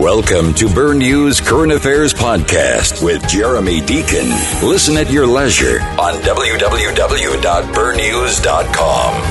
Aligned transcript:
Welcome 0.00 0.54
to 0.54 0.64
Bernews 0.64 1.46
Current 1.46 1.72
Affairs 1.72 2.14
Podcast 2.14 3.04
with 3.04 3.28
Jeremy 3.28 3.82
Deacon. 3.82 4.30
Listen 4.66 4.96
at 4.96 5.10
your 5.10 5.26
leisure 5.26 5.78
on 6.00 6.14
www.bernews.com. 6.22 9.22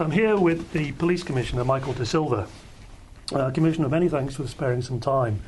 I'm 0.00 0.10
here 0.10 0.36
with 0.36 0.72
the 0.72 0.90
Police 0.90 1.22
Commissioner, 1.22 1.64
Michael 1.64 1.92
De 1.92 2.04
Silva. 2.04 2.48
Uh, 3.32 3.52
Commissioner, 3.52 3.88
many 3.88 4.08
thanks 4.08 4.34
for 4.34 4.48
sparing 4.48 4.82
some 4.82 4.98
time 4.98 5.40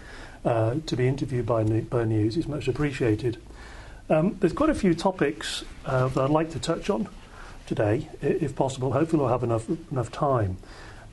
uh, 0.45 0.77
to 0.87 0.97
be 0.97 1.09
interviewed 1.09 1.45
by 1.45 1.65
Bernews. 1.65 2.37
It's 2.37 2.47
much 2.47 2.69
appreciated. 2.69 3.39
Um, 4.09 4.37
there's 4.39 4.53
quite 4.53 4.71
a 4.71 4.77
few 4.77 4.95
topics 4.95 5.65
uh, 5.87 6.07
that 6.07 6.23
I'd 6.23 6.31
like 6.31 6.53
to 6.53 6.61
touch 6.61 6.89
on 6.89 7.09
today, 7.67 8.09
if 8.23 8.55
possible. 8.55 8.93
Hopefully, 8.93 9.23
we'll 9.23 9.33
have 9.33 9.43
enough 9.43 9.69
enough 9.91 10.13
time. 10.13 10.59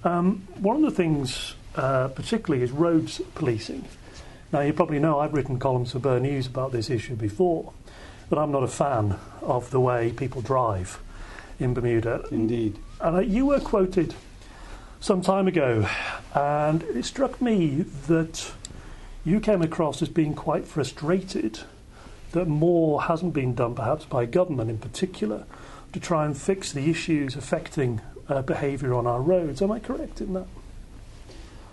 Um, 0.04 0.48
one 0.58 0.76
of 0.76 0.84
the 0.84 0.92
things, 0.92 1.55
uh, 1.76 2.08
particularly, 2.10 2.63
is 2.63 2.72
roads 2.72 3.22
policing. 3.36 3.86
Now, 4.52 4.62
you 4.62 4.73
probably 4.73 5.00
know 5.00 5.20
I've 5.20 5.34
written 5.34 5.58
columns 5.58 5.91
for 5.91 5.99
Bernews 5.99 6.48
about 6.48 6.72
this 6.72 6.90
issue 6.90 7.16
before, 7.16 7.73
but 8.30 8.38
I'm 8.38 8.52
not 8.52 8.63
a 8.63 8.68
fan 8.68 9.16
of 9.41 9.72
the 9.72 9.80
way 9.80 10.12
people 10.12 10.41
drive 10.41 10.99
in 11.59 11.73
Bermuda. 11.73 12.26
Indeed. 12.32 12.77
And 13.02 13.18
uh, 13.18 13.20
you 13.22 13.48
were 13.48 13.59
quoted 13.59 14.13
some 14.99 15.22
time 15.22 15.48
ago, 15.48 15.88
and 16.34 16.84
it 16.84 17.05
struck 17.05 17.41
me 17.41 17.82
that 18.08 18.52
you 19.26 19.40
came 19.40 19.62
across 19.62 20.02
as 20.02 20.10
being 20.10 20.34
quite 20.34 20.66
frustrated 20.66 21.60
that 22.32 22.48
more 22.48 23.04
hasn't 23.04 23.34
been 23.34 23.55
done, 23.55 23.76
perhaps 23.76 24.05
by 24.05 24.26
government 24.26 24.70
in 24.70 24.77
particular, 24.77 25.46
to 25.94 25.99
try 25.99 26.26
and 26.26 26.38
fix 26.38 26.71
the 26.71 26.90
issues 26.90 27.35
affecting 27.35 28.02
uh, 28.27 28.41
behaviour 28.41 28.94
on 28.94 29.05
our 29.08 29.21
roads. 29.21 29.62
Am 29.62 29.71
I 29.71 29.80
correct 29.80 30.21
in 30.21 30.34
that? 30.34 30.48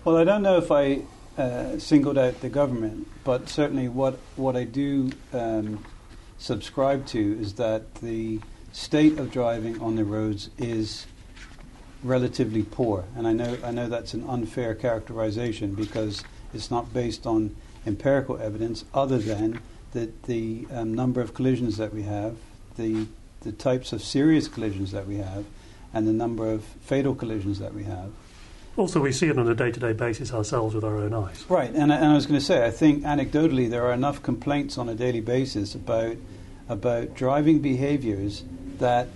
Well, 0.03 0.17
I 0.17 0.23
don't 0.23 0.41
know 0.41 0.57
if 0.57 0.71
I 0.71 1.01
uh, 1.37 1.77
singled 1.77 2.17
out 2.17 2.41
the 2.41 2.49
government, 2.49 3.07
but 3.23 3.47
certainly 3.49 3.87
what 3.87 4.17
what 4.35 4.55
I 4.55 4.63
do 4.63 5.11
um, 5.31 5.85
subscribe 6.39 7.05
to 7.07 7.39
is 7.39 7.53
that 7.53 7.93
the 7.95 8.39
state 8.71 9.19
of 9.19 9.31
driving 9.31 9.79
on 9.79 9.97
the 9.97 10.03
roads 10.03 10.49
is 10.57 11.05
relatively 12.01 12.63
poor, 12.63 13.05
and 13.15 13.27
I 13.27 13.33
know 13.33 13.59
I 13.63 13.69
know 13.69 13.87
that's 13.87 14.15
an 14.15 14.27
unfair 14.27 14.73
characterization 14.73 15.75
because 15.75 16.23
it's 16.51 16.71
not 16.71 16.91
based 16.91 17.27
on 17.27 17.55
empirical 17.85 18.39
evidence 18.39 18.85
other 18.95 19.19
than 19.19 19.61
that 19.91 20.23
the 20.23 20.65
um, 20.71 20.95
number 20.95 21.21
of 21.21 21.35
collisions 21.35 21.77
that 21.77 21.93
we 21.93 22.01
have, 22.01 22.37
the 22.75 23.05
the 23.41 23.51
types 23.51 23.93
of 23.93 24.01
serious 24.01 24.47
collisions 24.47 24.93
that 24.93 25.05
we 25.05 25.17
have, 25.17 25.45
and 25.93 26.07
the 26.07 26.13
number 26.13 26.51
of 26.51 26.63
fatal 26.63 27.13
collisions 27.13 27.59
that 27.59 27.75
we 27.75 27.83
have. 27.83 28.09
Also, 28.77 29.01
we 29.01 29.11
see 29.11 29.27
it 29.27 29.37
on 29.37 29.47
a 29.47 29.55
day 29.55 29.71
to 29.71 29.79
day 29.79 29.93
basis 29.93 30.33
ourselves 30.33 30.73
with 30.73 30.83
our 30.83 30.97
own 30.97 31.13
eyes. 31.13 31.43
Right, 31.49 31.69
and, 31.69 31.91
and 31.91 32.05
I 32.05 32.13
was 32.13 32.25
going 32.25 32.39
to 32.39 32.45
say, 32.45 32.65
I 32.65 32.71
think 32.71 33.03
anecdotally 33.03 33.69
there 33.69 33.85
are 33.85 33.93
enough 33.93 34.23
complaints 34.23 34.77
on 34.77 34.87
a 34.87 34.95
daily 34.95 35.21
basis 35.21 35.75
about, 35.75 36.15
about 36.69 37.13
driving 37.15 37.59
behaviors 37.59 38.43
that 38.77 39.09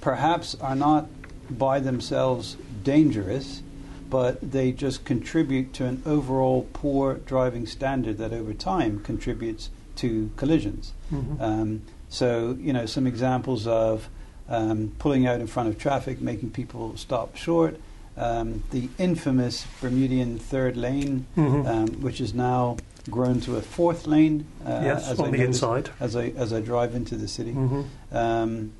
perhaps 0.00 0.54
are 0.56 0.76
not 0.76 1.08
by 1.50 1.80
themselves 1.80 2.56
dangerous, 2.82 3.62
but 4.08 4.52
they 4.52 4.72
just 4.72 5.04
contribute 5.04 5.72
to 5.72 5.84
an 5.84 6.02
overall 6.06 6.68
poor 6.72 7.14
driving 7.14 7.66
standard 7.66 8.18
that 8.18 8.32
over 8.32 8.54
time 8.54 9.00
contributes 9.00 9.70
to 9.96 10.30
collisions. 10.36 10.92
Mm-hmm. 11.12 11.42
Um, 11.42 11.82
so, 12.08 12.56
you 12.60 12.72
know, 12.72 12.86
some 12.86 13.06
examples 13.06 13.66
of 13.66 14.08
um, 14.48 14.92
pulling 14.98 15.26
out 15.26 15.40
in 15.40 15.46
front 15.46 15.68
of 15.68 15.78
traffic, 15.78 16.20
making 16.20 16.50
people 16.50 16.96
stop 16.96 17.36
short. 17.36 17.80
Um, 18.18 18.62
the 18.70 18.88
infamous 18.98 19.66
Bermudian 19.80 20.38
third 20.38 20.76
lane, 20.76 21.26
mm-hmm. 21.36 21.66
um, 21.66 21.86
which 22.00 22.20
is 22.20 22.32
now 22.32 22.78
grown 23.10 23.40
to 23.42 23.56
a 23.56 23.62
fourth 23.62 24.06
lane. 24.06 24.46
Uh, 24.64 24.80
yes, 24.82 25.18
on 25.18 25.26
I 25.26 25.30
the 25.36 25.44
inside. 25.44 25.90
As 26.00 26.16
I 26.16 26.28
as 26.28 26.52
I 26.52 26.60
drive 26.60 26.94
into 26.94 27.16
the 27.16 27.28
city. 27.28 27.52
Mm-hmm. 27.52 28.16
Um, 28.16 28.72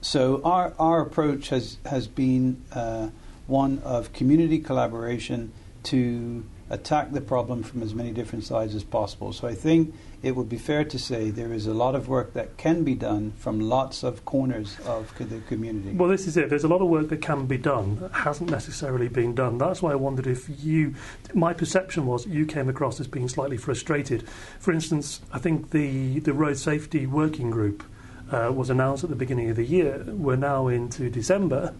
so 0.00 0.40
our 0.44 0.74
our 0.78 1.00
approach 1.00 1.48
has 1.50 1.78
has 1.86 2.08
been 2.08 2.62
uh, 2.72 3.08
one 3.46 3.80
of 3.84 4.12
community 4.12 4.58
collaboration 4.58 5.52
to 5.84 6.44
attack 6.72 7.12
the 7.12 7.20
problem 7.20 7.62
from 7.62 7.82
as 7.82 7.94
many 7.94 8.10
different 8.10 8.44
sides 8.44 8.74
as 8.74 8.82
possible. 8.82 9.32
So 9.32 9.46
I 9.46 9.54
think 9.54 9.94
it 10.22 10.34
would 10.34 10.48
be 10.48 10.56
fair 10.56 10.84
to 10.84 10.98
say 10.98 11.30
there 11.30 11.52
is 11.52 11.66
a 11.66 11.74
lot 11.74 11.94
of 11.94 12.08
work 12.08 12.32
that 12.32 12.56
can 12.56 12.82
be 12.82 12.94
done 12.94 13.32
from 13.36 13.60
lots 13.60 14.02
of 14.02 14.24
corners 14.24 14.78
of 14.86 15.12
the 15.18 15.40
community. 15.40 15.92
Well, 15.92 16.08
this 16.08 16.26
is 16.26 16.36
it. 16.38 16.48
There's 16.48 16.64
a 16.64 16.68
lot 16.68 16.80
of 16.80 16.88
work 16.88 17.10
that 17.10 17.20
can 17.20 17.44
be 17.46 17.58
done 17.58 17.96
that 18.00 18.12
hasn't 18.12 18.50
necessarily 18.50 19.08
been 19.08 19.34
done. 19.34 19.58
That's 19.58 19.82
why 19.82 19.92
I 19.92 19.96
wondered 19.96 20.26
if 20.26 20.48
you, 20.64 20.94
my 21.34 21.52
perception 21.52 22.06
was 22.06 22.26
you 22.26 22.46
came 22.46 22.70
across 22.70 22.98
as 23.00 23.06
being 23.06 23.28
slightly 23.28 23.58
frustrated. 23.58 24.26
For 24.58 24.72
instance, 24.72 25.20
I 25.30 25.38
think 25.38 25.70
the, 25.70 26.20
the 26.20 26.32
road 26.32 26.56
safety 26.56 27.06
working 27.06 27.50
group 27.50 27.84
uh, 28.30 28.50
was 28.50 28.70
announced 28.70 29.04
at 29.04 29.10
the 29.10 29.16
beginning 29.16 29.50
of 29.50 29.56
the 29.56 29.66
year. 29.66 30.04
We're 30.06 30.36
now 30.36 30.68
into 30.68 31.10
December 31.10 31.74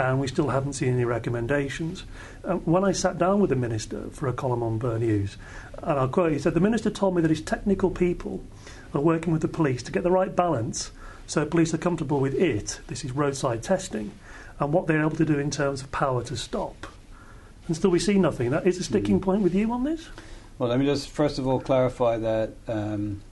and 0.00 0.20
we 0.20 0.28
still 0.28 0.48
haven't 0.48 0.72
seen 0.72 0.94
any 0.94 1.04
recommendations. 1.04 2.04
Uh, 2.44 2.54
when 2.54 2.84
I 2.84 2.92
sat 2.92 3.18
down 3.18 3.40
with 3.40 3.50
the 3.50 3.56
minister 3.56 4.04
for 4.12 4.28
a 4.28 4.32
column 4.32 4.62
on 4.62 4.78
Bernews, 4.78 5.36
and 5.82 5.98
I'll 5.98 6.08
quote, 6.08 6.32
he 6.32 6.38
said, 6.38 6.54
The 6.54 6.60
minister 6.60 6.90
told 6.90 7.16
me 7.16 7.22
that 7.22 7.30
his 7.30 7.42
technical 7.42 7.90
people 7.90 8.42
are 8.94 9.00
working 9.00 9.32
with 9.32 9.42
the 9.42 9.48
police 9.48 9.82
to 9.84 9.92
get 9.92 10.02
the 10.02 10.10
right 10.10 10.34
balance 10.34 10.90
so 11.30 11.46
police 11.46 11.72
are 11.72 11.78
comfortable 11.78 12.18
with 12.18 12.34
it, 12.34 12.80
this 12.88 13.04
is 13.04 13.12
roadside 13.12 13.62
testing, 13.62 14.10
and 14.58 14.72
what 14.72 14.88
they're 14.88 14.98
able 15.00 15.14
to 15.14 15.24
do 15.24 15.38
in 15.38 15.52
terms 15.52 15.80
of 15.80 15.92
power 15.92 16.24
to 16.24 16.36
stop. 16.36 16.88
And 17.68 17.76
still 17.76 17.90
we 17.90 18.00
see 18.00 18.18
nothing. 18.18 18.50
That 18.50 18.66
is 18.66 18.78
a 18.78 18.82
sticking 18.82 19.20
mm. 19.20 19.22
point 19.22 19.42
with 19.42 19.54
you 19.54 19.70
on 19.70 19.84
this? 19.84 20.08
Well, 20.58 20.70
let 20.70 20.80
me 20.80 20.86
just 20.86 21.08
first 21.08 21.38
of 21.38 21.46
all 21.46 21.60
clarify 21.60 22.18
that 22.18 22.54
um, 22.66 23.22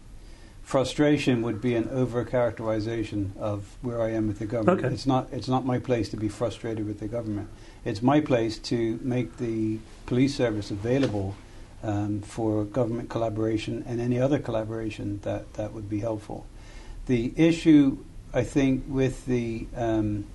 frustration 0.69 1.41
would 1.41 1.63
be 1.63 1.75
an 1.75 1.89
over 1.89 2.23
characterization 2.27 3.33
of 3.39 3.79
where 3.81 4.03
I 4.03 4.11
am 4.11 4.29
with 4.29 4.39
the 4.39 4.45
government. 4.45 4.85
Okay. 4.85 4.93
It's 4.93 5.07
not 5.07 5.27
it's 5.33 5.49
not 5.49 5.65
my 5.65 5.79
place 5.79 6.11
to 6.11 6.19
be 6.19 6.29
frustrated 6.29 6.87
with 6.87 7.01
the 7.01 7.09
government. 7.09 7.49
It's 7.87 8.03
my 8.03 8.21
place 8.21 8.59
to 8.73 9.01
make 9.03 9.39
the 9.39 9.79
police 10.05 10.35
service 10.35 10.71
available 10.71 11.37
um, 11.83 12.21
for 12.21 12.65
government 12.65 13.09
collaboration 13.09 13.83
and 13.89 13.99
any 13.99 14.21
other 14.21 14.39
collaboration 14.39 15.21
that, 15.23 15.55
that 15.55 15.73
would 15.73 15.89
be 15.89 16.01
helpful. 16.01 16.45
The 17.07 17.33
issue, 17.35 18.05
I 18.35 18.45
think, 18.45 18.85
with 18.89 19.25
the 19.25 19.69
um, 19.75 20.27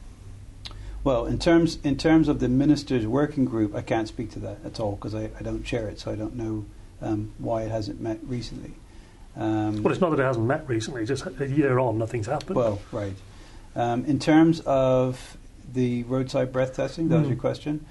well, 1.03 1.27
in 1.27 1.37
terms 1.37 1.77
in 1.83 1.95
terms 1.95 2.27
of 2.27 2.39
the 2.39 2.49
ministers' 2.49 3.05
working 3.05 3.45
group, 3.45 3.75
I 3.75 3.81
can't 3.81 4.07
speak 4.07 4.31
to 4.31 4.39
that 4.39 4.65
at 4.65 4.79
all 4.79 4.93
because 4.93 5.13
I, 5.13 5.29
I 5.39 5.43
don't 5.43 5.63
chair 5.63 5.87
it, 5.89 5.99
so 5.99 6.11
I 6.11 6.15
don't 6.15 6.35
know 6.35 6.65
um, 7.03 7.33
why 7.37 7.61
it 7.61 7.69
hasn't 7.69 8.01
met 8.01 8.17
recently. 8.23 8.73
Um, 9.35 9.81
well, 9.81 9.91
it's 9.91 10.01
not 10.01 10.11
that 10.11 10.19
it 10.19 10.25
hasn't 10.25 10.45
met 10.45 10.67
recently; 10.67 11.05
just 11.05 11.25
a 11.25 11.47
year 11.47 11.79
on, 11.79 11.97
nothing's 11.97 12.27
happened. 12.27 12.55
Well, 12.55 12.81
right. 12.91 13.15
Um, 13.75 14.05
in 14.05 14.19
terms 14.19 14.59
of 14.61 15.37
the 15.73 16.03
roadside 16.03 16.51
breath 16.51 16.75
testing, 16.75 17.09
that 17.09 17.15
mm. 17.15 17.19
was 17.19 17.27
your 17.29 17.35
hmm. 17.35 17.41
question. 17.41 17.85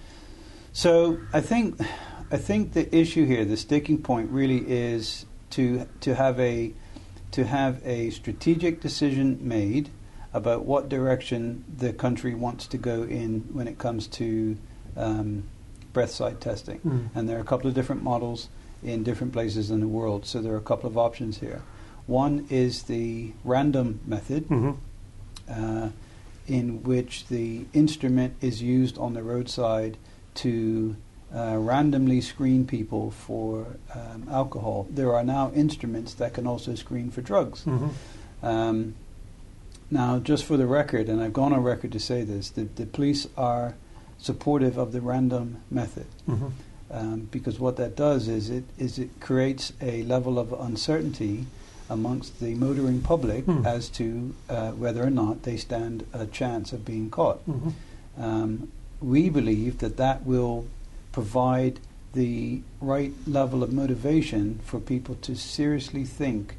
So 0.72 1.18
I 1.32 1.40
think 1.40 1.80
I 2.30 2.36
think 2.38 2.72
the 2.72 2.94
issue 2.94 3.26
here, 3.26 3.44
the 3.44 3.56
sticking 3.56 4.02
point, 4.02 4.30
really 4.30 4.64
is 4.66 5.26
to 5.50 5.86
to 6.00 6.14
have 6.14 6.38
a 6.38 6.72
to 7.32 7.44
have 7.44 7.80
a 7.84 8.10
strategic 8.10 8.80
decision 8.80 9.38
made 9.40 9.90
about 10.32 10.64
what 10.64 10.88
direction 10.88 11.64
the 11.76 11.92
country 11.92 12.34
wants 12.34 12.66
to 12.68 12.78
go 12.78 13.02
in 13.02 13.40
when 13.52 13.68
it 13.68 13.78
comes 13.78 14.06
to 14.06 14.56
um, 14.96 15.44
breath 15.92 16.10
side 16.10 16.40
testing. 16.40 16.80
Mm. 16.80 17.08
And 17.14 17.28
there 17.28 17.36
are 17.36 17.40
a 17.40 17.44
couple 17.44 17.68
of 17.68 17.74
different 17.74 18.02
models 18.02 18.48
in 18.82 19.02
different 19.02 19.32
places 19.32 19.70
in 19.70 19.80
the 19.80 19.88
world. 19.88 20.26
So 20.26 20.40
there 20.40 20.52
are 20.52 20.58
a 20.58 20.60
couple 20.60 20.88
of 20.88 20.98
options 20.98 21.38
here. 21.38 21.62
One 22.06 22.46
is 22.50 22.84
the 22.84 23.32
random 23.44 24.00
method, 24.06 24.48
mm-hmm. 24.48 24.72
uh, 25.48 25.90
in 26.48 26.82
which 26.82 27.28
the 27.28 27.66
instrument 27.72 28.34
is 28.40 28.60
used 28.60 28.98
on 28.98 29.14
the 29.14 29.22
roadside 29.22 29.96
to 30.34 30.96
uh, 31.34 31.56
randomly 31.56 32.20
screen 32.20 32.66
people 32.66 33.10
for 33.10 33.78
um, 33.94 34.26
alcohol. 34.30 34.86
There 34.90 35.14
are 35.14 35.24
now 35.24 35.52
instruments 35.54 36.14
that 36.14 36.34
can 36.34 36.46
also 36.46 36.74
screen 36.74 37.10
for 37.10 37.20
drugs. 37.20 37.64
Mm-hmm. 37.64 38.46
Um, 38.46 38.94
now, 39.90 40.18
just 40.18 40.44
for 40.44 40.56
the 40.56 40.66
record, 40.66 41.08
and 41.08 41.22
I've 41.22 41.32
gone 41.32 41.52
on 41.52 41.62
record 41.62 41.92
to 41.92 42.00
say 42.00 42.22
this, 42.22 42.50
the, 42.50 42.64
the 42.64 42.86
police 42.86 43.28
are 43.36 43.76
supportive 44.18 44.76
of 44.76 44.92
the 44.92 45.00
random 45.00 45.62
method. 45.70 46.06
Mm-hmm 46.28 46.48
um, 46.92 47.28
because 47.30 47.58
what 47.58 47.76
that 47.76 47.96
does 47.96 48.28
is 48.28 48.50
it 48.50 48.64
is 48.78 48.98
it 48.98 49.20
creates 49.20 49.72
a 49.80 50.02
level 50.02 50.38
of 50.38 50.52
uncertainty 50.52 51.46
amongst 51.88 52.40
the 52.40 52.54
motoring 52.54 53.00
public 53.00 53.44
mm. 53.44 53.66
as 53.66 53.88
to 53.88 54.34
uh, 54.48 54.70
whether 54.72 55.02
or 55.02 55.10
not 55.10 55.42
they 55.42 55.56
stand 55.56 56.06
a 56.12 56.26
chance 56.26 56.72
of 56.72 56.84
being 56.84 57.10
caught. 57.10 57.46
Mm-hmm. 57.48 58.22
Um, 58.22 58.72
we 59.00 59.28
believe 59.28 59.78
that 59.78 59.96
that 59.96 60.24
will 60.24 60.66
provide 61.10 61.80
the 62.14 62.62
right 62.80 63.12
level 63.26 63.62
of 63.62 63.72
motivation 63.72 64.60
for 64.64 64.78
people 64.78 65.16
to 65.16 65.34
seriously 65.34 66.04
think 66.04 66.56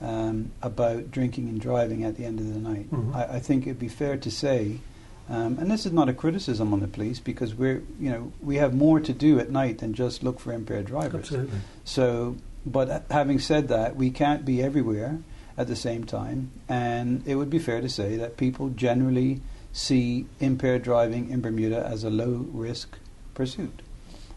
um, 0.00 0.52
about 0.62 1.10
drinking 1.10 1.48
and 1.48 1.60
driving 1.60 2.04
at 2.04 2.16
the 2.16 2.24
end 2.24 2.38
of 2.38 2.52
the 2.52 2.58
night. 2.58 2.90
Mm-hmm. 2.90 3.14
I, 3.14 3.34
I, 3.34 3.40
think 3.40 3.66
it'd 3.66 3.78
be 3.78 3.88
fair 3.88 4.16
to 4.16 4.30
say 4.30 4.80
Um, 5.28 5.58
and 5.58 5.70
this 5.70 5.84
is 5.86 5.92
not 5.92 6.08
a 6.08 6.12
criticism 6.14 6.72
on 6.72 6.80
the 6.80 6.86
police 6.86 7.18
because 7.18 7.54
we're, 7.54 7.82
you 7.98 8.10
know, 8.10 8.32
we 8.40 8.56
have 8.56 8.74
more 8.74 9.00
to 9.00 9.12
do 9.12 9.40
at 9.40 9.50
night 9.50 9.78
than 9.78 9.92
just 9.92 10.22
look 10.22 10.38
for 10.38 10.52
impaired 10.52 10.86
drivers. 10.86 11.14
Absolutely. 11.24 11.58
So, 11.84 12.36
but 12.64 13.04
having 13.10 13.38
said 13.40 13.68
that, 13.68 13.96
we 13.96 14.10
can't 14.10 14.44
be 14.44 14.62
everywhere 14.62 15.18
at 15.58 15.66
the 15.66 15.74
same 15.76 16.04
time, 16.04 16.50
and 16.68 17.22
it 17.26 17.34
would 17.36 17.50
be 17.50 17.58
fair 17.58 17.80
to 17.80 17.88
say 17.88 18.16
that 18.16 18.36
people 18.36 18.68
generally 18.68 19.40
see 19.72 20.26
impaired 20.38 20.82
driving 20.82 21.30
in 21.30 21.40
Bermuda 21.40 21.84
as 21.86 22.04
a 22.04 22.10
low 22.10 22.46
risk 22.52 22.96
pursuit. 23.34 23.82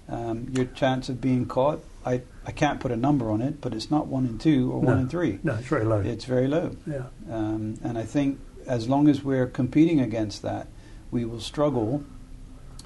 Um, 0.08 0.48
your 0.56 0.66
chance 0.66 1.08
of 1.10 1.22
being 1.22 1.46
caught, 1.46 1.84
I, 2.06 2.22
I 2.48 2.52
can't 2.52 2.80
put 2.80 2.92
a 2.92 2.96
number 2.98 3.30
on 3.30 3.42
it, 3.42 3.62
but 3.62 3.74
it's 3.76 3.92
not 3.92 4.08
one 4.08 4.26
in 4.26 4.40
two 4.40 4.72
or 4.72 4.82
No. 4.82 4.88
one 4.88 5.00
in 5.02 5.10
three. 5.10 5.40
No, 5.44 5.54
it's 5.56 5.68
very 5.68 5.86
low. 5.86 6.00
It's 6.00 6.26
very 6.26 6.48
low. 6.48 6.76
yeah. 6.88 7.04
Um, 7.30 7.78
and 7.84 7.98
I 7.98 8.04
think 8.06 8.40
as 8.66 8.90
long 8.90 9.08
as 9.08 9.24
we're 9.24 9.46
competing 9.48 10.00
against 10.00 10.42
that, 10.42 10.68
we 11.12 11.26
will 11.26 11.40
struggle 11.40 12.04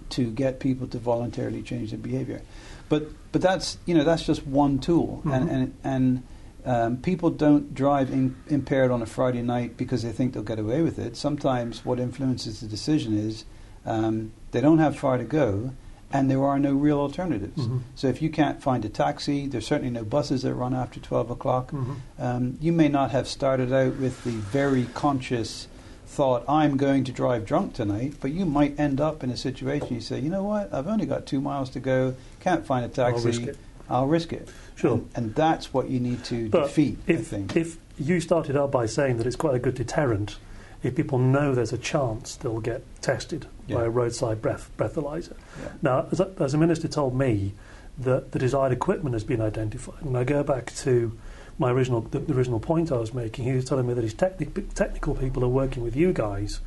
to 0.10 0.30
get 0.32 0.60
people 0.60 0.88
to 0.88 0.98
voluntarily 1.00 1.62
change 1.62 1.90
their 1.92 2.00
behavior. 2.00 2.42
But 2.90 3.08
but 3.32 3.42
that's 3.42 3.78
you 3.86 3.96
know 3.96 4.04
that's 4.04 4.26
just 4.26 4.46
one 4.46 4.80
tool, 4.80 5.22
and 5.26 5.50
Mhm. 5.50 5.52
and 5.54 5.74
and 5.84 6.24
um, 6.66 6.98
people 6.98 7.30
don't 7.30 7.74
drive 7.74 8.10
in, 8.12 8.36
impaired 8.48 8.90
on 8.92 9.02
a 9.02 9.06
Friday 9.06 9.42
night 9.42 9.76
because 9.76 10.02
they 10.04 10.12
think 10.14 10.34
they'll 10.34 10.44
get 10.44 10.60
away 10.60 10.82
with 10.82 10.98
it. 10.98 11.18
Sometimes 11.18 11.84
what 11.84 12.00
influences 12.00 12.62
the 12.62 12.68
decision 12.68 13.18
is 13.18 13.44
um, 13.86 14.32
they 14.52 14.62
don't 14.62 14.78
have 14.80 14.96
far 14.98 15.18
to 15.18 15.26
go, 15.26 15.72
and 16.12 16.32
there 16.32 16.42
are 16.46 16.60
no 16.60 16.74
real 16.74 17.00
alternatives. 17.00 17.68
Mhm. 17.68 17.80
So 17.96 18.08
if 18.08 18.22
you 18.22 18.30
can't 18.30 18.62
find 18.62 18.86
a 18.86 18.90
taxi, 18.90 19.46
there's 19.48 19.66
certainly 19.68 19.92
no 19.92 20.06
buses 20.06 20.44
that 20.44 20.54
run 20.54 20.74
after 20.74 21.00
twelve 21.02 21.30
o'clock. 21.32 21.72
Mhm. 21.72 21.96
Um, 22.20 22.58
you 22.62 22.72
may 22.72 22.88
not 22.88 23.12
have 23.12 23.28
started 23.28 23.74
out 23.74 23.98
with 24.00 24.24
the 24.24 24.32
very 24.32 24.86
conscious 24.94 25.68
thought, 26.14 26.46
I'm 26.48 26.78
going 26.78 27.04
to 27.06 27.12
drive 27.12 27.46
drunk 27.46 27.74
tonight, 27.74 28.14
but 28.22 28.32
you 28.32 28.46
might 28.46 28.80
end 28.80 29.02
up 29.02 29.24
in 29.24 29.32
a 29.32 29.38
situation 29.38 29.96
you 29.96 30.02
say, 30.02 30.20
you 30.20 30.30
know 30.30 30.44
what, 30.44 30.74
I've 30.74 30.88
only 30.88 31.06
got 31.08 31.26
two 31.26 31.42
miles 31.42 31.72
to 31.72 31.80
go, 31.80 32.16
can't 32.40 32.66
find 32.66 32.86
a 32.86 32.88
taxi, 32.88 33.18
I'll 33.18 33.26
risk 33.26 33.42
it. 33.42 33.58
I'll 33.90 34.08
risk 34.08 34.32
it. 34.32 34.50
Sure. 34.76 34.94
And, 34.94 35.10
and 35.16 35.36
that's 35.36 35.74
what 35.74 35.90
you 35.90 36.00
need 36.00 36.24
to 36.26 36.50
But 36.50 36.68
defeat, 36.68 37.00
I 37.08 37.14
if, 37.14 37.28
think. 37.28 37.56
if 37.56 37.78
you 37.98 38.20
started 38.20 38.56
out 38.56 38.72
by 38.72 38.86
saying 38.86 39.18
that 39.18 39.28
it's 39.28 39.36
quite 39.36 39.56
a 39.56 39.60
good 39.60 39.76
deterrent, 39.76 40.38
if 40.84 40.96
people 40.96 41.18
know 41.18 41.56
there's 41.56 41.74
a 41.74 41.78
chance 41.78 42.36
they'll 42.36 42.60
get 42.60 42.84
tested 43.02 43.48
by 43.70 43.86
a 43.86 43.90
roadside 43.90 44.42
breath 44.42 44.70
breathalyzer. 44.78 45.36
Yeah. 45.60 45.70
Now, 45.82 46.08
as 46.12 46.20
a, 46.20 46.32
as 46.40 46.54
a 46.54 46.58
minister 46.58 46.88
told 46.88 47.16
me 47.16 47.54
that 47.98 48.34
the 48.34 48.40
desired 48.40 48.72
equipment 48.74 49.14
has 49.14 49.24
been 49.24 49.42
identified, 49.42 50.02
and 50.02 50.18
I 50.18 50.26
go 50.26 50.44
back 50.44 50.74
to 50.78 51.18
my 51.60 51.72
original 51.72 52.02
the, 52.02 52.20
the 52.20 52.34
original 52.34 52.60
point 52.60 52.92
I 52.92 52.98
was 52.98 53.14
making. 53.14 53.46
He 53.46 53.54
was 53.54 53.66
telling 53.66 53.88
me 53.88 53.94
that 53.94 54.04
his 54.04 54.14
technic, 54.14 54.74
technical 54.74 55.16
people 55.16 55.44
are 55.44 55.50
working 55.50 55.84
with 55.84 55.96
you 55.96 56.14
guys 56.14 56.60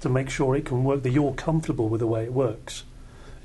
to 0.00 0.08
make 0.08 0.30
sure 0.30 0.56
it 0.56 0.64
can 0.64 0.84
work, 0.84 1.02
that 1.02 1.10
you're 1.10 1.34
comfortable 1.34 1.88
with 1.88 2.00
the 2.00 2.06
way 2.06 2.24
it 2.24 2.32
works. 2.32 2.84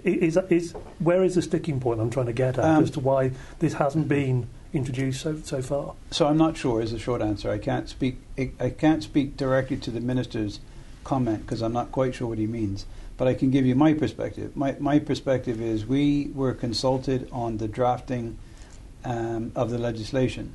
Is, 0.03 0.37
is 0.49 0.71
where 0.99 1.23
is 1.23 1.35
the 1.35 1.41
sticking 1.41 1.79
point 1.79 1.99
I'm 1.99 2.09
trying 2.09 2.27
to 2.27 2.33
get 2.33 2.57
at 2.57 2.65
Um, 2.65 2.83
as 2.83 2.91
to 2.91 2.99
why 2.99 3.31
this 3.59 3.73
hasn't 3.73 4.07
been 4.07 4.47
introduced 4.73 5.21
so 5.21 5.37
so 5.43 5.61
far? 5.61 5.93
So 6.11 6.27
I'm 6.27 6.37
not 6.37 6.55
sure 6.57 6.81
is 6.81 6.91
the 6.91 6.99
short 6.99 7.21
answer. 7.21 7.49
I 7.51 7.57
can't 7.57 7.89
speak. 7.89 8.17
I, 8.37 8.51
I 8.59 8.69
can't 8.69 9.03
speak 9.03 9.37
directly 9.37 9.77
to 9.77 9.91
the 9.91 9.99
minister's 9.99 10.59
comment 11.03 11.41
because 11.41 11.61
I'm 11.61 11.73
not 11.73 11.91
quite 11.91 12.15
sure 12.15 12.27
what 12.27 12.37
he 12.37 12.47
means. 12.47 12.85
But 13.17 13.27
I 13.27 13.33
can 13.33 13.49
give 13.49 13.65
you 13.65 13.75
my 13.75 13.93
perspective. 13.93 14.55
My 14.55 14.75
my 14.79 14.99
perspective 14.99 15.59
is 15.59 15.85
we 15.85 16.29
were 16.33 16.53
consulted 16.53 17.27
on 17.31 17.57
the 17.57 17.67
drafting 17.67 18.37
um, 19.03 19.51
of 19.55 19.71
the 19.71 19.77
legislation, 19.79 20.53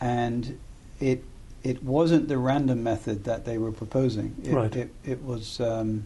and 0.00 0.58
it 1.00 1.24
it 1.64 1.82
wasn't 1.82 2.28
the 2.28 2.38
random 2.38 2.82
method 2.82 3.24
that 3.24 3.44
they 3.44 3.58
were 3.58 3.72
proposing. 3.72 4.34
It, 4.44 4.52
Right. 4.54 4.74
It, 4.76 4.90
it 5.04 5.24
was 5.24 5.60
um, 5.60 6.04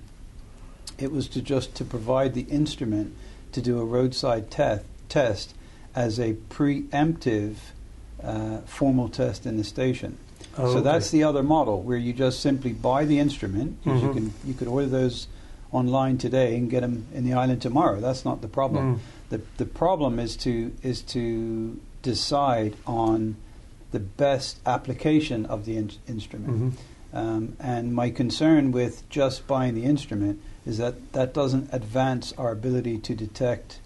it 0.98 1.12
was 1.12 1.28
to 1.28 1.42
just 1.42 1.74
to 1.76 1.84
provide 1.84 2.34
the 2.34 2.42
instrument 2.42 3.14
to 3.52 3.60
do 3.60 3.78
a 3.78 3.84
roadside 3.84 4.50
test 4.50 4.84
test 5.08 5.54
as 5.94 6.18
a 6.18 6.34
preemptive 6.48 7.56
uh, 8.22 8.58
formal 8.58 9.08
test 9.08 9.44
in 9.46 9.56
the 9.56 9.64
station. 9.64 10.16
Oh, 10.56 10.66
so 10.66 10.78
okay. 10.78 10.80
that's 10.82 11.10
the 11.10 11.24
other 11.24 11.42
model 11.42 11.82
where 11.82 11.96
you 11.98 12.12
just 12.12 12.40
simply 12.40 12.72
buy 12.72 13.04
the 13.04 13.18
instrument. 13.18 13.78
'cause 13.84 14.02
You 14.02 14.12
can 14.12 14.32
you 14.44 14.54
could 14.54 14.68
order 14.68 14.86
those 14.86 15.26
online 15.70 16.18
today 16.18 16.56
and 16.56 16.70
get 16.70 16.80
them 16.80 17.06
in 17.14 17.24
the 17.24 17.32
island 17.34 17.62
tomorrow. 17.62 18.00
That's 18.00 18.24
not 18.24 18.42
the 18.42 18.48
problem. 18.48 18.96
Mm. 18.96 18.98
The 19.30 19.40
the 19.58 19.66
problem 19.66 20.18
is 20.18 20.36
to 20.38 20.72
is 20.82 21.02
to 21.02 21.78
decide 22.02 22.74
on 22.86 23.36
the 23.92 24.00
best 24.00 24.58
application 24.66 25.46
of 25.46 25.64
the 25.64 25.76
in- 25.76 25.90
instrument. 26.08 26.60
Mhm. 26.60 26.72
Um, 27.14 27.56
and 27.60 27.94
my 27.94 28.10
concern 28.10 28.72
with 28.72 29.08
just 29.10 29.46
buying 29.46 29.74
the 29.74 29.84
instrument 29.84 30.40
is 30.66 30.78
that 30.78 31.12
that 31.12 31.34
doesn't 31.34 31.68
advance 31.72 32.32
our 32.38 32.50
ability 32.50 32.98
to 32.98 33.14
detect 33.14 33.80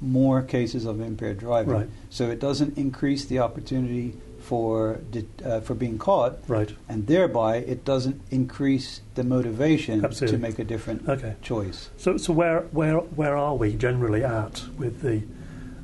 more 0.00 0.42
cases 0.42 0.84
of 0.84 1.00
impaired 1.00 1.38
driving. 1.38 1.72
Right. 1.72 1.88
So 2.10 2.28
it 2.30 2.38
doesn't 2.38 2.76
increase 2.76 3.24
the 3.24 3.38
opportunity 3.38 4.14
for 4.40 5.00
de- 5.10 5.24
uh, 5.44 5.60
for 5.60 5.74
being 5.74 5.96
caught, 5.98 6.36
Right. 6.46 6.70
and 6.88 7.06
thereby 7.06 7.56
it 7.56 7.84
doesn't 7.84 8.20
increase 8.30 9.00
the 9.14 9.24
motivation 9.24 10.04
Absolutely. 10.04 10.36
to 10.38 10.42
make 10.42 10.58
a 10.58 10.64
different 10.64 11.08
Okay. 11.08 11.34
choice. 11.42 11.88
So, 11.96 12.16
so 12.18 12.32
where, 12.34 12.60
where, 12.72 12.98
where 12.98 13.36
are 13.36 13.56
we 13.56 13.72
generally 13.72 14.22
at 14.22 14.62
with 14.78 15.00
the 15.00 15.22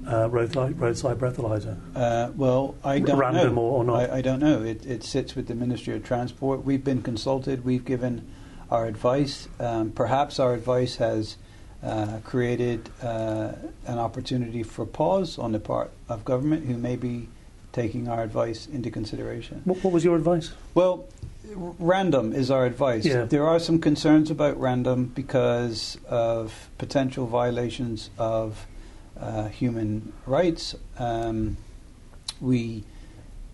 uh, 0.07 0.29
roadside, 0.31 0.79
roadside 0.81 1.19
breathalyzer? 1.19 1.77
Uh, 1.95 2.31
well, 2.37 2.75
I 2.85 2.99
don't 2.99 3.19
Random 3.19 3.55
know. 3.55 3.61
or- 3.61 3.79
or 3.79 3.85
not? 3.85 4.11
I, 4.11 4.19
I 4.19 4.21
don't 4.23 4.41
know. 4.41 4.63
It, 4.63 4.85
it 4.87 5.05
sits 5.05 5.35
with 5.35 5.47
the 5.49 5.55
Ministry 5.55 5.95
of 5.95 6.05
Transport. 6.05 6.65
We've 6.65 6.85
been 6.85 7.03
consulted. 7.03 7.65
We've 7.65 7.85
given 7.85 8.27
our 8.71 8.87
advice. 8.87 9.49
Um, 9.61 9.91
perhaps 9.91 10.39
our 10.41 10.55
advice 10.55 10.97
has 10.97 11.37
uh, 11.83 12.19
created 12.25 12.89
uh, 13.03 13.53
an 13.87 13.99
opportunity 13.99 14.63
for 14.63 14.87
pause 14.87 15.39
on 15.39 15.53
the 15.53 15.61
part 15.61 15.91
of 16.09 16.25
government, 16.25 16.67
who 16.67 16.77
may 16.77 16.97
be 16.97 17.29
taking 17.73 18.07
our 18.09 18.23
advice 18.23 18.67
into 18.67 18.91
consideration. 18.91 19.63
What, 19.65 19.83
what 19.83 19.93
was 19.93 20.05
your 20.05 20.17
advice? 20.17 20.53
Well, 20.75 21.07
random 21.55 22.33
is 22.33 22.51
our 22.51 22.65
advice. 22.67 23.05
Yeah. 23.05 23.25
There 23.25 23.47
are 23.47 23.59
some 23.59 23.79
concerns 23.81 24.31
about 24.31 24.59
random 24.61 25.07
because 25.07 25.99
of 26.09 26.69
potential 26.79 27.27
violations 27.27 28.11
of 28.19 28.67
uh, 29.23 29.49
human 29.49 30.13
rights. 30.27 30.75
Um, 30.99 31.57
we 32.41 32.85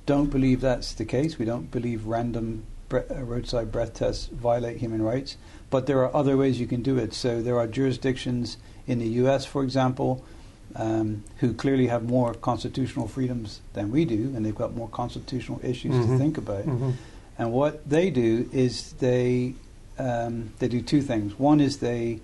don't 0.06 0.30
believe 0.30 0.60
that's 0.62 0.92
the 0.94 1.04
case. 1.04 1.38
We 1.38 1.44
don't 1.44 1.70
believe 1.70 2.06
random 2.06 2.64
bre- 2.88 3.00
uh, 3.10 3.22
roadside 3.22 3.70
breath 3.70 3.94
tests 3.94 4.26
violate 4.26 4.78
human 4.78 5.02
rights. 5.02 5.36
But 5.70 5.86
there 5.86 6.02
are 6.02 6.14
other 6.16 6.36
ways 6.36 6.58
you 6.58 6.66
can 6.66 6.82
do 6.82 6.96
it. 6.96 7.12
So 7.12 7.42
there 7.42 7.58
are 7.58 7.66
jurisdictions 7.66 8.56
in 8.86 8.98
the 8.98 9.08
U.S., 9.22 9.44
for 9.44 9.62
example, 9.62 10.24
um, 10.74 11.24
who 11.40 11.52
clearly 11.52 11.88
have 11.88 12.04
more 12.04 12.32
constitutional 12.32 13.06
freedoms 13.06 13.60
than 13.74 13.90
we 13.90 14.06
do, 14.06 14.32
and 14.34 14.44
they've 14.46 14.54
got 14.54 14.74
more 14.74 14.88
constitutional 14.88 15.60
issues 15.62 15.92
to 15.94 16.12
Mhm. 16.12 16.18
think 16.18 16.38
about. 16.38 16.64
Mhm. 16.66 16.94
And 17.38 17.52
what 17.52 17.88
they 17.88 18.10
do 18.10 18.48
is 18.52 18.92
they 18.94 19.54
um, 19.98 20.50
they 20.60 20.68
do 20.68 20.80
two 20.80 21.02
things. 21.02 21.36
One 21.40 21.60
is 21.60 21.78
they 21.78 22.20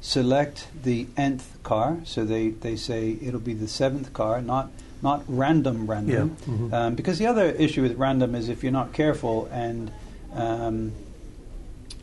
select 0.00 0.68
the 0.84 1.06
nth 1.16 1.62
car, 1.62 1.98
so 2.04 2.24
they, 2.24 2.50
they 2.50 2.76
say 2.76 3.16
it'll 3.22 3.40
be 3.40 3.54
the 3.54 3.68
seventh 3.68 4.12
car, 4.12 4.40
not 4.40 4.70
not 5.00 5.22
random 5.28 5.86
random. 5.86 6.36
Yeah. 6.40 6.54
Mhm. 6.54 6.72
Um, 6.72 6.94
because 6.96 7.18
the 7.18 7.26
other 7.26 7.46
issue 7.50 7.82
with 7.82 7.96
random 7.96 8.34
is 8.34 8.48
if 8.48 8.62
you're 8.64 8.72
not 8.72 8.92
careful 8.92 9.48
and 9.52 9.92
um, 10.34 10.92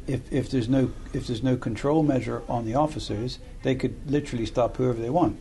if, 0.08 0.22
if 0.32 0.50
there's 0.50 0.70
no 0.70 0.92
if 1.14 1.28
there's 1.28 1.44
no 1.44 1.58
control 1.58 2.04
measure 2.04 2.42
on 2.48 2.66
the 2.66 2.76
officers, 2.76 3.40
they 3.64 3.76
could 3.76 3.96
literally 4.10 4.46
stop 4.46 4.78
whoever 4.78 5.02
they 5.02 5.10
want, 5.10 5.38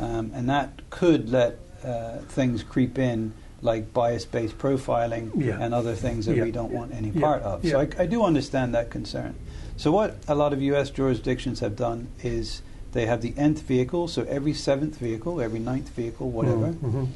um, 0.00 0.32
and 0.34 0.48
that 0.48 0.80
could 0.90 1.28
let 1.30 1.58
uh, 1.84 2.18
things 2.28 2.62
creep 2.64 2.98
in 2.98 3.32
like 3.60 3.92
bias-based 3.92 4.56
profiling 4.56 5.30
Yeah. 5.34 5.58
and 5.60 5.74
other 5.74 5.94
things 5.96 6.26
that 6.26 6.36
Yeah. 6.36 6.44
we 6.44 6.52
don't 6.52 6.70
want 6.72 6.92
any 6.94 7.10
part 7.10 7.42
of. 7.42 7.66
So 7.66 7.80
I, 7.80 7.88
I 7.98 8.06
do 8.06 8.22
understand 8.24 8.72
that 8.74 8.88
concern. 8.90 9.34
So 9.78 9.90
what 9.92 10.16
a 10.28 10.34
lot 10.34 10.52
of 10.52 10.60
U.S. 10.60 10.90
jurisdictions 10.90 11.60
have 11.60 11.76
done 11.76 12.08
is 12.22 12.62
they 12.92 13.06
have 13.06 13.22
the 13.22 13.32
nth 13.36 13.62
vehicle, 13.62 14.08
so 14.08 14.22
every 14.24 14.52
seventh 14.52 14.98
vehicle, 14.98 15.40
every 15.40 15.60
ninth 15.60 15.90
vehicle, 15.90 16.30
whatever, 16.30 16.72
Mhm. 16.72 17.06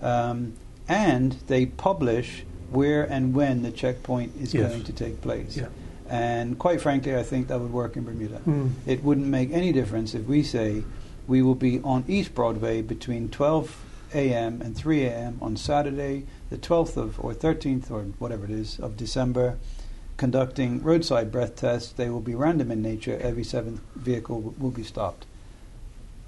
um, 0.00 0.52
and 0.88 1.32
they 1.48 1.66
publish 1.66 2.44
where 2.70 3.02
and 3.02 3.34
when 3.34 3.62
the 3.62 3.70
checkpoint 3.72 4.32
is 4.40 4.54
Yes. 4.54 4.70
going 4.70 4.84
to 4.84 4.92
take 4.92 5.20
place. 5.20 5.56
Yeah. 5.56 5.66
And 6.08 6.58
quite 6.58 6.80
frankly, 6.80 7.16
I 7.16 7.22
think 7.22 7.48
that 7.48 7.60
would 7.60 7.72
work 7.72 7.96
in 7.96 8.04
Bermuda. 8.04 8.40
Mm. 8.46 8.70
It 8.86 9.02
wouldn't 9.02 9.26
make 9.26 9.50
any 9.52 9.72
difference 9.72 10.14
if 10.14 10.26
we 10.26 10.42
say 10.42 10.84
we 11.26 11.42
will 11.42 11.54
be 11.54 11.80
on 11.82 12.04
East 12.06 12.34
Broadway 12.34 12.82
between 12.82 13.28
12 13.30 13.74
a.m. 14.14 14.60
and 14.62 14.76
3 14.76 15.02
a.m. 15.06 15.38
on 15.40 15.56
Saturday, 15.56 16.24
the 16.50 16.58
12th 16.58 16.96
of 16.96 17.18
or 17.18 17.32
13th 17.34 17.90
or 17.90 18.02
whatever 18.18 18.44
it 18.44 18.50
is 18.50 18.78
of 18.78 18.96
December, 18.96 19.56
conducting 20.26 20.80
roadside 20.84 21.32
breath 21.32 21.56
tests. 21.56 21.90
They 21.90 22.08
will 22.08 22.20
be 22.20 22.36
random 22.36 22.70
in 22.70 22.80
nature. 22.80 23.18
Every 23.20 23.42
seventh 23.42 23.80
vehicle 23.96 24.36
w- 24.40 24.54
will 24.56 24.70
be 24.70 24.84
stopped. 24.84 25.26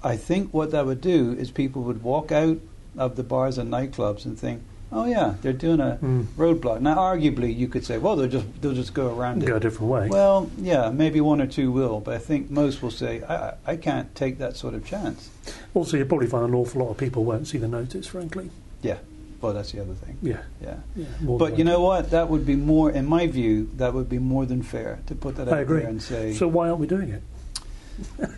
I 0.03 0.17
think 0.17 0.53
what 0.53 0.71
that 0.71 0.85
would 0.85 0.99
do 0.99 1.31
is 1.39 1.49
people 1.49 1.81
would 1.83 2.03
walk 2.03 2.29
out 2.29 2.57
of 2.97 3.15
the 3.15 3.23
bars 3.23 3.57
and 3.57 3.71
nightclubs 3.71 4.25
and 4.25 4.37
think, 4.37 4.61
Oh 4.91 5.05
yeah, 5.05 5.35
they're 5.41 5.53
doing 5.53 5.79
a 5.79 5.97
Mm. 6.01 6.25
roadblock. 6.37 6.81
Now, 6.81 6.95
arguably, 6.97 7.55
you 7.55 7.67
could 7.69 7.85
say, 7.85 7.97
well, 7.97 8.17
they'll 8.17 8.27
just 8.27 8.45
they'll 8.61 8.73
just 8.73 8.93
go 8.93 9.15
around 9.17 9.41
it. 9.41 9.45
Go 9.47 9.55
a 9.55 9.59
different 9.61 9.89
way. 9.91 10.09
Well, 10.09 10.51
yeah, 10.57 10.89
maybe 10.91 11.21
one 11.21 11.39
or 11.41 11.47
two 11.47 11.71
will, 11.71 12.01
but 12.01 12.13
I 12.15 12.17
think 12.19 12.51
most 12.51 12.81
will 12.83 12.91
say, 12.91 13.23
I, 13.23 13.35
I 13.35 13.53
I 13.73 13.75
can't 13.77 14.13
take 14.13 14.37
that 14.39 14.57
sort 14.57 14.73
of 14.73 14.85
chance. 14.85 15.29
also, 15.73 15.95
you 15.97 16.03
probably 16.05 16.27
find 16.27 16.45
an 16.45 16.53
awful 16.53 16.81
lot 16.83 16.91
of 16.91 16.97
people 16.97 17.23
won't 17.23 17.47
see 17.47 17.57
the 17.57 17.67
notice, 17.69 18.07
frankly. 18.07 18.49
Yeah, 18.83 18.97
well, 19.45 19.53
that's 19.53 19.71
the 19.71 19.81
other 19.81 19.93
thing. 19.93 20.17
Yeah, 20.21 20.39
Yeah. 20.61 20.77
yeah. 20.95 21.05
But 21.21 21.57
you 21.57 21.63
know 21.63 21.81
what? 21.81 22.09
That 22.11 22.29
would 22.29 22.45
be 22.45 22.55
more, 22.55 22.91
in 22.91 23.05
my 23.05 23.27
view, 23.27 23.69
that 23.77 23.93
would 23.93 24.09
be 24.09 24.19
more 24.19 24.45
than 24.45 24.63
fair 24.63 24.99
to 25.07 25.15
put 25.15 25.35
that 25.37 25.47
I 25.47 25.57
out 25.57 25.59
agree. 25.61 25.81
there 25.81 25.89
and 25.89 26.01
say, 26.01 26.33
So 26.33 26.47
why 26.47 26.67
aren't 26.69 26.79
we 26.79 26.87
doing 26.87 27.09
it? 27.09 27.21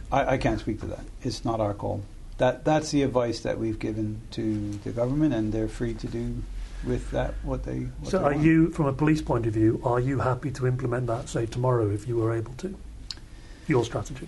I, 0.12 0.34
I 0.34 0.38
can't 0.38 0.60
speak 0.60 0.80
to 0.82 0.88
that. 0.88 1.00
It's 1.24 1.44
not 1.46 1.60
our 1.60 1.74
call. 1.74 2.02
That 2.38 2.64
that's 2.66 2.92
the 2.92 3.02
advice 3.04 3.40
that 3.40 3.58
we've 3.58 3.80
given 3.80 4.22
to 4.32 4.72
the 4.84 4.92
government, 4.92 5.34
and 5.34 5.52
they're 5.52 5.68
free 5.68 5.96
to 5.96 6.08
do 6.08 6.44
with 6.86 7.10
that 7.12 7.34
what 7.42 7.64
they. 7.64 7.80
What 8.00 8.12
So, 8.12 8.20
they 8.20 8.24
are 8.26 8.32
want. 8.34 8.44
you, 8.44 8.70
from 8.72 8.86
a 8.86 8.94
police 8.94 9.22
point 9.24 9.48
of 9.48 9.54
view, 9.54 9.82
are 9.84 10.00
you 10.00 10.20
happy 10.20 10.52
to 10.52 10.68
implement 10.68 11.08
that, 11.08 11.30
say, 11.30 11.48
tomorrow, 11.48 11.90
if 11.90 12.08
you 12.08 12.18
were 12.18 12.34
able 12.36 12.54
to? 12.58 12.76
Your 13.68 13.84
strategy. 13.84 14.28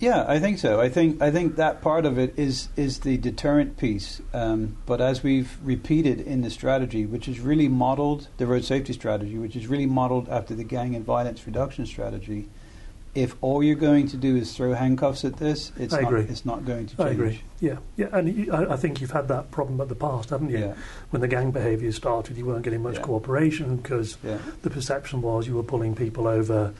Yeah, 0.00 0.24
I 0.28 0.38
think 0.38 0.58
so. 0.58 0.80
I 0.80 0.88
think 0.88 1.20
I 1.20 1.30
think 1.30 1.56
that 1.56 1.80
part 1.82 2.06
of 2.06 2.18
it 2.18 2.38
is 2.38 2.68
is 2.76 3.00
the 3.00 3.16
deterrent 3.16 3.76
piece. 3.78 4.22
Um, 4.32 4.76
but 4.86 5.00
as 5.00 5.22
we've 5.24 5.58
repeated 5.62 6.20
in 6.20 6.42
the 6.42 6.50
strategy, 6.50 7.04
which 7.04 7.26
is 7.26 7.40
really 7.40 7.68
modelled 7.68 8.28
the 8.36 8.46
road 8.46 8.64
safety 8.64 8.92
strategy, 8.92 9.38
which 9.38 9.56
is 9.56 9.66
really 9.66 9.86
modelled 9.86 10.28
after 10.28 10.54
the 10.54 10.64
gang 10.64 10.94
and 10.94 11.04
violence 11.04 11.44
reduction 11.46 11.84
strategy. 11.84 12.48
If 13.14 13.34
all 13.40 13.64
you're 13.64 13.74
going 13.74 14.06
to 14.08 14.16
do 14.16 14.36
is 14.36 14.54
throw 14.54 14.74
handcuffs 14.74 15.24
at 15.24 15.38
this, 15.38 15.72
it's 15.76 15.92
not 15.92 16.12
it's 16.12 16.44
not 16.44 16.64
going 16.64 16.86
to 16.86 16.96
change. 16.96 17.08
I 17.08 17.12
agree. 17.12 17.40
Yeah, 17.58 17.78
yeah, 17.96 18.06
and 18.12 18.28
you, 18.32 18.52
I, 18.52 18.74
I 18.74 18.76
think 18.76 19.00
you've 19.00 19.10
had 19.10 19.26
that 19.28 19.50
problem 19.50 19.80
at 19.80 19.88
the 19.88 19.96
past, 19.96 20.30
haven't 20.30 20.50
you? 20.50 20.58
Yeah, 20.58 20.74
When 21.10 21.20
the 21.20 21.26
gang 21.26 21.50
behaviour 21.50 21.90
started, 21.90 22.36
you 22.36 22.46
weren't 22.46 22.62
getting 22.62 22.82
much 22.82 22.96
Yeah. 22.96 23.02
cooperation 23.02 23.78
because 23.78 24.18
yeah. 24.22 24.38
the 24.62 24.70
perception 24.70 25.22
was 25.22 25.48
you 25.48 25.56
were 25.56 25.64
pulling 25.64 25.96
people 25.96 26.28
over, 26.28 26.72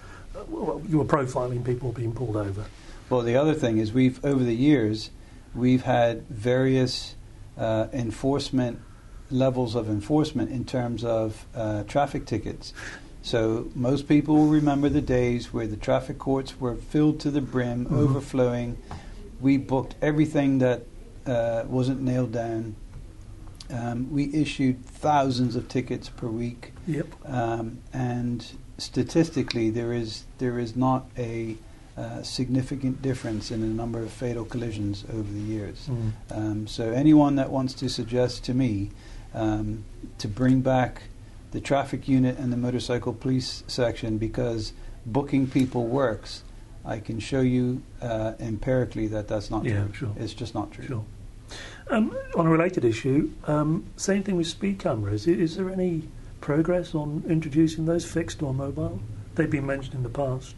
well, 0.48 0.80
you 0.86 0.98
were 0.98 1.04
profiling 1.04 1.64
people 1.64 1.90
being 1.90 2.12
pulled 2.12 2.36
over. 2.36 2.66
Well, 3.10 3.22
the 3.22 3.36
other 3.36 3.54
thing 3.54 3.78
is 3.78 3.92
we've 3.92 4.22
over 4.24 4.44
the 4.44 4.54
years 4.54 5.10
we've 5.54 5.82
had 5.82 6.26
various 6.28 7.14
uh, 7.56 7.88
enforcement 7.92 8.80
levels 9.30 9.74
of 9.74 9.88
enforcement 9.88 10.50
in 10.50 10.64
terms 10.64 11.04
of 11.04 11.46
uh, 11.54 11.82
traffic 11.84 12.26
tickets. 12.26 12.72
So 13.22 13.68
most 13.74 14.08
people 14.08 14.36
will 14.36 14.46
remember 14.48 14.88
the 14.88 15.00
days 15.02 15.52
where 15.52 15.66
the 15.66 15.76
traffic 15.76 16.18
courts 16.18 16.58
were 16.60 16.76
filled 16.76 17.20
to 17.20 17.30
the 17.30 17.40
brim, 17.40 17.86
Mhm. 17.86 17.92
overflowing. 17.92 18.78
We 19.40 19.56
booked 19.58 19.96
everything 20.00 20.58
that 20.58 20.84
uh, 21.26 21.64
wasn't 21.68 22.00
nailed 22.00 22.32
down. 22.32 22.74
Um, 23.70 24.10
we 24.10 24.32
issued 24.32 24.82
thousands 24.86 25.56
of 25.56 25.68
tickets 25.68 26.08
per 26.08 26.26
week. 26.28 26.72
Yep. 26.86 27.06
Um, 27.26 27.78
and 27.92 28.46
statistically, 28.78 29.68
there 29.68 29.92
is 29.92 30.24
there 30.38 30.58
is 30.58 30.74
not 30.74 31.10
a 31.18 31.56
uh, 31.98 32.22
significant 32.22 33.02
difference 33.02 33.50
in 33.50 33.60
the 33.60 33.66
number 33.66 33.98
of 34.00 34.10
fatal 34.10 34.44
collisions 34.44 35.04
over 35.12 35.30
the 35.32 35.40
years. 35.40 35.88
Mm. 35.90 36.12
Um, 36.30 36.66
so 36.66 36.90
anyone 36.92 37.34
that 37.36 37.50
wants 37.50 37.74
to 37.74 37.88
suggest 37.88 38.44
to 38.44 38.54
me 38.54 38.90
um, 39.34 39.84
to 40.18 40.28
bring 40.28 40.60
back 40.60 41.02
the 41.50 41.60
traffic 41.60 42.06
unit 42.08 42.38
and 42.38 42.52
the 42.52 42.56
motorcycle 42.56 43.12
police 43.12 43.64
section 43.66 44.16
because 44.18 44.72
booking 45.06 45.46
people 45.48 45.86
works, 45.86 46.42
I 46.84 47.00
can 47.00 47.18
show 47.18 47.40
you 47.40 47.82
uh, 48.00 48.34
empirically 48.38 49.08
that 49.08 49.26
that's 49.28 49.50
not 49.50 49.64
Yeah, 49.64 49.84
true. 49.84 49.92
sure. 49.94 50.14
It's 50.18 50.34
just 50.34 50.54
not 50.54 50.70
true. 50.70 50.86
Sure. 50.86 51.04
Um, 51.90 52.14
on 52.36 52.46
a 52.46 52.50
related 52.50 52.84
issue, 52.84 53.30
um, 53.46 53.84
same 53.96 54.22
thing 54.22 54.36
with 54.36 54.46
speed 54.46 54.78
cameras. 54.78 55.26
I- 55.26 55.32
Is 55.32 55.56
there 55.56 55.70
any 55.70 56.02
progress 56.40 56.94
on 56.94 57.24
introducing 57.28 57.86
those 57.86 58.04
fixed 58.04 58.42
or 58.42 58.52
mobile? 58.54 59.00
They've 59.34 59.50
been 59.50 59.66
mentioned 59.66 59.94
in 59.94 60.02
the 60.02 60.10
past. 60.10 60.54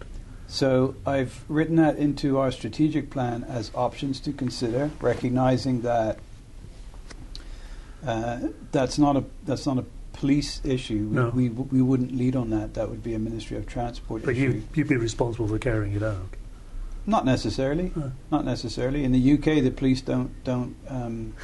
So 0.50 0.96
I've 1.06 1.44
written 1.48 1.76
that 1.76 1.96
into 1.96 2.36
our 2.38 2.50
strategic 2.50 3.08
plan 3.08 3.44
as 3.44 3.70
options 3.72 4.18
to 4.20 4.32
consider, 4.32 4.90
recognizing 5.00 5.82
that 5.82 6.18
uh, 8.04 8.40
that's 8.72 8.98
not 8.98 9.16
a 9.16 9.24
that's 9.44 9.64
not 9.64 9.78
a 9.78 9.84
police 10.14 10.60
issue. 10.64 11.06
We, 11.08 11.16
No. 11.16 11.28
we 11.30 11.48
we 11.50 11.80
wouldn't 11.80 12.16
lead 12.16 12.34
on 12.34 12.50
that. 12.50 12.74
That 12.74 12.90
would 12.90 13.02
be 13.02 13.14
a 13.14 13.18
Ministry 13.20 13.56
of 13.58 13.66
Transport 13.66 14.22
issue. 14.22 14.26
But 14.26 14.36
issue. 14.36 14.42
you, 14.56 14.62
you'd 14.74 14.88
be 14.88 14.96
responsible 14.96 15.46
for 15.46 15.58
carrying 15.58 15.92
it 15.94 16.02
out. 16.02 16.16
Not 17.06 17.24
necessarily. 17.24 17.92
Not 18.30 18.44
necessarily. 18.44 19.04
In 19.04 19.12
the 19.12 19.32
UK, 19.34 19.62
the 19.62 19.70
police 19.70 20.00
don't 20.00 20.32
don't 20.42 20.74
um, 20.88 21.34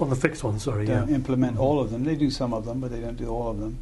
on 0.00 0.10
the 0.10 0.16
fixed 0.16 0.44
one, 0.44 0.60
sorry. 0.60 0.86
don't 0.86 1.08
Yeah. 1.08 1.14
implement 1.16 1.56
Mhm. 1.56 1.60
all 1.60 1.80
of 1.80 1.90
them. 1.90 2.04
They 2.04 2.14
do 2.14 2.30
some 2.30 2.54
of 2.54 2.64
them, 2.66 2.78
but 2.80 2.92
they 2.92 3.00
don't 3.00 3.16
do 3.16 3.28
all 3.28 3.50
of 3.50 3.58
them. 3.58 3.78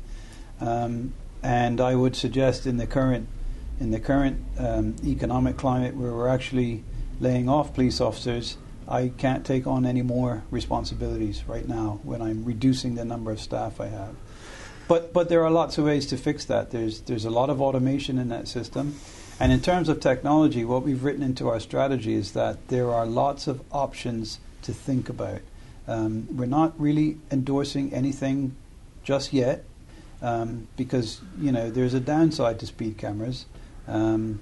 Um, 0.62 1.12
and 1.42 1.78
I 1.80 1.94
would 1.94 2.16
suggest 2.16 2.66
in 2.66 2.78
the 2.78 2.86
current 2.86 3.28
in 3.80 3.90
the 3.90 4.00
current 4.00 4.42
um, 4.58 4.96
economic 5.04 5.56
climate 5.56 5.96
where 5.96 6.12
we're 6.12 6.28
actually 6.28 6.84
laying 7.20 7.48
off 7.48 7.74
police 7.74 8.00
officers, 8.00 8.56
I 8.88 9.12
can't 9.16 9.44
take 9.44 9.66
on 9.66 9.86
any 9.86 10.02
more 10.02 10.42
responsibilities 10.50 11.44
right 11.46 11.66
now 11.66 12.00
when 12.02 12.20
I'm 12.20 12.44
reducing 12.44 12.94
the 12.94 13.04
number 13.04 13.30
of 13.30 13.40
staff 13.40 13.80
I 13.80 13.86
have. 13.86 14.14
But 14.88 15.12
but 15.12 15.28
there 15.28 15.44
are 15.44 15.50
lots 15.50 15.78
of 15.78 15.84
ways 15.84 16.06
to 16.06 16.16
fix 16.16 16.44
that. 16.46 16.70
There's 16.70 17.00
there's 17.02 17.24
a 17.24 17.30
lot 17.30 17.48
of 17.50 17.62
automation 17.62 18.18
in 18.18 18.28
that 18.28 18.48
system. 18.48 18.98
And 19.40 19.50
in 19.50 19.60
terms 19.60 19.88
of 19.88 20.00
technology, 20.00 20.64
what 20.64 20.82
we've 20.82 21.02
written 21.02 21.22
into 21.22 21.48
our 21.48 21.58
strategy 21.58 22.14
is 22.14 22.32
that 22.32 22.68
there 22.68 22.90
are 22.90 23.06
lots 23.06 23.46
of 23.46 23.62
options 23.72 24.38
to 24.62 24.72
think 24.72 25.08
about. 25.08 25.40
Um, 25.88 26.28
we're 26.30 26.46
not 26.46 26.78
really 26.78 27.18
endorsing 27.30 27.92
anything 27.92 28.54
just 29.02 29.32
yet 29.32 29.64
um, 30.20 30.68
because 30.76 31.20
you 31.38 31.50
know 31.52 31.70
there's 31.70 31.94
a 31.94 32.00
downside 32.00 32.60
to 32.60 32.66
speed 32.66 32.98
cameras. 32.98 33.46
Um, 33.88 34.40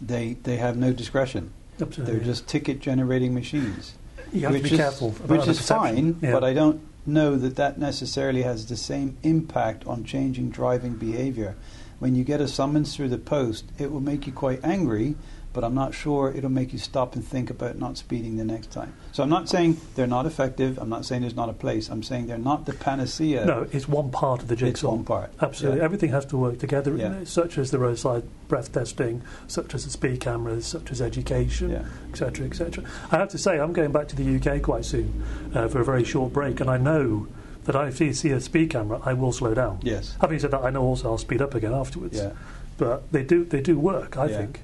they 0.00 0.34
they 0.42 0.56
have 0.56 0.76
no 0.76 0.92
discretion. 0.92 1.52
Absolutely. 1.80 2.16
They're 2.16 2.24
just 2.24 2.46
ticket 2.46 2.80
generating 2.80 3.34
machines, 3.34 3.94
you 4.32 4.42
have 4.42 4.52
which 4.52 4.62
to 4.64 4.68
be 4.68 4.74
is, 4.74 4.80
careful. 4.80 5.08
About 5.10 5.28
which 5.28 5.48
is 5.48 5.58
perception. 5.58 6.14
fine. 6.14 6.18
Yeah. 6.22 6.32
But 6.32 6.44
I 6.44 6.52
don't 6.54 6.80
know 7.06 7.36
that 7.36 7.56
that 7.56 7.78
necessarily 7.78 8.42
has 8.42 8.66
the 8.66 8.76
same 8.76 9.16
impact 9.22 9.86
on 9.86 10.04
changing 10.04 10.50
driving 10.50 10.94
behavior. 10.94 11.56
When 11.98 12.14
you 12.14 12.24
get 12.24 12.40
a 12.40 12.48
summons 12.48 12.94
through 12.96 13.08
the 13.10 13.18
post, 13.18 13.64
it 13.78 13.90
will 13.90 14.00
make 14.00 14.26
you 14.26 14.32
quite 14.32 14.64
angry, 14.64 15.14
but 15.52 15.64
I'm 15.64 15.74
not 15.74 15.94
sure 15.94 16.32
it'll 16.34 16.50
make 16.50 16.72
you 16.72 16.78
stop 16.78 17.14
and 17.14 17.22
think 17.24 17.50
about 17.50 17.78
not 17.78 17.98
speeding 17.98 18.36
the 18.36 18.44
next 18.44 18.70
time. 18.72 18.94
So 19.12 19.22
I'm 19.22 19.28
not 19.28 19.48
saying 19.48 19.78
they're 19.94 20.06
not 20.06 20.24
effective. 20.26 20.78
I'm 20.78 20.88
not 20.88 21.04
saying 21.04 21.20
there's 21.22 21.36
not 21.36 21.48
a 21.48 21.52
place. 21.52 21.88
I'm 21.90 22.02
saying 22.02 22.26
they're 22.26 22.38
not 22.38 22.64
the 22.66 22.72
panacea. 22.72 23.44
no, 23.44 23.66
it's 23.72 23.86
one 23.88 24.10
part 24.10 24.42
of 24.42 24.48
the 24.48 24.56
jigsaw. 24.56 24.70
it's 24.70 24.82
one 24.96 25.04
part. 25.04 25.30
Absolutely, 25.40 25.78
Yeah. 25.80 25.84
everything 25.84 26.10
has 26.10 26.24
to 26.26 26.36
work 26.36 26.58
together, 26.58 26.96
Yeah. 26.96 27.24
such 27.24 27.58
as 27.58 27.70
the 27.70 27.78
roadside 27.78 28.24
breath 28.48 28.72
testing, 28.72 29.22
such 29.46 29.74
as 29.74 29.84
the 29.84 29.90
speed 29.90 30.20
cameras, 30.20 30.64
such 30.66 30.90
as 30.90 31.02
education, 31.02 31.70
Yeah. 31.70 31.84
etc., 32.10 32.46
etc. 32.46 32.84
I 33.10 33.16
have 33.18 33.28
to 33.30 33.38
say, 33.38 33.58
I'm 33.60 33.72
going 33.72 33.92
back 33.92 34.08
to 34.08 34.16
the 34.16 34.24
UK 34.24 34.60
quite 34.60 34.84
soon 34.84 35.22
uh, 35.54 35.68
for 35.68 35.80
a 35.80 35.84
very 35.84 36.04
short 36.04 36.32
break, 36.32 36.60
and 36.60 36.70
I 36.70 36.78
know 36.78 37.26
that 37.64 37.76
if 37.86 38.00
I 38.02 38.10
see 38.12 38.30
a 38.30 38.40
speed 38.40 38.70
camera, 38.70 39.00
I 39.04 39.12
will 39.12 39.32
slow 39.32 39.54
down. 39.54 39.78
Yes. 39.82 40.16
Having 40.20 40.38
said 40.40 40.50
that, 40.52 40.64
I 40.64 40.70
know 40.70 40.82
also 40.82 41.10
I'll 41.10 41.18
speed 41.18 41.40
up 41.40 41.54
again 41.54 41.72
afterwards. 41.72 42.16
Yeah. 42.16 42.30
But 42.78 43.12
they 43.12 43.22
do 43.22 43.44
they 43.44 43.60
do 43.60 43.78
work, 43.78 44.16
I 44.16 44.26
Yeah. 44.26 44.38
think. 44.38 44.60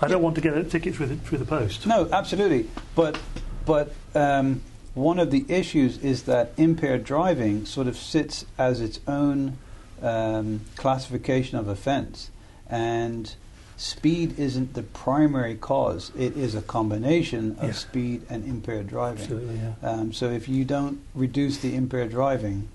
I 0.00 0.08
don't 0.08 0.22
want 0.22 0.34
to 0.36 0.40
get 0.40 0.56
a 0.56 0.64
ticket 0.64 0.94
through 0.94 1.06
the, 1.06 1.16
through 1.16 1.38
the 1.38 1.44
post. 1.44 1.86
No, 1.86 2.08
absolutely. 2.12 2.68
But 2.94 3.18
but 3.66 3.92
um, 4.14 4.62
one 4.94 5.18
of 5.18 5.30
the 5.30 5.44
issues 5.48 5.98
is 5.98 6.22
that 6.24 6.52
impaired 6.56 7.04
driving 7.04 7.66
sort 7.66 7.86
of 7.86 7.96
sits 7.96 8.46
as 8.56 8.80
its 8.80 9.00
own 9.06 9.58
um, 10.02 10.60
classification 10.76 11.58
of 11.58 11.68
offence, 11.68 12.30
and 12.68 13.34
speed 13.76 14.38
isn't 14.38 14.74
the 14.74 14.82
primary 14.82 15.54
cause. 15.56 16.10
It 16.16 16.36
is 16.36 16.54
a 16.54 16.62
combination 16.62 17.56
of 17.58 17.68
Yeah. 17.68 17.72
speed 17.72 18.22
and 18.30 18.44
impaired 18.44 18.86
driving. 18.88 19.22
Absolutely, 19.22 19.56
yeah. 19.56 19.72
Um, 19.88 20.12
so 20.12 20.30
if 20.30 20.48
you 20.48 20.64
don't 20.64 21.00
reduce 21.14 21.58
the 21.58 21.74
impaired 21.74 22.10
driving, 22.10 22.68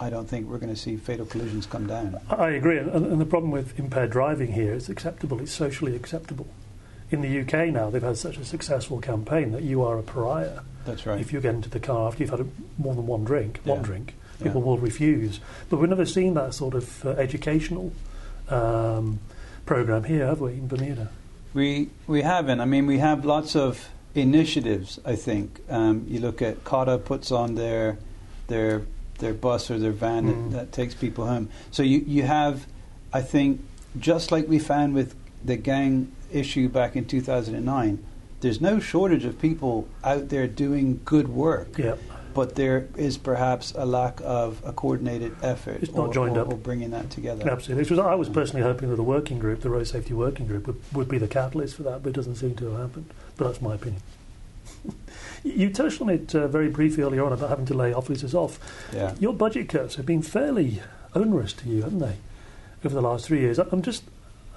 I 0.00 0.10
don't 0.10 0.28
think 0.28 0.48
we're 0.48 0.58
going 0.58 0.74
to 0.74 0.80
see 0.80 0.96
fatal 0.96 1.24
collisions 1.26 1.66
come 1.66 1.86
down. 1.86 2.20
I 2.28 2.34
I 2.34 2.50
agree, 2.50 2.78
and, 2.78 2.90
and 2.90 3.20
the 3.20 3.24
problem 3.26 3.50
with 3.52 3.78
impaired 3.78 4.10
driving 4.10 4.52
here 4.52 4.74
is 4.74 4.88
acceptable. 4.88 5.40
It's 5.40 5.52
socially 5.52 5.94
acceptable. 5.96 6.46
In 7.10 7.20
the 7.20 7.40
UK 7.40 7.68
now, 7.72 7.90
they've 7.90 8.02
had 8.02 8.16
such 8.16 8.38
a 8.38 8.44
successful 8.44 9.00
campaign 9.00 9.52
that 9.52 9.62
you 9.62 9.82
are 9.84 9.98
a 9.98 10.02
pariah 10.02 10.60
That's 10.84 11.06
right. 11.06 11.20
if 11.20 11.32
you 11.32 11.40
get 11.40 11.54
into 11.54 11.68
the 11.68 11.78
car 11.80 12.08
after 12.08 12.22
you've 12.22 12.30
had 12.30 12.40
a, 12.40 12.46
more 12.78 12.94
than 12.94 13.06
one 13.06 13.24
drink. 13.24 13.60
One 13.64 13.78
Yeah. 13.78 13.84
drink, 13.84 14.14
Yeah. 14.40 14.44
people 14.46 14.62
will 14.62 14.78
refuse. 14.78 15.38
But 15.70 15.76
we've 15.78 15.88
never 15.90 16.06
seen 16.06 16.34
that 16.34 16.54
sort 16.54 16.74
of 16.74 17.04
uh, 17.06 17.10
educational 17.10 17.92
um, 18.48 19.20
program 19.66 20.04
here, 20.04 20.26
have 20.26 20.40
we, 20.40 20.52
in 20.54 20.66
Bermuda? 20.68 21.08
We 21.54 21.88
we 22.06 22.22
haven't. 22.22 22.60
I 22.60 22.64
mean, 22.64 22.86
we 22.86 22.98
have 22.98 23.24
lots 23.24 23.54
of 23.54 23.88
initiatives. 24.14 24.98
I 25.04 25.14
think 25.16 25.60
um, 25.70 26.04
you 26.08 26.18
look 26.20 26.42
at 26.42 26.64
COTA 26.64 26.98
puts 26.98 27.30
on 27.30 27.54
their 27.54 27.96
their 28.48 28.82
their 29.18 29.32
bus 29.34 29.70
or 29.70 29.78
their 29.78 29.92
van 29.92 30.24
Mm. 30.24 30.50
that, 30.50 30.56
that 30.56 30.72
takes 30.72 30.94
people 30.94 31.26
home. 31.26 31.48
So 31.70 31.82
you 31.84 31.98
you 32.06 32.24
have, 32.24 32.66
I 33.12 33.22
think, 33.22 33.60
just 33.98 34.32
like 34.32 34.48
we 34.48 34.58
found 34.58 34.94
with 34.94 35.14
the 35.44 35.56
gang 35.56 36.10
issue 36.34 36.68
back 36.68 36.96
in 36.96 37.04
2009. 37.04 38.04
There's 38.40 38.60
no 38.60 38.78
shortage 38.78 39.24
of 39.24 39.40
people 39.40 39.88
out 40.02 40.28
there 40.28 40.46
doing 40.46 41.00
good 41.04 41.28
work. 41.28 41.78
Yeah, 41.78 41.96
but 42.34 42.56
there 42.56 42.88
is 42.96 43.16
perhaps 43.16 43.72
a 43.76 43.86
lack 43.86 44.20
of 44.22 44.60
a 44.66 44.72
coordinated 44.72 45.36
effort 45.42 45.82
It's 45.82 45.94
not 45.94 46.08
or, 46.08 46.12
joined 46.12 46.36
or, 46.36 46.40
up. 46.40 46.52
or 46.52 46.56
bringing 46.56 46.90
that 46.90 47.08
together. 47.08 47.48
Absolutely. 47.48 47.82
Which 47.82 47.90
was, 47.90 48.00
I 48.00 48.14
was 48.16 48.28
personally 48.28 48.62
hoping 48.62 48.90
that 48.90 48.96
the 48.96 49.04
working 49.04 49.38
group, 49.38 49.60
the 49.60 49.70
road 49.70 49.86
safety 49.86 50.12
working 50.14 50.46
group, 50.46 50.66
would, 50.66 50.80
would 50.92 51.08
be 51.08 51.18
the 51.18 51.28
catalyst 51.28 51.76
for 51.76 51.84
that, 51.84 52.02
but 52.02 52.10
it 52.10 52.14
doesn't 52.16 52.34
seem 52.34 52.56
to 52.56 52.66
have 52.72 52.80
happened. 52.88 53.06
But 53.36 53.46
that's 53.46 53.62
my 53.62 53.76
opinion. 53.76 54.02
you 55.44 55.70
touched 55.70 56.00
on 56.00 56.08
it 56.08 56.34
uh, 56.34 56.48
very 56.48 56.68
briefly 56.68 57.04
earlier 57.04 57.24
on 57.24 57.32
about 57.32 57.50
having 57.50 57.66
to 57.66 57.74
lay 57.74 57.92
officers 57.92 58.34
off. 58.34 58.58
Yeah. 58.92 59.14
Your 59.20 59.32
budget 59.32 59.68
cuts 59.68 59.94
have 59.94 60.06
been 60.06 60.22
fairly 60.22 60.82
onerous 61.14 61.52
to 61.54 61.68
you, 61.68 61.82
haven't 61.82 62.00
they, 62.00 62.16
over 62.84 62.94
the 62.94 63.02
last 63.02 63.26
three 63.26 63.40
years? 63.40 63.58
I'm 63.58 63.82
just, 63.82 64.02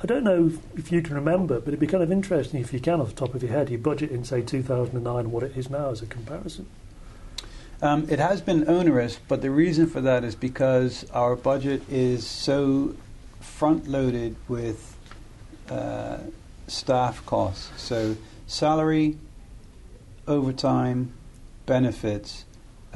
I 0.01 0.05
don't 0.05 0.23
know 0.23 0.51
if 0.75 0.91
you 0.91 1.01
can 1.01 1.15
remember, 1.15 1.59
but 1.59 1.69
it'd 1.69 1.79
be 1.79 1.87
kind 1.87 2.03
of 2.03 2.11
interesting 2.11 2.61
if 2.61 2.71
you 2.71 2.79
can, 2.79 3.01
off 3.01 3.09
the 3.09 3.15
top 3.15 3.33
of 3.33 3.41
your 3.41 3.51
head, 3.51 3.69
your 3.69 3.79
budget 3.79 4.11
in, 4.11 4.23
say, 4.23 4.41
2009 4.43 5.19
and 5.19 5.31
what 5.31 5.41
it 5.41 5.57
is 5.57 5.71
now 5.71 5.89
as 5.89 6.03
a 6.03 6.05
comparison. 6.05 6.67
Um, 7.81 8.07
it 8.09 8.19
has 8.19 8.41
been 8.41 8.67
onerous, 8.69 9.19
but 9.27 9.41
the 9.41 9.49
reason 9.49 9.87
for 9.87 10.01
that 10.01 10.23
is 10.23 10.35
because 10.35 11.09
our 11.11 11.35
budget 11.35 11.81
is 11.89 12.27
so 12.27 12.95
front 13.39 13.87
loaded 13.87 14.35
with 14.47 14.95
uh, 15.69 16.17
staff 16.67 17.25
costs. 17.25 17.71
So, 17.81 18.17
salary, 18.45 19.17
overtime, 20.27 21.13
benefits 21.65 22.45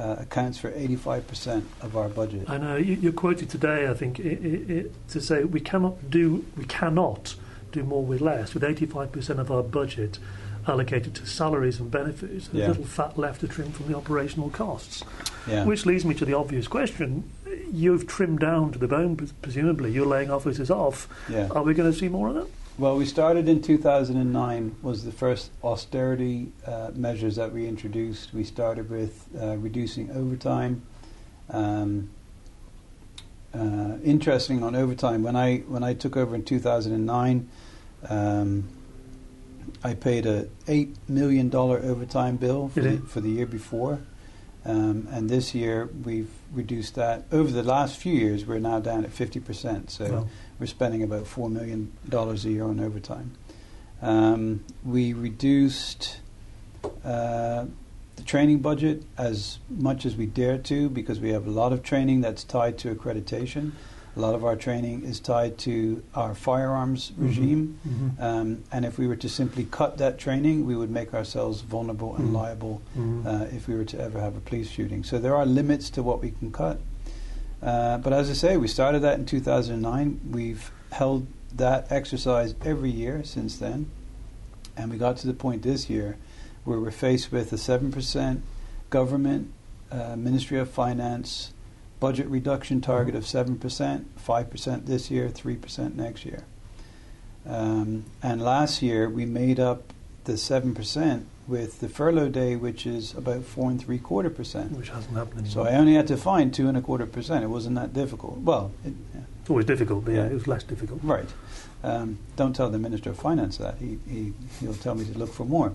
uh, 0.01 0.15
accounts 0.20 0.58
for 0.58 0.72
85% 0.72 1.63
of 1.81 1.96
our 1.96 2.10
budget. 2.10 2.50
I 2.50 2.58
know 2.58 2.75
you, 2.75 2.96
you're 2.96 3.13
quoted 3.13 3.50
today. 3.50 3.88
I 3.88 3.93
think 3.93 4.20
i 4.20 4.24
i 4.24 4.79
i 4.79 4.86
to 5.13 5.22
say 5.22 5.43
we 5.43 5.60
cannot 5.60 6.10
do 6.10 6.46
we 6.58 6.65
cannot 6.65 7.36
do 7.72 7.84
more 7.84 8.03
with 8.03 8.22
less. 8.22 8.53
With 8.53 8.63
85% 8.63 9.39
of 9.39 9.51
our 9.51 9.63
budget 9.63 10.20
allocated 10.67 11.15
to 11.15 11.25
salaries 11.25 11.79
and 11.79 11.89
benefits, 11.89 12.50
Yeah. 12.53 12.67
little 12.70 12.84
fat 12.84 13.17
left 13.17 13.41
to 13.41 13.48
trim 13.48 13.72
from 13.72 13.88
the 13.89 13.96
operational 13.98 14.50
costs. 14.50 15.03
Yeah. 15.48 15.65
Which 15.65 15.86
leads 15.86 16.05
me 16.05 16.13
to 16.15 16.25
the 16.25 16.34
obvious 16.36 16.67
question: 16.67 17.24
You've 17.72 18.05
trimmed 18.08 18.39
down 18.39 18.72
to 18.74 18.79
the 18.79 18.88
bone, 18.88 19.15
presumably. 19.41 19.91
You're 19.91 20.05
laying 20.15 20.31
officers 20.31 20.70
off. 20.70 21.08
yeah. 21.29 21.48
Are 21.55 21.63
we 21.63 21.74
going 21.74 21.91
to 21.91 21.98
see 21.98 22.10
more 22.10 22.27
of 22.29 22.36
that? 22.36 22.48
Well, 22.81 22.97
we 22.97 23.05
started 23.05 23.47
in 23.47 23.61
2009 23.61 24.77
was 24.81 25.05
the 25.05 25.11
first 25.11 25.51
austerity 25.63 26.51
uh, 26.65 26.89
measures 26.95 27.35
that 27.35 27.53
we 27.53 27.67
introduced. 27.67 28.33
We 28.33 28.43
started 28.43 28.89
with 28.89 29.27
uh, 29.39 29.57
reducing 29.57 30.09
overtime. 30.09 30.81
Um, 31.51 32.09
uh, 33.53 33.97
interesting 34.03 34.63
on 34.63 34.75
overtime. 34.75 35.21
When 35.21 35.35
I 35.35 35.57
when 35.57 35.83
I 35.83 35.93
took 35.93 36.17
over 36.17 36.33
in 36.33 36.43
2009, 36.43 37.50
um, 38.09 38.67
I 39.83 39.93
paid 39.93 40.25
a 40.25 40.47
eight 40.67 40.95
million 41.07 41.50
dollar 41.50 41.77
overtime 41.83 42.38
bill 42.38 42.69
for 42.69 42.81
the, 42.81 42.97
for 42.97 43.21
the 43.21 43.29
year 43.29 43.45
before, 43.45 44.00
um, 44.65 45.07
and 45.11 45.29
this 45.29 45.53
year 45.53 45.88
we've 46.03 46.31
reduced 46.51 46.95
that. 46.95 47.25
Over 47.31 47.51
the 47.51 47.61
last 47.61 47.97
few 47.97 48.13
years, 48.13 48.43
we're 48.43 48.57
now 48.57 48.79
down 48.79 49.05
at 49.05 49.11
50 49.11 49.39
percent. 49.39 49.91
So 49.91 50.05
Well, 50.05 50.29
we're 50.61 50.67
spending 50.67 51.01
about 51.01 51.25
four 51.25 51.49
million 51.49 51.91
dollars 52.07 52.45
a 52.45 52.51
year 52.51 52.63
on 52.65 52.79
overtime. 52.79 53.31
Um, 53.99 54.63
we 54.85 55.11
reduced 55.11 56.19
uh, 57.03 57.65
the 58.15 58.23
training 58.23 58.59
budget 58.59 59.01
as 59.17 59.57
much 59.69 60.05
as 60.05 60.15
we 60.15 60.27
dare 60.27 60.59
to 60.59 60.87
because 60.89 61.19
we 61.19 61.29
have 61.31 61.47
a 61.47 61.51
lot 61.51 61.73
of 61.73 61.81
training 61.81 62.21
that's 62.21 62.43
tied 62.43 62.77
to 62.79 62.93
accreditation. 62.93 63.71
A 64.15 64.19
lot 64.19 64.35
of 64.35 64.43
our 64.45 64.55
training 64.55 65.03
is 65.03 65.19
tied 65.19 65.57
to 65.59 66.03
our 66.13 66.35
firearms 66.35 67.11
Mhm. 67.11 67.25
regime, 67.27 67.79
mhm, 67.87 68.21
um, 68.21 68.63
and 68.71 68.85
if 68.85 68.99
we 68.99 69.07
were 69.07 69.15
to 69.15 69.29
simply 69.29 69.63
cut 69.63 69.97
that 69.97 70.19
training, 70.19 70.65
we 70.67 70.75
would 70.75 70.91
make 70.91 71.13
ourselves 71.13 71.61
vulnerable 71.61 72.15
and 72.17 72.29
Mhm. 72.29 72.33
liable 72.33 72.81
mhm. 72.95 73.25
uh, 73.25 73.45
if 73.55 73.67
we 73.67 73.73
were 73.73 73.85
to 73.85 73.99
ever 73.99 74.19
have 74.19 74.35
a 74.35 74.41
police 74.41 74.67
shooting. 74.69 75.03
So 75.03 75.17
there 75.17 75.35
are 75.35 75.45
limits 75.45 75.89
to 75.91 76.03
what 76.03 76.21
we 76.21 76.31
can 76.31 76.51
cut. 76.51 76.79
Uh, 77.61 77.97
but 77.97 78.11
as 78.13 78.29
I 78.29 78.33
say, 78.33 78.57
we 78.57 78.67
started 78.67 78.99
that 78.99 79.19
in 79.19 79.25
2009. 79.25 80.21
We've 80.31 80.71
held 80.91 81.27
that 81.53 81.91
exercise 81.91 82.55
every 82.63 82.89
year 82.89 83.23
since 83.23 83.57
then. 83.57 83.91
And 84.75 84.89
we 84.89 84.97
got 84.97 85.17
to 85.17 85.27
the 85.27 85.33
point 85.33 85.61
this 85.63 85.89
year 85.89 86.17
where 86.63 86.79
we're 86.79 86.91
faced 86.91 87.31
with 87.31 87.51
a 87.53 87.57
7% 87.57 88.41
government, 88.89 89.51
uh, 89.91 90.15
Ministry 90.15 90.59
of 90.59 90.69
Finance 90.69 91.53
budget 92.00 92.27
reduction 92.27 92.81
target 92.81 93.15
of 93.15 93.24
7%, 93.24 93.57
5% 93.59 94.85
this 94.85 95.11
year, 95.11 95.29
3% 95.29 95.95
next 95.95 96.25
year. 96.25 96.43
Um, 97.45 98.05
and 98.24 98.41
last 98.41 98.81
year 98.81 99.07
we 99.09 99.25
made 99.25 99.59
up 99.59 99.93
the 100.24 100.33
7% 100.33 101.25
with 101.47 101.79
the 101.79 101.89
furlough 101.89 102.29
day, 102.29 102.55
which 102.55 102.85
is 102.85 103.13
about 103.13 103.43
four 103.43 103.69
and 103.69 103.79
three 103.81 103.97
quarter 103.97 104.29
percent. 104.29 104.71
which 104.77 104.89
hasn't 104.89 105.15
happened 105.15 105.45
anymore. 105.47 105.65
So 105.65 105.69
I 105.71 105.75
only 105.77 105.93
had 105.95 106.07
to 106.07 106.17
find 106.17 106.53
two 106.53 106.67
and 106.67 106.77
a 106.77 106.81
quarter 106.81 107.05
percent. 107.05 107.43
It 107.43 107.47
wasn't 107.47 107.75
that 107.75 107.93
difficult. 107.93 108.37
Well, 108.39 108.71
it, 108.85 108.93
yeah, 109.13 109.21
it's 109.41 109.49
always 109.49 109.65
difficult, 109.65 110.05
but 110.05 110.13
yeah, 110.13 110.25
it 110.25 110.33
was 110.33 110.47
less 110.47 110.63
difficult. 110.63 110.99
right. 111.03 111.25
Um, 111.83 112.19
don't 112.35 112.55
tell 112.55 112.69
the 112.69 112.77
Minister 112.77 113.09
of 113.09 113.17
Finance 113.17 113.57
that. 113.57 113.77
He, 113.79 113.97
he, 114.07 114.33
he'll 114.59 114.75
tell 114.75 114.93
me 114.93 115.03
to 115.05 115.17
look 115.17 115.33
for 115.33 115.45
more. 115.45 115.73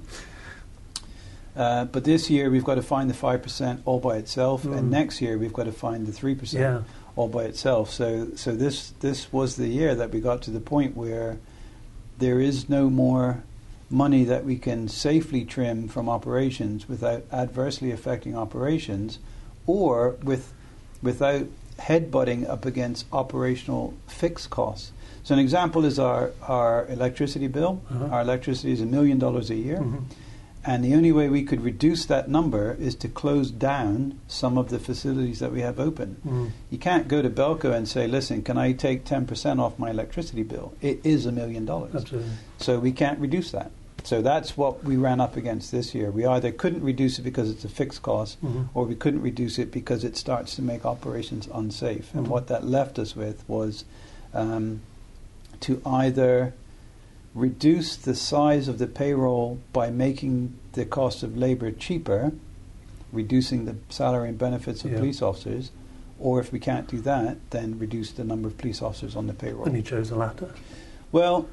Uh, 1.56 1.86
but 1.86 2.04
this 2.04 2.28
year 2.30 2.50
we've 2.50 2.64
got 2.64 2.74
to 2.74 2.82
find 2.82 3.08
the 3.08 3.14
5% 3.14 3.80
all 3.86 3.98
by 3.98 4.16
itself, 4.16 4.62
Mm. 4.64 4.76
and 4.78 4.90
next 4.90 5.20
year 5.22 5.38
we've 5.38 5.52
got 5.54 5.64
to 5.64 5.72
find 5.72 6.06
the 6.06 6.12
3% 6.12 6.52
Yeah, 6.52 6.82
all 7.16 7.28
by 7.28 7.44
itself. 7.44 7.90
So, 7.90 8.28
so 8.36 8.54
this, 8.54 8.90
this 9.00 9.32
was 9.32 9.56
the 9.56 9.66
year 9.68 9.94
that 9.94 10.10
we 10.10 10.20
got 10.20 10.42
to 10.42 10.50
the 10.50 10.60
point 10.60 10.96
where 10.96 11.38
there 12.18 12.40
is 12.40 12.68
no 12.68 12.90
more 12.90 13.42
money 13.90 14.24
that 14.24 14.44
we 14.44 14.56
can 14.58 14.88
safely 14.88 15.44
trim 15.44 15.88
from 15.88 16.08
operations 16.08 16.88
without 16.88 17.22
adversely 17.32 17.90
affecting 17.92 18.36
operations 18.36 19.18
or 19.66 20.16
with, 20.22 20.52
without 21.02 21.46
headbutting 21.78 22.48
up 22.48 22.64
against 22.64 23.06
operational 23.12 23.94
fixed 24.06 24.50
costs. 24.50 24.92
So 25.22 25.34
an 25.34 25.40
example 25.40 25.84
is 25.84 25.98
our, 25.98 26.32
our 26.42 26.86
electricity 26.88 27.48
bill. 27.48 27.82
Uh-huh. 27.90 28.06
Our 28.06 28.20
electricity 28.22 28.72
is 28.72 28.80
a 28.80 28.86
million 28.86 29.18
dollars 29.18 29.50
a 29.50 29.56
year. 29.56 29.78
mhm. 29.78 30.04
And 30.68 30.84
the 30.84 30.94
only 30.94 31.12
way 31.12 31.28
we 31.28 31.44
could 31.44 31.62
reduce 31.62 32.06
that 32.06 32.28
number 32.28 32.76
is 32.80 32.96
to 32.96 33.08
close 33.08 33.52
down 33.52 34.18
some 34.26 34.58
of 34.58 34.68
the 34.68 34.80
facilities 34.80 35.38
that 35.38 35.52
we 35.52 35.60
have 35.60 35.78
open. 35.78 36.16
Mm. 36.26 36.50
You 36.70 36.78
can't 36.78 37.06
go 37.06 37.22
to 37.22 37.30
Belco 37.30 37.72
and 37.72 37.88
say, 37.88 38.08
listen, 38.08 38.42
can 38.42 38.58
I 38.58 38.72
take 38.72 39.04
10% 39.04 39.60
off 39.60 39.78
my 39.78 39.90
electricity 39.90 40.42
bill? 40.42 40.72
It 40.82 41.00
is 41.04 41.24
a 41.24 41.30
million 41.30 41.66
dollars. 41.66 41.94
absolutely. 41.94 42.30
So 42.58 42.80
we 42.80 42.90
can't 42.90 43.20
reduce 43.20 43.52
that. 43.52 43.70
So 44.06 44.22
that's 44.22 44.56
what 44.56 44.84
we 44.84 44.96
ran 44.96 45.20
up 45.20 45.36
against 45.36 45.72
this 45.72 45.92
year. 45.92 46.12
We 46.12 46.24
either 46.24 46.52
couldn't 46.52 46.84
reduce 46.84 47.18
it 47.18 47.22
because 47.22 47.50
it's 47.50 47.64
a 47.64 47.68
fixed 47.68 48.02
cost, 48.02 48.40
Mhm. 48.40 48.68
or 48.72 48.84
we 48.84 48.94
couldn't 48.94 49.20
reduce 49.20 49.58
it 49.58 49.72
because 49.72 50.04
it 50.04 50.16
starts 50.16 50.54
to 50.54 50.62
make 50.62 50.86
operations 50.86 51.48
unsafe. 51.52 52.14
And 52.14 52.26
Mhm. 52.26 52.30
what 52.30 52.46
that 52.46 52.64
left 52.64 53.00
us 53.00 53.16
with 53.16 53.42
was 53.48 53.84
um, 54.32 54.80
to 55.60 55.80
either 55.84 56.52
reduce 57.34 57.96
the 57.96 58.14
size 58.14 58.68
of 58.68 58.78
the 58.78 58.86
payroll 58.86 59.58
by 59.72 59.90
making 59.90 60.52
the 60.74 60.84
cost 60.84 61.24
of 61.24 61.36
labor 61.36 61.72
cheaper, 61.72 62.32
reducing 63.12 63.64
the 63.64 63.74
salary 63.88 64.28
and 64.28 64.38
benefits 64.38 64.84
of 64.84 64.92
Yeah. 64.92 64.98
police 64.98 65.20
officers, 65.20 65.70
or 66.20 66.38
if 66.38 66.52
we 66.52 66.60
can't 66.60 66.86
do 66.86 67.00
that, 67.00 67.38
then 67.50 67.76
reduce 67.78 68.12
the 68.12 68.24
number 68.24 68.46
of 68.46 68.56
police 68.56 68.80
officers 68.82 69.16
on 69.16 69.26
the 69.26 69.34
payroll. 69.34 69.64
And 69.64 69.74
you 69.74 69.82
chose 69.82 70.10
the 70.10 70.16
latter. 70.16 70.50
Well, 71.10 71.46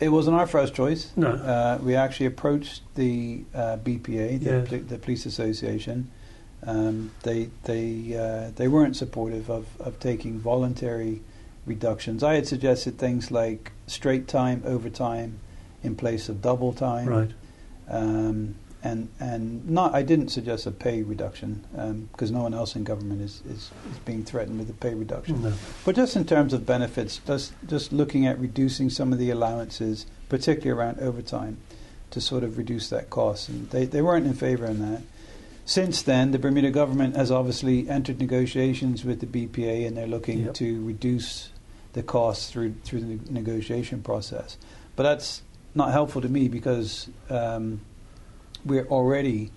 it 0.00 0.08
wasn't 0.10 0.36
our 0.36 0.46
first 0.46 0.74
choice. 0.74 1.12
No. 1.16 1.30
Uh, 1.30 1.78
we 1.82 1.94
actually 1.94 2.26
approached 2.26 2.82
the 2.94 3.44
uh, 3.54 3.76
BPA, 3.78 4.38
the, 4.40 4.44
Yes. 4.44 4.68
poli- 4.68 4.82
the 4.82 4.98
Police 4.98 5.26
Association. 5.26 6.10
Um, 6.66 7.12
they 7.22 7.50
they 7.64 8.16
uh, 8.16 8.50
they 8.56 8.66
weren't 8.68 8.96
supportive 8.96 9.50
of, 9.50 9.66
of 9.80 10.00
taking 10.00 10.38
voluntary 10.38 11.22
reductions. 11.66 12.22
I 12.22 12.34
had 12.34 12.46
suggested 12.46 12.98
things 12.98 13.30
like 13.30 13.72
straight 13.86 14.26
time 14.26 14.62
overtime 14.64 15.38
in 15.82 15.94
place 15.96 16.28
of 16.28 16.40
double 16.42 16.72
time, 16.72 17.06
Right. 17.08 17.30
um, 17.88 18.56
and 18.86 19.08
and 19.20 19.68
not. 19.68 19.94
I 19.94 20.02
didn't 20.02 20.28
suggest 20.28 20.66
a 20.66 20.70
pay 20.70 21.02
reduction 21.02 21.50
because 22.12 22.30
no 22.30 22.42
one 22.42 22.54
else 22.54 22.76
in 22.76 22.84
government 22.84 23.20
is, 23.22 23.42
is, 23.46 23.70
is 23.90 23.98
being 24.04 24.24
threatened 24.24 24.58
with 24.58 24.70
a 24.70 24.74
pay 24.74 24.94
reduction. 24.94 25.42
No. 25.42 25.52
But 25.84 25.96
just 25.96 26.16
in 26.16 26.24
terms 26.24 26.52
of 26.52 26.64
benefits, 26.66 27.20
just 27.26 27.52
just 27.66 27.92
looking 27.92 28.26
at 28.26 28.38
reducing 28.38 28.90
some 28.90 29.12
of 29.12 29.18
the 29.18 29.30
allowances, 29.30 30.06
particularly 30.28 30.78
around 30.78 31.00
overtime, 31.00 31.58
to 32.10 32.20
sort 32.20 32.44
of 32.44 32.58
reduce 32.58 32.88
that 32.90 33.10
cost, 33.10 33.48
and 33.48 33.70
they, 33.70 33.84
they 33.84 34.02
weren't 34.02 34.26
in 34.26 34.34
favour 34.34 34.66
in 34.66 34.78
that. 34.80 35.02
Since 35.64 36.02
then, 36.02 36.30
the 36.30 36.38
Bermuda 36.38 36.70
government 36.70 37.16
has 37.16 37.30
obviously 37.32 37.88
entered 37.90 38.20
negotiations 38.20 39.04
with 39.04 39.18
the 39.20 39.26
BPA, 39.26 39.86
and 39.86 39.96
they're 39.96 40.06
looking 40.06 40.44
Yep. 40.44 40.54
to 40.54 40.84
reduce 40.86 41.50
the 41.94 42.02
costs 42.04 42.50
through 42.50 42.74
through 42.84 43.00
the 43.00 43.32
negotiation 43.32 44.02
process. 44.02 44.56
But 44.94 45.02
that's 45.02 45.42
not 45.74 45.90
helpful 45.92 46.22
to 46.22 46.28
me 46.28 46.48
because 46.48 47.08
um, 47.28 47.80
we're 48.66 48.86
already 48.86 49.50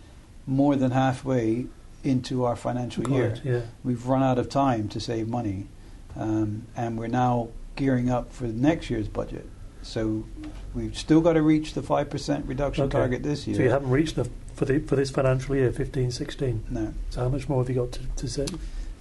more 0.45 0.76
than 0.76 0.91
halfway 0.91 1.65
into 2.04 2.45
our 2.45 2.56
financial 2.56 3.10
year 3.10 3.36
yeah. 3.43 3.62
we've 3.84 4.08
run 4.08 4.24
out 4.24 4.39
of 4.39 4.48
time 4.48 4.88
to 4.88 5.00
save 5.02 5.28
money, 5.28 5.67
um, 6.15 6.65
and 6.76 6.98
we're 6.98 7.08
now 7.08 7.50
gearing 7.76 8.10
up 8.10 8.32
for 8.32 8.45
next 8.45 8.89
year's 8.89 9.08
budget. 9.08 9.45
So 9.82 10.26
we've 10.74 10.98
still 10.98 11.22
got 11.22 11.34
to 11.34 11.41
reach 11.41 11.74
the 11.74 11.82
5% 11.82 12.48
reduction 12.48 12.86
Okay. 12.86 12.98
target 12.98 13.24
this 13.24 13.48
year. 13.48 13.58
So 13.58 13.63
you 13.63 13.69
haven't 13.69 13.89
reached 13.89 14.15
the 14.15 14.30
for 14.54 14.65
the 14.65 14.80
for 14.80 14.95
this 14.98 15.10
financial 15.10 15.56
year, 15.56 15.72
15, 15.72 16.12
16. 16.12 16.65
no. 16.69 16.93
So 17.10 17.22
how 17.22 17.30
much 17.30 17.48
more 17.48 17.62
have 17.62 17.69
you 17.69 17.76
got 17.76 17.93
to, 17.93 18.02
to 18.17 18.28
say? 18.28 18.45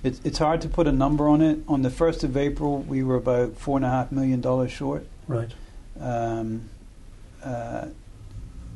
It's, 0.05 0.21
it's 0.23 0.39
hard 0.39 0.61
to 0.61 0.69
put 0.69 0.87
a 0.87 0.93
number 0.93 1.29
on 1.29 1.43
it. 1.43 1.59
On 1.67 1.83
the 1.83 1.89
1st 1.89 2.23
of 2.23 2.37
April, 2.37 2.79
we 2.79 3.03
were 3.03 3.17
about 3.17 3.59
$4.5 3.59 4.13
million 4.13 4.69
short. 4.69 5.05
Right. 5.27 5.51
Um, 5.99 6.71
uh, 7.43 7.87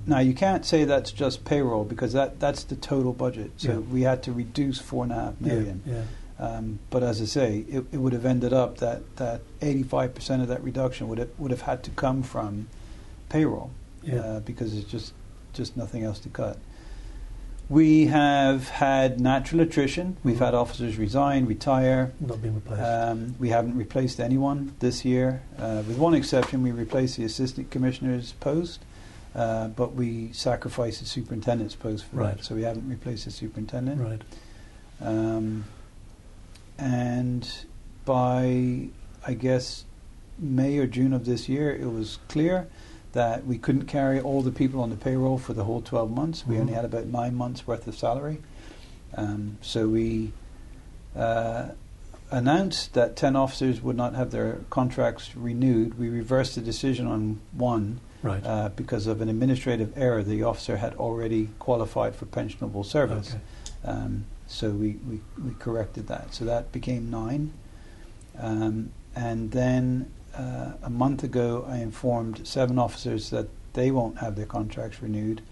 now, 0.07 0.19
you 0.19 0.35
can't 0.35 0.65
say 0.65 0.85
that's 0.85 1.13
just 1.13 1.45
payroll 1.45 1.85
because 1.85 2.13
that, 2.13 2.41
that's 2.41 2.65
the 2.65 2.77
total 2.77 3.13
budget. 3.13 3.53
So 3.57 3.73
Yeah. 3.73 3.79
we 3.79 4.03
had 4.03 4.23
to 4.25 4.33
reduce 4.33 4.81
$4.5 4.81 5.41
million. 5.41 5.83
Yeah. 5.87 5.95
yeah. 5.95 6.03
Um, 6.45 6.81
but 6.91 7.03
as 7.05 7.21
I 7.23 7.27
say, 7.27 7.59
it, 7.69 7.85
it 7.93 7.99
would 7.99 8.13
have 8.13 8.27
ended 8.27 8.53
up 8.53 8.79
that, 8.79 9.17
that 9.17 9.43
85% 9.61 10.43
of 10.43 10.49
that 10.49 10.63
reduction 10.65 11.07
would 11.09 11.19
have, 11.19 11.29
would 11.39 11.51
have 11.53 11.63
had 11.63 11.83
to 11.85 11.91
come 11.91 12.23
from 12.25 12.69
payroll 13.29 13.71
Yeah. 14.03 14.17
uh, 14.21 14.41
because 14.41 14.77
it's 14.77 14.91
just, 14.91 15.13
just 15.53 15.77
nothing 15.77 16.03
else 16.03 16.19
to 16.21 16.29
cut. 16.29 16.59
We 17.69 18.07
have 18.07 18.69
had 18.69 19.21
natural 19.21 19.61
attrition. 19.63 20.17
We've 20.25 20.37
Mhm. 20.37 20.45
had 20.47 20.55
officers 20.55 20.99
resign, 20.99 21.47
retire. 21.47 22.13
Not 22.21 22.43
being 22.43 22.57
replaced. 22.57 22.83
Um, 22.83 23.35
we 23.39 23.49
haven't 23.51 23.77
replaced 23.77 24.21
anyone 24.21 24.73
this 24.81 25.05
year. 25.05 25.43
Uh, 25.59 25.83
with 25.87 25.97
one 25.97 26.13
exception, 26.13 26.63
we 26.63 26.71
replaced 26.73 27.17
the 27.17 27.25
assistant 27.25 27.71
commissioner's 27.71 28.33
post, 28.41 28.81
uh, 29.35 29.69
but 29.69 29.95
we 29.95 30.33
sacrificed 30.33 31.01
the 31.01 31.07
superintendent's 31.07 31.75
post 31.75 32.05
for 32.05 32.17
Right. 32.17 32.37
that. 32.37 32.45
So 32.45 32.55
we 32.55 32.63
haven't 32.63 32.89
replaced 32.89 33.25
the 33.25 33.31
superintendent. 33.31 34.01
right. 34.01 34.23
Um, 35.01 35.65
and 36.79 37.49
by, 38.05 38.89
I 39.27 39.35
guess, 39.35 39.85
May 40.39 40.79
or 40.79 40.87
June 40.87 41.13
of 41.13 41.25
this 41.25 41.49
year, 41.49 41.71
it 41.75 41.91
was 41.91 42.19
clear 42.29 42.67
that 43.13 43.47
we 43.47 43.59
couldn't 43.59 43.87
carry 43.87 44.21
all 44.21 44.43
the 44.43 44.51
people 44.51 44.81
on 44.81 44.91
the 44.91 44.97
payroll 44.97 45.39
for 45.39 45.53
the 45.53 45.65
whole 45.65 45.81
12 45.83 46.11
months. 46.11 46.47
We 46.47 46.57
Mhm. 46.57 46.61
only 46.61 46.73
had 46.73 46.85
about 46.85 47.07
nine 47.07 47.35
months' 47.35 47.67
worth 47.67 47.87
of 47.87 47.95
salary. 47.97 48.39
Um, 49.15 49.59
so 49.61 49.89
we 49.89 50.33
uh, 51.15 51.69
announced 52.31 52.95
that 52.95 53.15
10 53.17 53.37
officers 53.37 53.83
would 53.83 53.97
not 53.97 54.15
have 54.15 54.31
their 54.31 54.61
contracts 54.71 55.37
renewed. 55.37 55.99
We 55.99 56.09
reversed 56.09 56.55
the 56.55 56.63
decision 56.63 57.07
on 57.07 57.41
one 57.53 58.01
Right. 58.23 58.45
uh, 58.47 58.69
because 58.71 59.07
of 59.07 59.21
an 59.21 59.29
administrative 59.29 59.93
error. 59.97 60.23
The 60.23 60.45
officer 60.45 60.77
had 60.77 60.95
already 60.95 61.49
qualified 61.59 62.15
for 62.15 62.27
pensionable 62.27 62.85
service. 62.87 63.31
Okay. 63.31 63.41
Um, 63.85 64.25
so 64.47 64.71
we, 64.71 64.99
we, 65.09 65.21
we 65.43 65.55
corrected 65.59 66.09
that. 66.09 66.35
So 66.35 66.45
that 66.45 66.73
became 66.73 67.11
nine. 67.11 67.53
Um, 68.39 68.93
and 69.15 69.51
then 69.51 70.11
uh, 70.37 70.73
a 70.83 70.91
month 70.91 71.25
ago, 71.25 71.67
I 71.69 71.79
informed 71.79 72.47
seven 72.47 72.79
officers 72.79 73.31
that 73.31 73.49
they 73.73 73.91
won't 73.91 74.19
have 74.19 74.37
their 74.37 74.47
contracts 74.47 75.03
renewed. 75.03 75.43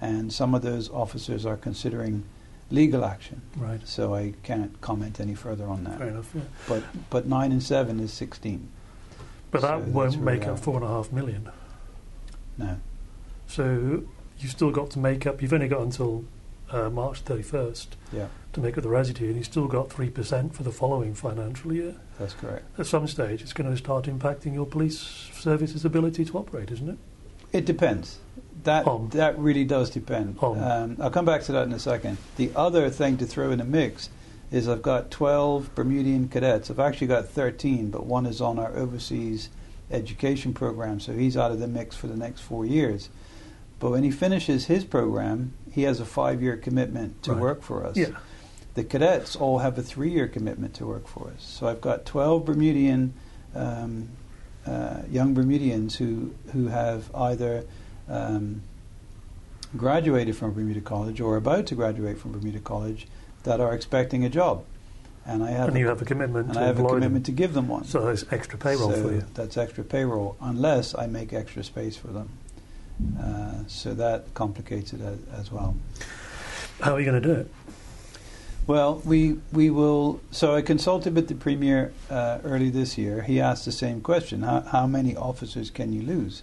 And 0.00 0.32
some 0.32 0.54
of 0.54 0.62
those 0.62 0.90
officers 0.90 1.46
are 1.46 1.56
considering 1.56 2.24
legal 2.70 3.04
action. 3.04 3.40
Right. 3.56 3.80
So 3.86 4.14
I 4.14 4.34
can't 4.42 4.80
comment 4.80 5.20
any 5.20 5.34
further 5.34 5.66
on 5.66 5.84
that. 5.84 5.98
Fair 5.98 6.08
enough. 6.08 6.30
Yeah. 6.34 6.42
But, 6.68 6.82
but 7.10 7.26
nine 7.26 7.52
and 7.52 7.62
seven 7.62 8.00
is 8.00 8.12
16. 8.12 8.68
But 9.50 9.60
So 9.60 9.66
that 9.68 9.80
won't 9.82 10.20
make 10.20 10.46
up 10.46 10.58
four 10.58 10.76
and 10.76 10.84
a 10.84 10.88
half 10.88 11.12
million. 11.12 11.48
No. 12.58 12.78
So 13.46 14.04
you've 14.38 14.50
still 14.52 14.70
got 14.70 14.90
to 14.90 14.98
make 14.98 15.26
up. 15.26 15.42
You've 15.42 15.52
only 15.52 15.68
got 15.68 15.82
until 15.82 16.24
uh, 16.70 16.88
March 16.90 17.24
31st 17.24 17.86
Yeah, 18.12 18.26
to 18.52 18.60
make 18.60 18.76
up 18.76 18.82
the 18.82 18.88
residue, 18.88 19.26
and 19.26 19.36
you've 19.36 19.46
still 19.46 19.68
got 19.68 19.90
three 19.92 20.10
percent 20.10 20.54
for 20.54 20.62
the 20.62 20.72
following 20.72 21.14
financial 21.14 21.72
year. 21.72 21.94
that's 22.18 22.34
correct. 22.34 22.64
At 22.78 22.86
some 22.86 23.06
stage, 23.06 23.42
it's 23.42 23.52
going 23.52 23.70
to 23.70 23.76
start 23.76 24.06
impacting 24.06 24.54
your 24.54 24.66
police 24.66 24.98
service's 25.32 25.84
ability 25.84 26.24
to 26.26 26.38
operate, 26.38 26.70
isn't 26.70 26.88
it? 26.88 26.98
It 27.52 27.64
depends. 27.66 28.18
That 28.64 28.86
On. 28.86 29.10
that 29.10 29.38
really 29.38 29.64
does 29.64 29.90
depend. 29.90 30.38
On. 30.40 30.58
Um, 30.60 30.96
I'll 31.00 31.10
come 31.10 31.26
back 31.26 31.42
to 31.42 31.52
that 31.52 31.66
in 31.66 31.72
a 31.72 31.78
second. 31.78 32.16
The 32.36 32.50
other 32.56 32.88
thing 32.90 33.18
to 33.18 33.26
throw 33.26 33.50
in 33.50 33.58
the 33.58 33.64
mix 33.64 34.08
is 34.50 34.68
I've 34.68 34.82
got 34.82 35.10
12 35.10 35.74
Bermudian 35.74 36.28
cadets. 36.28 36.70
I've 36.70 36.80
actually 36.80 37.08
got 37.08 37.28
13, 37.28 37.90
but 37.90 38.06
one 38.06 38.24
is 38.26 38.40
on 38.40 38.58
our 38.58 38.74
overseas 38.74 39.50
education 39.90 40.52
program, 40.54 41.00
so 41.00 41.12
he's 41.12 41.36
out 41.36 41.50
of 41.50 41.58
the 41.60 41.68
mix 41.68 41.94
for 41.96 42.06
the 42.06 42.16
next 42.16 42.40
four 42.40 42.64
years. 42.64 43.08
But 43.80 43.90
when 43.90 44.02
he 44.04 44.10
finishes 44.10 44.66
his 44.66 44.84
program, 44.84 45.52
he 45.70 45.82
has 45.82 46.00
a 46.00 46.04
five-year 46.04 46.56
commitment 46.56 47.22
to 47.24 47.32
Right. 47.32 47.40
work 47.42 47.62
for 47.62 47.84
us. 47.84 47.96
Yeah. 47.96 48.08
The 48.74 48.84
cadets 48.84 49.36
all 49.36 49.58
have 49.58 49.76
a 49.78 49.82
three-year 49.82 50.26
commitment 50.28 50.74
to 50.74 50.86
work 50.86 51.06
for 51.06 51.28
us. 51.30 51.42
So 51.44 51.66
I've 51.68 51.80
got 51.80 52.04
12 52.06 52.44
Bermudian 52.44 53.12
um, 53.54 54.08
uh, 54.66 55.02
young 55.10 55.34
Bermudians 55.34 55.96
who 55.96 56.34
who 56.52 56.68
have 56.68 57.14
either 57.14 57.64
um, 58.08 58.62
graduated 59.76 60.36
from 60.36 60.52
Bermuda 60.54 60.80
College 60.80 61.20
or 61.20 61.36
about 61.36 61.66
to 61.66 61.74
graduate 61.74 62.18
from 62.18 62.32
Bermuda 62.32 62.60
College 62.60 63.06
that 63.42 63.60
are 63.60 63.74
expecting 63.74 64.24
a 64.24 64.28
job, 64.28 64.64
and 65.26 65.42
I 65.42 65.50
have 65.50 65.68
and 65.68 65.76
a, 65.76 65.80
you 65.80 65.88
have 65.88 66.02
a 66.02 66.04
commitment 66.04 66.46
and 66.46 66.54
to 66.54 66.60
I 66.60 66.64
have 66.64 66.78
a 66.78 66.84
commitment 66.84 67.14
them. 67.14 67.22
to 67.22 67.32
give 67.32 67.54
them 67.54 67.68
one. 67.68 67.84
So 67.84 68.04
there's 68.04 68.24
extra 68.30 68.58
payroll 68.58 68.92
So 68.92 69.02
for 69.02 69.14
you. 69.14 69.24
That's 69.34 69.56
extra 69.56 69.84
payroll, 69.84 70.36
unless 70.40 70.94
I 70.94 71.06
make 71.06 71.32
extra 71.32 71.64
space 71.64 71.96
for 71.96 72.08
them. 72.08 72.30
Uh, 73.18 73.64
so 73.66 73.94
that 73.94 74.34
complicates 74.34 74.92
it 74.92 75.00
as, 75.00 75.18
as 75.32 75.52
well. 75.52 75.76
How 76.80 76.94
are 76.94 77.00
you 77.00 77.06
going 77.06 77.20
to 77.20 77.28
do 77.28 77.34
it? 77.34 77.50
Well, 78.66 79.02
we 79.04 79.38
we 79.52 79.68
will. 79.68 80.20
So 80.30 80.54
I 80.54 80.62
consulted 80.62 81.14
with 81.14 81.28
the 81.28 81.34
premier 81.34 81.92
uh, 82.08 82.38
early 82.44 82.70
this 82.70 82.96
year. 82.96 83.22
He 83.22 83.38
asked 83.40 83.66
the 83.66 83.72
same 83.72 84.00
question: 84.00 84.42
How, 84.42 84.60
how 84.60 84.86
many 84.86 85.14
officers 85.14 85.70
can 85.70 85.92
you 85.92 86.00
lose? 86.00 86.42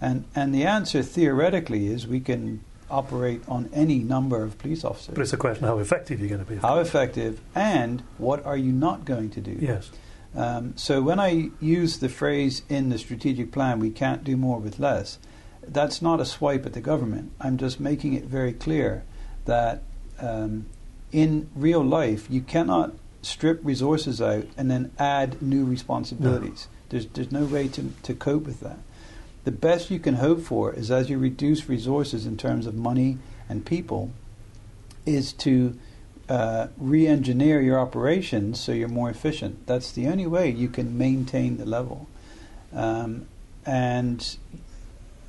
And 0.00 0.24
and 0.36 0.54
the 0.54 0.64
answer 0.64 1.02
theoretically 1.02 1.88
is 1.88 2.06
we 2.06 2.20
can 2.20 2.60
operate 2.90 3.42
on 3.48 3.68
any 3.72 3.98
number 3.98 4.42
of 4.42 4.58
police 4.58 4.84
officers. 4.84 5.14
But 5.14 5.22
it's 5.22 5.32
a 5.32 5.36
question 5.36 5.64
how 5.66 5.78
effective 5.78 6.20
you're 6.20 6.28
going 6.28 6.44
to 6.44 6.50
be. 6.50 6.56
How 6.56 6.78
effective, 6.78 7.40
and 7.54 8.02
what 8.18 8.44
are 8.44 8.56
you 8.56 8.72
not 8.72 9.04
going 9.04 9.30
to 9.30 9.40
do? 9.40 9.56
Yes. 9.60 9.90
Um, 10.34 10.76
so 10.76 11.02
when 11.02 11.18
I 11.18 11.50
use 11.60 11.98
the 11.98 12.08
phrase 12.08 12.62
in 12.68 12.90
the 12.90 12.98
strategic 12.98 13.50
plan, 13.50 13.78
we 13.78 13.90
can't 13.90 14.24
do 14.24 14.36
more 14.36 14.58
with 14.58 14.78
less, 14.78 15.18
that's 15.66 16.00
not 16.00 16.20
a 16.20 16.24
swipe 16.24 16.64
at 16.66 16.72
the 16.72 16.80
government. 16.80 17.32
I'm 17.40 17.56
just 17.56 17.80
making 17.80 18.14
it 18.14 18.24
very 18.24 18.52
clear 18.52 19.04
that 19.44 19.82
um, 20.18 20.66
in 21.12 21.48
real 21.54 21.82
life, 21.82 22.26
you 22.30 22.40
cannot 22.40 22.94
strip 23.22 23.60
resources 23.62 24.20
out 24.20 24.46
and 24.56 24.70
then 24.70 24.92
add 24.98 25.42
new 25.42 25.64
responsibilities. 25.64 26.68
There's, 26.88 27.06
there's 27.06 27.32
no 27.32 27.44
way 27.44 27.68
to, 27.68 27.92
to 28.02 28.14
cope 28.14 28.44
with 28.44 28.60
that. 28.60 28.78
The 29.48 29.52
best 29.52 29.90
you 29.90 29.98
can 29.98 30.16
hope 30.16 30.42
for 30.42 30.74
is 30.74 30.90
as 30.90 31.08
you 31.08 31.16
reduce 31.16 31.70
resources 31.70 32.26
in 32.26 32.36
terms 32.36 32.66
of 32.66 32.74
money 32.74 33.16
and 33.48 33.64
people, 33.64 34.10
is 35.06 35.32
to 35.44 35.74
uh, 36.28 36.66
re-engineer 36.76 37.62
your 37.62 37.80
operations 37.80 38.60
so 38.60 38.72
you're 38.72 38.88
more 38.88 39.08
efficient. 39.08 39.66
That's 39.66 39.90
the 39.90 40.06
only 40.06 40.26
way 40.26 40.50
you 40.50 40.68
can 40.68 40.98
maintain 40.98 41.56
the 41.56 41.64
level. 41.64 42.06
Um, 42.74 43.26
and 43.64 44.36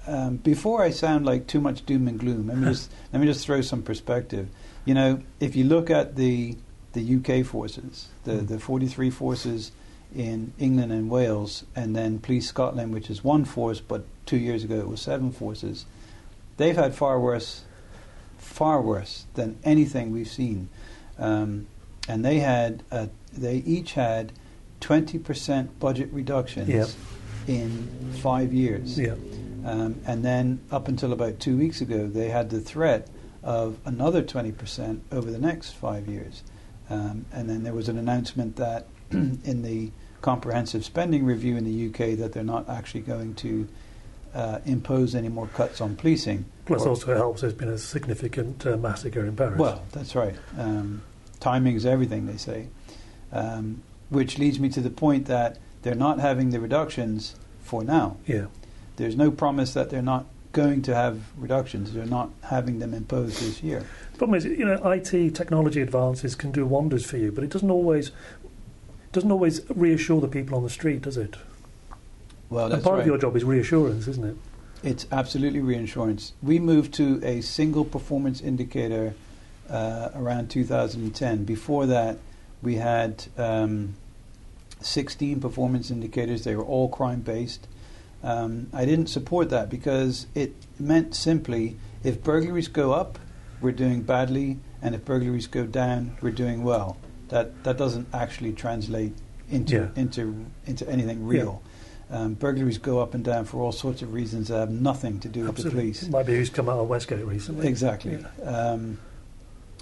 um, 0.06 0.36
before 0.36 0.84
I 0.84 0.90
sound 0.90 1.26
like 1.26 1.48
too 1.48 1.62
much 1.62 1.86
doom 1.86 2.06
and 2.10 2.20
gloom, 2.20 2.48
let 2.48 2.58
me 2.58 2.66
just 2.74 2.92
let 3.14 3.22
me 3.22 3.26
just 3.26 3.46
throw 3.46 3.62
some 3.62 3.82
perspective. 3.82 4.50
You 4.84 4.96
know, 4.96 5.22
if 5.40 5.56
you 5.56 5.64
look 5.64 5.90
at 5.90 6.18
the 6.18 6.58
the 6.92 7.16
UK 7.16 7.46
forces, 7.46 8.10
the 8.26 8.34
Mm. 8.34 8.48
the 8.50 8.60
43 8.60 9.12
forces 9.12 9.72
in 10.16 10.54
England 10.58 10.92
and 10.92 11.10
Wales, 11.10 11.66
and 11.76 11.96
then 11.96 12.20
Police 12.20 12.48
Scotland, 12.48 12.94
which 12.94 13.10
is 13.10 13.24
one 13.24 13.46
force, 13.46 13.80
but 13.80 14.06
two 14.26 14.38
years 14.38 14.64
ago 14.64 14.76
it 14.80 14.88
was 14.88 15.02
seven 15.02 15.32
forces. 15.32 15.86
They've 16.58 16.76
had 16.76 16.96
far 16.96 17.20
worse, 17.20 17.64
far 18.38 18.82
worse 18.82 19.26
than 19.36 19.58
anything 19.64 20.12
we've 20.12 20.28
seen, 20.28 20.70
um, 21.18 21.68
and 22.08 22.26
they 22.26 22.40
had 22.40 22.84
uh, 22.92 23.08
they 23.32 23.58
each 23.58 23.94
had 23.94 24.32
20% 24.82 25.70
budget 25.80 26.10
reductions 26.12 26.70
Yep. 26.70 26.88
in 27.48 28.14
five 28.22 28.54
years. 28.54 28.98
Yeah. 28.98 29.16
Um, 29.66 30.02
and 30.08 30.24
then 30.24 30.62
up 30.72 30.88
until 30.88 31.12
about 31.14 31.40
two 31.40 31.58
weeks 31.58 31.82
ago, 31.82 32.08
they 32.08 32.30
had 32.30 32.50
the 32.50 32.62
threat 32.62 33.08
of 33.44 33.78
another 33.86 34.24
20% 34.24 35.02
over 35.12 35.30
the 35.30 35.38
next 35.38 35.72
five 35.72 36.08
years. 36.08 36.44
Um, 36.90 37.26
and 37.32 37.50
then 37.50 37.64
there 37.64 37.74
was 37.74 37.90
an 37.90 37.98
announcement 37.98 38.56
that 38.56 38.88
in 39.12 39.62
the 39.62 39.92
comprehensive 40.22 40.84
spending 40.86 41.26
review 41.26 41.56
in 41.58 41.64
the 41.64 41.88
UK 41.90 42.18
that 42.18 42.34
they're 42.34 42.44
not 42.44 42.68
actually 42.70 43.02
going 43.02 43.34
to 43.36 43.68
uh, 44.34 44.60
impose 44.66 45.16
any 45.16 45.30
more 45.30 45.48
cuts 45.48 45.82
on 45.82 45.96
policing. 45.96 46.46
Plus, 46.66 46.84
Or- 46.84 46.90
also 46.90 47.12
it 47.12 47.18
helps. 47.18 47.42
There's 47.42 47.54
been 47.54 47.70
a 47.70 47.78
significant 47.78 48.66
uh, 48.66 48.78
massacre 48.78 49.26
in 49.26 49.36
Paris. 49.36 49.58
well, 49.58 49.84
that's 49.92 50.16
right. 50.16 50.36
Um, 50.58 51.02
timing 51.40 51.76
is 51.76 51.86
everything, 51.86 52.26
they 52.28 52.38
say. 52.38 52.68
Um, 53.32 53.82
which 54.10 54.38
leads 54.40 54.60
me 54.60 54.70
to 54.70 54.82
the 54.82 54.90
point 54.90 55.28
that 55.28 55.58
they're 55.84 55.96
not 55.96 56.20
having 56.20 56.50
the 56.50 56.60
reductions 56.60 57.36
for 57.62 57.84
now. 57.84 58.18
yeah. 58.26 58.46
There's 58.98 59.16
no 59.16 59.32
promise 59.32 59.74
that 59.76 59.90
they're 59.92 60.02
not 60.02 60.26
going 60.52 60.82
to 60.82 60.94
have 60.94 61.22
reductions. 61.38 61.94
They're 61.94 62.06
not 62.06 62.32
having 62.44 62.80
them 62.80 62.94
imposed 62.94 63.40
this 63.42 63.64
year. 63.64 63.86
The 64.12 64.18
problem 64.18 64.36
is, 64.38 64.44
you 64.44 64.66
know, 64.66 64.92
IT 64.92 65.36
technology 65.36 65.80
advances 65.82 66.36
can 66.36 66.52
do 66.52 66.66
wonders 66.66 67.06
for 67.06 67.16
you, 67.16 67.32
but 67.32 67.46
it 67.46 67.50
doesn't 67.50 67.72
always 67.72 68.12
doesn't 69.12 69.32
always 69.32 69.62
reassure 69.70 70.22
the 70.22 70.28
people 70.28 70.58
on 70.58 70.64
the 70.64 70.70
street, 70.70 71.02
does 71.02 71.18
it? 71.18 71.36
Well, 72.50 72.72
and 72.72 72.84
part 72.84 72.96
right. 72.96 73.02
of 73.02 73.08
your 73.08 73.18
job 73.18 73.36
is 73.36 73.44
reassurance, 73.44 74.08
isn't 74.08 74.26
it? 74.26 74.36
It's 74.82 75.06
absolutely 75.12 75.60
reassurance. 75.60 76.34
We 76.42 76.60
moved 76.60 76.94
to 76.96 77.20
a 77.24 77.42
single 77.42 77.86
performance 77.86 78.42
indicator 78.42 79.14
uh, 79.70 80.10
around 80.16 80.50
2010. 80.50 81.44
Before 81.44 81.86
that, 81.86 82.18
we 82.62 82.76
had 82.76 83.26
um, 83.38 83.96
16 84.82 85.42
performance 85.42 85.92
indicators. 85.92 86.44
They 86.44 86.56
were 86.56 86.64
all 86.64 86.90
crime 86.90 87.22
based. 87.22 87.68
Um, 88.24 88.68
I 88.74 88.86
didn't 88.86 89.08
support 89.08 89.50
that 89.50 89.70
because 89.70 90.28
it 90.34 90.54
meant 90.80 91.16
simply 91.16 91.78
if 92.04 92.24
burglaries 92.24 92.68
go 92.68 92.94
up, 92.94 93.20
we're 93.62 93.72
doing 93.72 94.02
badly, 94.02 94.58
and 94.82 94.96
if 94.96 95.04
burglaries 95.06 95.48
go 95.48 95.66
down, 95.66 96.18
we're 96.22 96.32
doing 96.32 96.64
well. 96.64 96.98
That 97.30 97.64
that 97.64 97.78
doesn't 97.78 98.08
actually 98.14 98.54
translate 98.54 99.14
into 99.50 99.76
Yeah. 99.76 99.88
into 100.02 100.46
into 100.66 100.88
anything 100.90 101.26
real. 101.26 101.62
Um, 102.12 102.34
burglaries 102.34 102.80
go 102.80 103.00
up 103.00 103.14
and 103.14 103.24
down 103.24 103.46
for 103.46 103.62
all 103.62 103.72
sorts 103.72 104.02
of 104.02 104.14
reasons 104.14 104.48
that 104.48 104.58
have 104.58 104.72
nothing 104.72 105.20
to 105.20 105.30
do 105.30 105.44
with 105.46 105.58
the 105.58 105.70
police. 105.70 106.02
It 106.02 106.10
might 106.10 106.26
be 106.26 106.36
who's 106.36 106.50
come 106.50 106.68
out 106.68 106.80
of 106.80 106.88
Westgate 106.90 107.24
recently. 107.26 107.68
Exactly. 107.68 108.26
Um, 108.44 108.98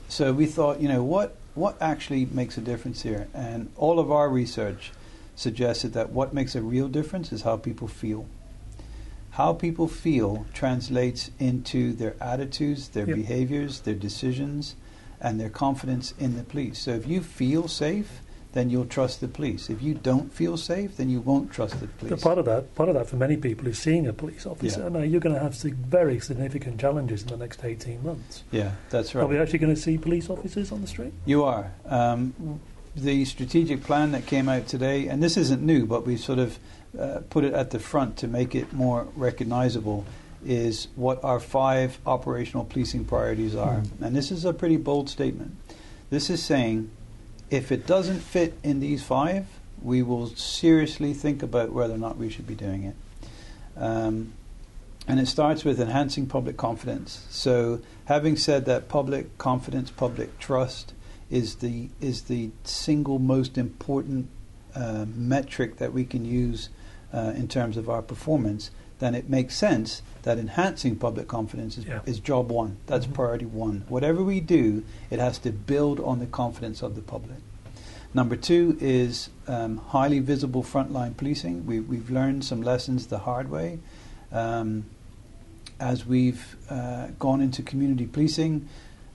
so 0.09 0.33
we 0.33 0.45
thought, 0.45 0.81
you 0.81 0.89
know, 0.89 1.03
what 1.03 1.35
what 1.55 1.77
actually 1.81 2.25
makes 2.25 2.57
a 2.57 2.61
difference 2.61 3.01
here? 3.03 3.27
And 3.33 3.69
all 3.77 3.97
of 3.99 4.11
our 4.11 4.29
research 4.29 4.91
suggested 5.35 5.93
that 5.93 6.11
what 6.11 6.33
makes 6.33 6.53
a 6.55 6.61
real 6.61 6.87
difference 6.89 7.31
is 7.31 7.43
how 7.43 7.55
people 7.57 7.87
feel. 7.87 8.25
How 9.31 9.53
people 9.53 9.87
feel 9.87 10.45
translates 10.53 11.31
into 11.39 11.93
their 11.93 12.15
attitudes, 12.21 12.89
their 12.89 13.07
Yep. 13.07 13.15
behaviors, 13.15 13.81
their 13.81 13.93
decisions, 13.95 14.75
and 15.19 15.39
their 15.39 15.49
confidence 15.49 16.13
in 16.19 16.37
the 16.37 16.43
police. 16.43 16.79
So 16.79 16.91
if 16.91 17.07
you 17.07 17.21
feel 17.21 17.67
safe, 17.67 18.21
then 18.53 18.69
you'll 18.69 18.85
trust 18.85 19.21
the 19.21 19.27
police. 19.27 19.69
If 19.69 19.81
you 19.81 19.93
don't 19.93 20.33
feel 20.33 20.57
safe, 20.57 20.97
then 20.97 21.09
you 21.09 21.21
won't 21.21 21.51
trust 21.51 21.79
the 21.79 21.87
police. 21.87 22.09
But 22.09 22.21
part 22.21 22.37
of 22.37 22.45
that, 22.45 22.73
part 22.75 22.89
of 22.89 22.95
that 22.95 23.07
for 23.07 23.15
many 23.15 23.37
people 23.37 23.67
is 23.67 23.77
seeing 23.77 24.07
a 24.07 24.13
police 24.13 24.45
officer. 24.45 24.81
Yeah. 24.81 24.89
Now 24.89 25.01
you're 25.01 25.19
going 25.19 25.35
to 25.35 25.41
have 25.41 25.55
very 25.55 26.19
significant 26.19 26.79
challenges 26.79 27.21
in 27.21 27.27
the 27.27 27.37
next 27.37 27.63
18 27.63 28.03
months. 28.03 28.43
yeah, 28.51 28.71
that's 28.89 29.13
right. 29.13 29.23
Are 29.23 29.27
we 29.27 29.37
actually 29.37 29.59
going 29.59 29.75
to 29.75 29.79
see 29.79 29.97
police 29.97 30.29
officers 30.29 30.71
on 30.71 30.81
the 30.81 30.87
street? 30.87 31.13
You 31.25 31.43
are. 31.43 31.71
Um, 31.85 32.59
the 32.95 33.25
strategic 33.25 33.83
plan 33.83 34.11
that 34.13 34.25
came 34.25 34.49
out 34.49 34.67
today, 34.67 35.07
and 35.07 35.21
this 35.21 35.37
isn't 35.37 35.61
new, 35.61 35.85
but 35.85 36.05
we 36.05 36.17
sort 36.17 36.39
of 36.39 36.57
uh, 36.99 37.19
put 37.29 37.43
it 37.43 37.53
at 37.53 37.69
the 37.69 37.79
front 37.79 38.17
to 38.17 38.27
make 38.27 38.55
it 38.55 38.73
more 38.73 39.07
recognizable, 39.15 40.03
is 40.45 40.87
what 40.95 41.23
our 41.23 41.39
five 41.39 41.99
operational 42.05 42.65
policing 42.65 43.05
priorities 43.05 43.55
are. 43.55 43.77
Mm. 43.77 44.01
And 44.01 44.15
this 44.15 44.31
is 44.31 44.45
a 44.45 44.53
pretty 44.53 44.77
bold 44.77 45.09
statement. 45.09 45.55
This 46.09 46.29
is 46.29 46.43
saying 46.43 46.91
if 47.49 47.71
it 47.71 47.87
doesn't 47.87 48.19
fit 48.19 48.57
in 48.63 48.79
these 48.79 49.03
five, 49.03 49.47
we 49.81 50.01
will 50.01 50.27
seriously 50.27 51.13
think 51.13 51.43
about 51.43 51.71
whether 51.71 51.93
or 51.93 51.97
not 51.97 52.17
we 52.17 52.29
should 52.29 52.47
be 52.47 52.55
doing 52.55 52.83
it. 52.83 52.95
Um, 53.77 54.33
and 55.07 55.19
it 55.19 55.27
starts 55.27 55.63
with 55.63 55.79
enhancing 55.79 56.27
public 56.27 56.57
confidence. 56.57 57.25
So, 57.29 57.79
having 58.05 58.35
said 58.35 58.65
that, 58.65 58.89
public 58.89 59.37
confidence, 59.37 59.89
public 59.89 60.37
trust 60.39 60.93
is 61.29 61.55
the 61.55 61.89
is 62.01 62.23
the 62.23 62.51
single 62.63 63.19
most 63.19 63.57
important 63.57 64.29
uh, 64.75 65.05
metric 65.15 65.77
that 65.77 65.93
we 65.93 66.03
can 66.03 66.25
use 66.25 66.69
uh, 67.13 67.33
in 67.35 67.47
terms 67.47 67.77
of 67.77 67.89
our 67.89 68.01
performance. 68.01 68.69
Then 68.99 69.13
it 69.15 69.29
makes 69.29 69.55
sense 69.55 70.01
that 70.23 70.37
enhancing 70.39 70.95
public 70.95 71.27
confidence 71.27 71.77
is, 71.77 71.85
Yeah. 71.85 71.99
is 72.05 72.19
job 72.19 72.51
one. 72.51 72.77
That's 72.87 73.05
Mhm. 73.05 73.13
priority 73.13 73.45
one. 73.45 73.83
Whatever 73.87 74.23
we 74.23 74.39
do, 74.39 74.83
it 75.09 75.19
has 75.19 75.37
to 75.39 75.51
build 75.51 75.99
on 75.99 76.19
the 76.19 76.25
confidence 76.25 76.81
of 76.81 76.95
the 76.95 77.01
public. 77.01 77.37
Number 78.13 78.35
two 78.35 78.77
is 78.79 79.29
um, 79.47 79.77
highly 79.77 80.19
visible 80.19 80.63
frontline 80.63 81.15
policing. 81.15 81.65
We, 81.65 81.79
we've 81.79 82.09
learned 82.09 82.43
some 82.43 82.61
lessons 82.61 83.07
the 83.07 83.19
hard 83.19 83.49
way. 83.49 83.79
Um, 84.31 84.85
as 85.79 86.05
we've 86.05 86.57
uh, 86.69 87.07
gone 87.19 87.39
into 87.39 87.61
community 87.61 88.07
policing 88.07 88.67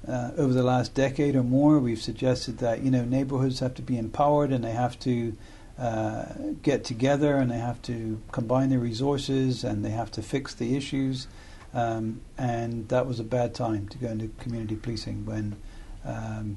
uh, 0.08 0.30
over 0.38 0.52
the 0.54 0.62
last 0.62 0.94
decade 0.94 1.34
or 1.36 1.42
more, 1.42 1.78
we've 1.80 2.00
suggested 2.00 2.58
that 2.58 2.82
you 2.82 2.90
know 2.90 3.04
neighborhoods 3.04 3.58
have 3.60 3.74
to 3.74 3.82
be 3.82 3.98
empowered 3.98 4.52
and 4.52 4.64
they 4.64 4.72
have 4.72 4.98
to 5.00 5.36
uh, 5.82 6.24
get 6.62 6.84
together 6.84 7.36
and 7.36 7.50
they 7.50 7.58
have 7.58 7.80
to 7.82 8.20
combine 8.30 8.70
their 8.70 8.78
resources 8.78 9.64
and 9.64 9.84
they 9.84 9.90
have 9.90 10.10
to 10.12 10.22
fix 10.22 10.54
the 10.54 10.76
issues. 10.76 11.26
Um, 11.74 12.20
and 12.38 12.88
that 12.88 13.06
was 13.06 13.18
a 13.18 13.24
bad 13.24 13.54
time 13.54 13.88
to 13.88 13.98
go 13.98 14.08
into 14.08 14.28
community 14.42 14.76
policing 14.76 15.26
when 15.26 15.56
um, 16.04 16.56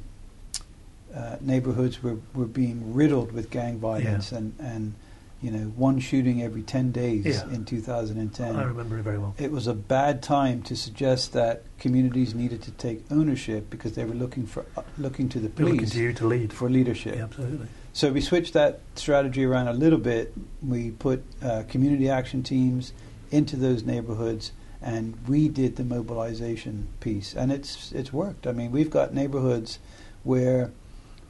uh, 1.16 1.38
neighborhoods 1.42 2.04
were, 2.04 2.18
were 2.34 2.46
being 2.46 2.94
riddled 2.94 3.32
with 3.32 3.50
gang 3.50 3.80
violence 3.80 4.32
and, 4.32 4.54
and 4.60 4.94
you 5.42 5.52
know 5.52 5.66
one 5.76 6.00
shooting 6.00 6.42
every 6.44 6.62
10 6.64 6.92
days 6.92 7.26
Yeah. 7.26 7.50
in 7.54 7.66
2010 7.66 8.56
I 8.56 8.64
remember 8.64 8.98
it 9.00 9.04
very 9.04 9.18
well. 9.18 9.34
it 9.38 9.52
was 9.52 9.68
a 9.68 9.74
bad 9.74 10.22
time 10.22 10.62
to 10.64 10.76
suggest 10.76 11.34
that 11.34 11.64
communities 11.80 12.34
needed 12.36 12.62
to 12.64 12.72
take 12.72 13.04
ownership 13.12 13.70
because 13.70 13.94
they 13.96 14.04
were 14.06 14.14
looking 14.16 14.46
for 14.46 14.66
uh, 14.78 14.82
looking 14.98 15.30
to 15.30 15.40
the 15.40 15.48
We're 15.50 15.66
looking 15.66 15.78
police 15.80 15.92
to 15.94 16.00
you 16.02 16.14
to 16.14 16.28
lead. 16.28 16.52
for 16.54 16.70
leadership. 16.70 17.16
Yeah, 17.16 17.24
absolutely. 17.24 17.68
So 17.96 18.12
we 18.12 18.20
switched 18.20 18.52
that 18.56 18.82
strategy 18.96 19.46
around 19.46 19.70
a 19.70 19.74
little 19.74 19.98
bit. 19.98 20.34
We 20.62 20.92
put 20.92 21.24
uh, 21.42 21.64
community 21.70 22.10
action 22.10 22.44
teams 22.44 22.92
into 23.32 23.56
those 23.56 23.84
neighborhoods, 23.84 24.52
and 24.82 25.18
we 25.30 25.48
did 25.48 25.78
the 25.78 25.86
mobilization 25.86 26.90
piece, 27.00 27.34
and 27.34 27.54
it's 27.54 27.94
it's 27.94 28.12
worked. 28.12 28.48
I 28.48 28.52
mean, 28.52 28.74
we've 28.74 28.90
got 28.90 29.14
neighborhoods 29.14 29.80
where 30.24 30.74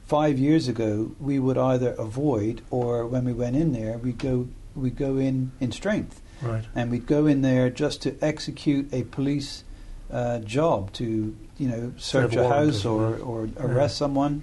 five 0.08 0.40
years 0.40 0.66
ago 0.66 1.12
we 1.20 1.38
would 1.38 1.56
either 1.56 1.90
avoid, 1.92 2.62
or 2.68 3.06
when 3.06 3.24
we 3.24 3.32
went 3.32 3.54
in 3.54 3.72
there, 3.72 3.96
we 3.98 4.10
go 4.10 4.48
we 4.74 4.90
go 4.90 5.18
in 5.18 5.52
in 5.60 5.70
strength 5.70 6.20
Right. 6.42 6.64
and 6.74 6.90
we'd 6.90 7.06
go 7.06 7.26
in 7.26 7.42
there 7.42 7.70
just 7.70 8.02
to 8.02 8.16
execute 8.20 8.92
a 8.92 9.04
police 9.04 9.62
uh, 10.10 10.40
job 10.40 10.92
to 10.94 11.36
you 11.58 11.68
know 11.68 11.92
search 11.96 12.34
a 12.34 12.48
house 12.48 12.84
or 12.84 13.18
or, 13.18 13.48
or 13.56 13.66
arrest 13.70 13.96
someone. 13.98 14.42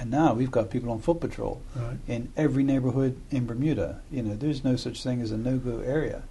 And 0.00 0.10
now 0.10 0.32
we've 0.32 0.50
got 0.50 0.70
people 0.70 0.90
on 0.90 1.00
foot 1.00 1.20
patrol 1.20 1.60
Right. 1.76 1.98
in 2.08 2.32
every 2.34 2.62
neighborhood 2.64 3.16
in 3.30 3.44
Bermuda. 3.46 4.00
You 4.10 4.22
know, 4.22 4.34
there's 4.34 4.64
no 4.64 4.74
such 4.76 5.02
thing 5.02 5.20
as 5.20 5.30
a 5.30 5.36
no-go 5.36 5.80
area 5.80 6.22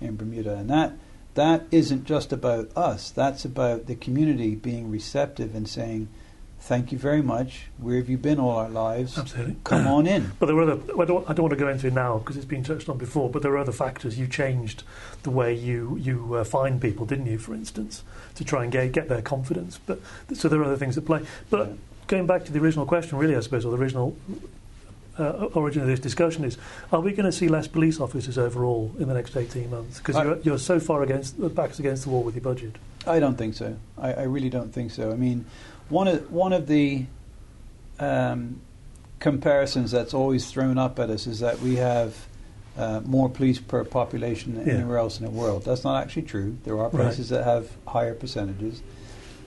in 0.00 0.14
Bermuda, 0.16 0.54
and 0.54 0.70
that 0.70 0.92
that 1.34 1.64
isn't 1.72 2.04
just 2.04 2.32
about 2.32 2.70
us. 2.76 3.10
That's 3.10 3.44
about 3.44 3.86
the 3.86 3.96
community 3.96 4.54
being 4.54 4.90
receptive 4.90 5.56
and 5.56 5.68
saying, 5.68 6.06
"Thank 6.60 6.92
you 6.92 6.98
very 6.98 7.20
much. 7.20 7.66
Where 7.78 7.96
have 7.96 8.08
you 8.08 8.16
been 8.16 8.38
all 8.38 8.52
our 8.52 8.68
lives? 8.70 9.18
Absolutely. 9.18 9.56
Come 9.64 9.88
on 9.88 10.06
in." 10.06 10.30
But 10.38 10.46
there 10.46 10.54
were 10.54 10.62
other. 10.62 10.80
I 11.02 11.04
don't, 11.04 11.28
I 11.28 11.32
don't 11.32 11.42
want 11.44 11.50
to 11.58 11.64
go 11.64 11.68
into 11.68 11.88
it 11.88 11.94
now 11.94 12.18
because 12.18 12.36
it's 12.36 12.46
been 12.46 12.62
touched 12.62 12.88
on 12.88 12.96
before. 12.96 13.28
But 13.28 13.42
there 13.42 13.52
are 13.52 13.58
other 13.58 13.72
factors. 13.72 14.16
You 14.20 14.28
changed 14.28 14.84
the 15.24 15.30
way 15.30 15.52
you 15.52 15.96
you 16.00 16.34
uh, 16.36 16.44
find 16.44 16.80
people, 16.80 17.04
didn't 17.06 17.26
you? 17.26 17.38
For 17.38 17.54
instance, 17.54 18.04
to 18.36 18.44
try 18.44 18.62
and 18.62 18.70
get 18.72 18.92
get 18.92 19.08
their 19.08 19.20
confidence. 19.22 19.80
But 19.84 20.00
so 20.32 20.48
there 20.48 20.60
are 20.60 20.64
other 20.64 20.76
things 20.78 20.96
at 20.96 21.04
play. 21.04 21.22
But 21.50 21.66
Yeah. 21.68 21.74
Going 22.06 22.26
back 22.26 22.44
to 22.44 22.52
the 22.52 22.58
original 22.60 22.86
question, 22.86 23.18
really, 23.18 23.36
I 23.36 23.40
suppose, 23.40 23.64
or 23.64 23.70
the 23.70 23.78
original 23.78 24.16
uh, 25.18 25.48
origin 25.54 25.82
of 25.82 25.88
this 25.88 26.00
discussion 26.00 26.44
is: 26.44 26.58
Are 26.92 27.00
we 27.00 27.12
going 27.12 27.26
to 27.26 27.32
see 27.32 27.48
less 27.48 27.66
police 27.68 28.00
officers 28.00 28.36
overall 28.38 28.92
in 28.98 29.08
the 29.08 29.14
next 29.14 29.36
eighteen 29.36 29.70
months? 29.70 29.98
Because 29.98 30.16
you're, 30.16 30.38
you're 30.40 30.58
so 30.58 30.78
far 30.80 31.02
against 31.02 31.40
the 31.40 31.48
backs 31.48 31.78
against 31.78 32.04
the 32.04 32.10
wall 32.10 32.22
with 32.22 32.34
your 32.34 32.42
budget. 32.42 32.76
I 33.06 33.18
don't 33.20 33.36
think 33.36 33.54
so. 33.54 33.76
I, 33.98 34.12
I 34.12 34.22
really 34.24 34.50
don't 34.50 34.72
think 34.72 34.90
so. 34.90 35.10
I 35.12 35.16
mean, 35.16 35.46
one 35.88 36.08
of 36.08 36.30
one 36.32 36.52
of 36.52 36.66
the 36.66 37.06
um, 37.98 38.60
comparisons 39.20 39.90
that's 39.90 40.12
always 40.14 40.50
thrown 40.50 40.76
up 40.78 40.98
at 40.98 41.08
us 41.10 41.26
is 41.26 41.40
that 41.40 41.60
we 41.60 41.76
have 41.76 42.26
uh, 42.76 43.00
more 43.06 43.30
police 43.30 43.58
per 43.58 43.84
population 43.84 44.54
than 44.56 44.66
Yeah. 44.66 44.74
anywhere 44.74 44.98
else 44.98 45.18
in 45.18 45.24
the 45.24 45.30
world. 45.30 45.64
That's 45.64 45.82
not 45.82 46.02
actually 46.02 46.22
true. 46.22 46.58
There 46.64 46.74
are 46.74 46.90
Right. 46.90 46.92
places 46.92 47.30
that 47.30 47.44
have 47.44 47.70
higher 47.88 48.12
percentages. 48.14 48.82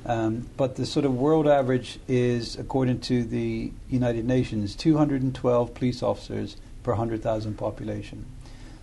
Um, 0.05 0.47
but 0.57 0.75
the 0.75 0.85
sort 0.85 1.05
of 1.05 1.13
world 1.15 1.47
average 1.47 1.99
is, 2.07 2.55
according 2.57 3.01
to 3.01 3.23
the 3.23 3.71
United 3.89 4.25
Nations, 4.25 4.75
212 4.75 5.73
police 5.73 6.01
officers 6.01 6.55
per 6.83 6.91
100,000 6.91 7.57
population. 7.57 8.25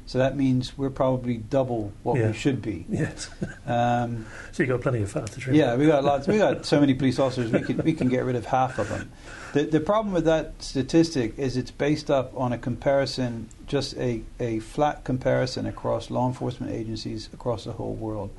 So 0.08 0.18
that 0.18 0.36
means 0.36 0.78
we're 0.78 0.90
probably 0.90 1.38
double 1.38 1.92
what 2.04 2.18
Yeah. 2.18 2.28
we 2.28 2.32
should 2.34 2.62
be. 2.62 2.84
Yes. 2.88 3.28
Um, 3.66 4.26
so 4.52 4.62
you 4.62 4.70
have 4.70 4.78
got 4.78 4.82
plenty 4.84 5.02
of 5.02 5.10
fat 5.10 5.26
to 5.26 5.40
trim. 5.40 5.56
yeah, 5.56 5.74
we 5.74 5.86
got 5.88 6.04
lots. 6.04 6.28
We 6.28 6.38
got 6.38 6.64
so 6.64 6.78
many 6.78 6.94
police 6.94 7.18
officers. 7.18 7.50
We 7.50 7.62
can 7.62 7.78
we 7.78 7.92
can 7.94 8.08
get 8.08 8.24
rid 8.24 8.36
of 8.36 8.46
half 8.46 8.78
of 8.78 8.88
them. 8.88 9.10
The 9.54 9.64
the 9.64 9.80
problem 9.80 10.14
with 10.14 10.24
that 10.26 10.62
statistic 10.62 11.36
is 11.36 11.56
it's 11.56 11.72
based 11.72 12.08
up 12.08 12.30
on 12.36 12.52
a 12.52 12.58
comparison, 12.58 13.48
just 13.66 13.96
a 13.96 14.22
a 14.38 14.60
flat 14.60 15.02
comparison 15.02 15.66
across 15.66 16.10
law 16.12 16.28
enforcement 16.28 16.72
agencies 16.72 17.28
across 17.32 17.64
the 17.64 17.72
whole 17.72 17.94
world. 17.94 18.30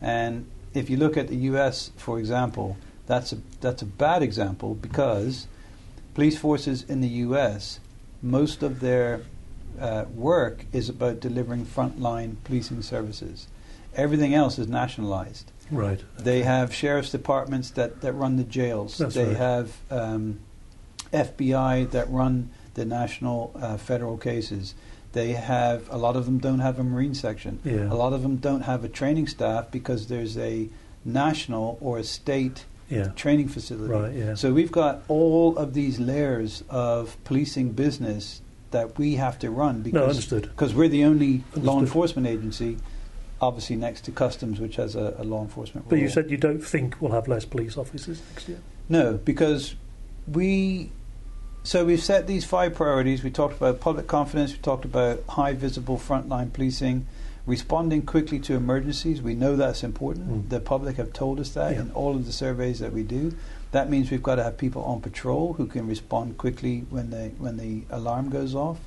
And 0.00 0.46
if 0.76 0.90
you 0.90 0.98
look 0.98 1.16
at 1.16 1.28
the 1.28 1.36
U.S., 1.50 1.90
for 1.96 2.18
example, 2.18 2.76
that's 3.06 3.32
a 3.32 3.38
that's 3.60 3.82
a 3.82 3.86
bad 3.86 4.22
example 4.22 4.74
because 4.74 5.46
police 6.14 6.36
forces 6.38 6.82
in 6.82 7.00
the 7.00 7.08
U.S. 7.08 7.80
most 8.22 8.62
of 8.62 8.80
their 8.80 9.22
uh, 9.80 10.04
work 10.14 10.66
is 10.72 10.88
about 10.88 11.20
delivering 11.20 11.64
frontline 11.64 12.36
policing 12.44 12.82
services. 12.82 13.48
Everything 13.94 14.34
else 14.34 14.58
is 14.58 14.68
nationalized. 14.68 15.50
Right. 15.70 16.04
They 16.18 16.42
have 16.42 16.74
sheriff's 16.74 17.10
departments 17.10 17.70
that, 17.70 18.02
that 18.02 18.12
run 18.12 18.36
the 18.36 18.44
jails. 18.44 18.98
That's 18.98 19.14
they 19.14 19.28
right. 19.28 19.36
have 19.36 19.76
um, 19.90 20.40
FBI 21.12 21.90
that 21.90 22.10
run 22.10 22.50
the 22.74 22.84
national 22.84 23.52
uh, 23.56 23.78
federal 23.78 24.18
cases. 24.18 24.74
They 25.16 25.32
have 25.32 25.88
a 25.90 25.96
lot 25.96 26.14
of 26.14 26.26
them 26.26 26.36
don't 26.38 26.58
have 26.68 26.78
a 26.78 26.84
marine 26.84 27.14
section. 27.14 27.58
Yeah. 27.64 27.90
A 27.90 27.96
lot 28.04 28.12
of 28.12 28.20
them 28.22 28.36
don't 28.36 28.60
have 28.72 28.84
a 28.84 28.88
training 29.00 29.28
staff 29.28 29.70
because 29.70 30.08
there's 30.08 30.36
a 30.36 30.68
national 31.06 31.78
or 31.80 31.96
a 31.98 32.04
state 32.04 32.66
Yeah. 32.90 33.08
training 33.16 33.48
facility. 33.48 33.90
Right, 33.92 34.14
yeah. 34.14 34.34
So 34.34 34.52
we've 34.52 34.70
got 34.70 35.02
all 35.08 35.56
of 35.56 35.72
these 35.72 35.98
layers 35.98 36.62
of 36.68 37.16
policing 37.24 37.72
business 37.72 38.42
that 38.72 38.98
we 38.98 39.14
have 39.14 39.38
to 39.38 39.50
run 39.50 39.76
No, 39.78 39.82
because 39.84 40.08
understood. 40.16 40.42
because 40.54 40.74
we're 40.74 40.88
the 40.90 41.04
only 41.04 41.42
law 41.56 41.80
enforcement 41.80 42.26
agency, 42.26 42.76
obviously 43.40 43.76
next 43.76 44.02
to 44.04 44.10
customs, 44.12 44.60
which 44.60 44.76
has 44.76 44.94
a, 44.94 45.14
a 45.18 45.24
law 45.24 45.40
enforcement. 45.40 45.88
But 45.88 45.98
you 45.98 46.10
said 46.10 46.30
you 46.30 46.36
don't 46.36 46.62
think 46.62 47.00
we'll 47.00 47.12
have 47.12 47.26
less 47.26 47.44
police 47.46 47.78
officers 47.78 48.20
next 48.34 48.48
year. 48.50 48.58
No, 48.90 49.14
because 49.24 49.76
we. 50.30 50.90
So 51.66 51.84
we've 51.84 52.00
set 52.00 52.28
these 52.28 52.44
five 52.44 52.76
priorities. 52.76 53.24
We 53.24 53.30
talked 53.32 53.56
about 53.56 53.80
public 53.80 54.06
confidence. 54.06 54.52
We 54.52 54.58
talked 54.58 54.84
about 54.84 55.24
high 55.30 55.52
visible 55.52 55.98
frontline 55.98 56.52
policing, 56.52 57.08
responding 57.44 58.02
quickly 58.02 58.38
to 58.38 58.54
emergencies. 58.54 59.20
We 59.20 59.34
know 59.34 59.56
that's 59.56 59.82
important. 59.82 60.46
Mm. 60.46 60.48
The 60.48 60.60
public 60.60 60.94
have 60.94 61.12
told 61.12 61.40
us 61.40 61.50
that 61.50 61.72
Yeah. 61.72 61.80
in 61.80 61.90
all 61.90 62.14
of 62.14 62.24
the 62.24 62.30
surveys 62.30 62.78
that 62.78 62.92
we 62.92 63.02
do. 63.02 63.34
That 63.72 63.90
means 63.90 64.12
we've 64.12 64.22
got 64.22 64.36
to 64.36 64.44
have 64.44 64.56
people 64.56 64.84
on 64.84 65.00
patrol 65.00 65.54
who 65.54 65.66
can 65.66 65.88
respond 65.88 66.38
quickly 66.38 66.84
when 66.88 67.10
the 67.10 67.32
when 67.36 67.56
the 67.56 67.82
alarm 67.90 68.30
goes 68.30 68.54
off. 68.54 68.78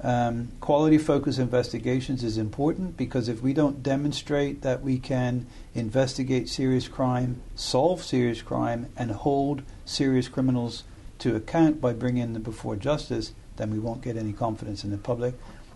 Um, 0.00 0.50
quality 0.60 0.98
focused 0.98 1.40
investigations 1.40 2.22
is 2.22 2.38
important 2.38 2.96
because 2.96 3.28
if 3.28 3.42
we 3.42 3.52
don't 3.52 3.82
demonstrate 3.82 4.62
that 4.62 4.82
we 4.82 5.00
can 5.00 5.46
investigate 5.74 6.48
serious 6.48 6.86
crime, 6.86 7.42
solve 7.56 8.04
serious 8.04 8.40
crime, 8.40 8.86
and 8.96 9.10
hold 9.10 9.62
serious 9.84 10.28
criminals 10.28 10.84
to 11.22 11.36
account 11.36 11.80
by 11.80 11.92
bringing 11.92 12.32
them 12.32 12.42
before 12.42 12.74
justice, 12.76 13.32
then 13.56 13.70
we 13.70 13.78
won't 13.78 14.02
get 14.02 14.16
any 14.16 14.32
confidence 14.32 14.82
in 14.84 14.90
the 14.90 14.98
public. 14.98 15.34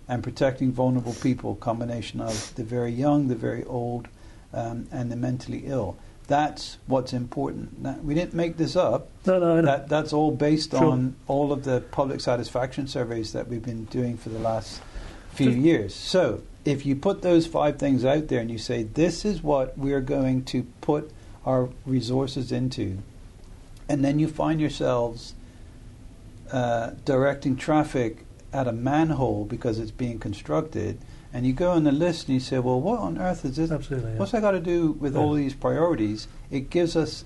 And 0.09 0.23
protecting 0.23 0.73
vulnerable 0.73 1.15
people, 1.15 1.57
combination 1.57 2.21
of 2.21 2.55
the 2.55 2.63
very 2.65 2.93
young, 2.93 3.29
the 3.29 3.35
very 3.35 3.65
old, 3.65 4.09
um, 4.53 4.87
and 4.93 5.11
the 5.11 5.17
mentally 5.17 5.65
ill. 5.67 5.97
That's 6.29 6.79
what's 6.87 7.13
important. 7.13 7.81
Now, 7.81 7.99
we 8.03 8.15
didn't 8.15 8.35
make 8.35 8.57
this 8.57 8.75
up. 8.77 9.09
No, 9.27 9.39
no. 9.39 9.63
That, 9.63 9.89
that's 9.89 10.13
all 10.13 10.33
based 10.33 10.73
Sure. 10.73 10.85
on 10.85 11.15
all 11.29 11.53
of 11.53 11.65
the 11.65 11.81
public 11.81 12.21
satisfaction 12.21 12.89
surveys 12.89 13.33
that 13.33 13.47
we've 13.49 13.65
been 13.65 13.85
doing 13.85 14.17
for 14.17 14.31
the 14.31 14.39
last 14.39 14.81
few 15.33 15.51
Just- 15.51 15.59
years. 15.59 15.95
So, 15.95 16.41
if 16.65 16.85
you 16.85 16.97
put 16.97 17.23
those 17.23 17.47
five 17.47 17.79
things 17.79 18.05
out 18.05 18.27
there 18.27 18.41
and 18.41 18.51
you 18.51 18.59
say, 18.59 18.83
this 18.83 19.25
is 19.25 19.43
what 19.43 19.79
we're 19.79 20.01
going 20.01 20.43
to 20.47 20.65
put 20.81 21.13
our 21.45 21.69
resources 21.85 22.51
into, 22.51 22.99
and 23.89 24.05
then 24.05 24.19
you 24.19 24.27
find 24.27 24.61
yourselves 24.61 25.35
uh, 26.53 26.91
directing 27.05 27.57
traffic 27.57 28.25
at 28.53 28.67
a 28.67 28.73
manhole 28.73 29.45
because 29.45 29.79
it's 29.79 29.91
being 29.91 30.19
constructed, 30.19 30.99
and 31.33 31.47
you 31.47 31.53
go 31.53 31.73
on 31.73 31.85
the 31.85 31.93
list 31.93 32.29
and 32.29 32.35
you 32.35 32.41
say, 32.41 32.59
well, 32.59 32.81
what 32.81 32.99
on 33.01 33.19
earth 33.19 33.45
is 33.45 33.57
this? 33.57 33.71
Absolutely. 33.71 34.13
Yeah. 34.13 34.19
What's 34.19 34.33
that 34.33 34.43
got 34.43 34.53
to 34.53 34.61
do 34.61 34.93
with 34.93 35.17
all 35.17 35.35
these 35.35 35.55
priorities? 35.55 36.29
It 36.51 36.71
gives 36.71 36.97
us 36.97 37.25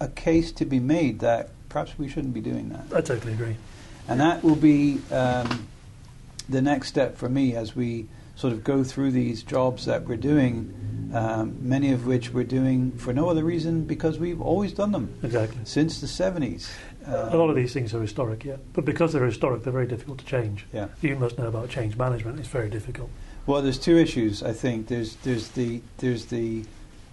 a 0.00 0.08
case 0.08 0.50
to 0.52 0.64
be 0.64 0.80
made 0.80 1.18
that 1.20 1.50
perhaps 1.68 1.98
we 1.98 2.08
shouldn't 2.08 2.32
be 2.32 2.40
doing 2.40 2.70
that. 2.70 2.84
I 2.94 3.00
totally 3.00 3.34
agree. 3.34 3.56
And 4.08 4.20
that 4.20 4.42
will 4.42 4.56
be 4.56 5.00
um, 5.10 5.68
the 6.48 6.62
next 6.62 6.88
step 6.88 7.16
for 7.16 7.28
me 7.28 7.54
as 7.54 7.76
we 7.76 8.08
sort 8.40 8.54
of 8.54 8.64
go 8.64 8.82
through 8.82 9.10
these 9.10 9.42
jobs 9.42 9.84
that 9.84 10.06
we're 10.08 10.16
doing, 10.16 11.10
um, 11.12 11.56
many 11.60 11.92
of 11.92 12.06
which 12.06 12.32
we're 12.32 12.42
doing 12.42 12.90
for 12.92 13.12
no 13.12 13.28
other 13.28 13.44
reason 13.44 13.84
because 13.84 14.18
we've 14.18 14.40
always 14.40 14.72
done 14.72 14.92
them 14.92 15.14
Exactly. 15.22 15.58
since 15.64 16.00
the 16.00 16.06
70s. 16.06 16.70
a 17.06 17.36
lot 17.36 17.50
of 17.50 17.56
these 17.56 17.74
things 17.74 17.92
are 17.92 18.00
historic, 18.00 18.42
yeah. 18.44 18.56
But 18.72 18.86
because 18.86 19.12
they're 19.12 19.26
historic, 19.26 19.62
they're 19.62 19.72
very 19.74 19.86
difficult 19.86 20.18
to 20.20 20.24
change. 20.24 20.64
Yeah. 20.72 20.88
You 21.02 21.16
must 21.16 21.36
know 21.38 21.48
about 21.48 21.68
change 21.68 21.98
management. 21.98 22.38
It's 22.38 22.48
very 22.48 22.70
difficult. 22.70 23.10
Well, 23.46 23.60
there's 23.60 23.78
two 23.78 23.98
issues. 23.98 24.42
I 24.42 24.52
think 24.54 24.86
there's 24.86 25.16
there's 25.16 25.48
the 25.48 25.82
there's 25.98 26.26
the 26.26 26.64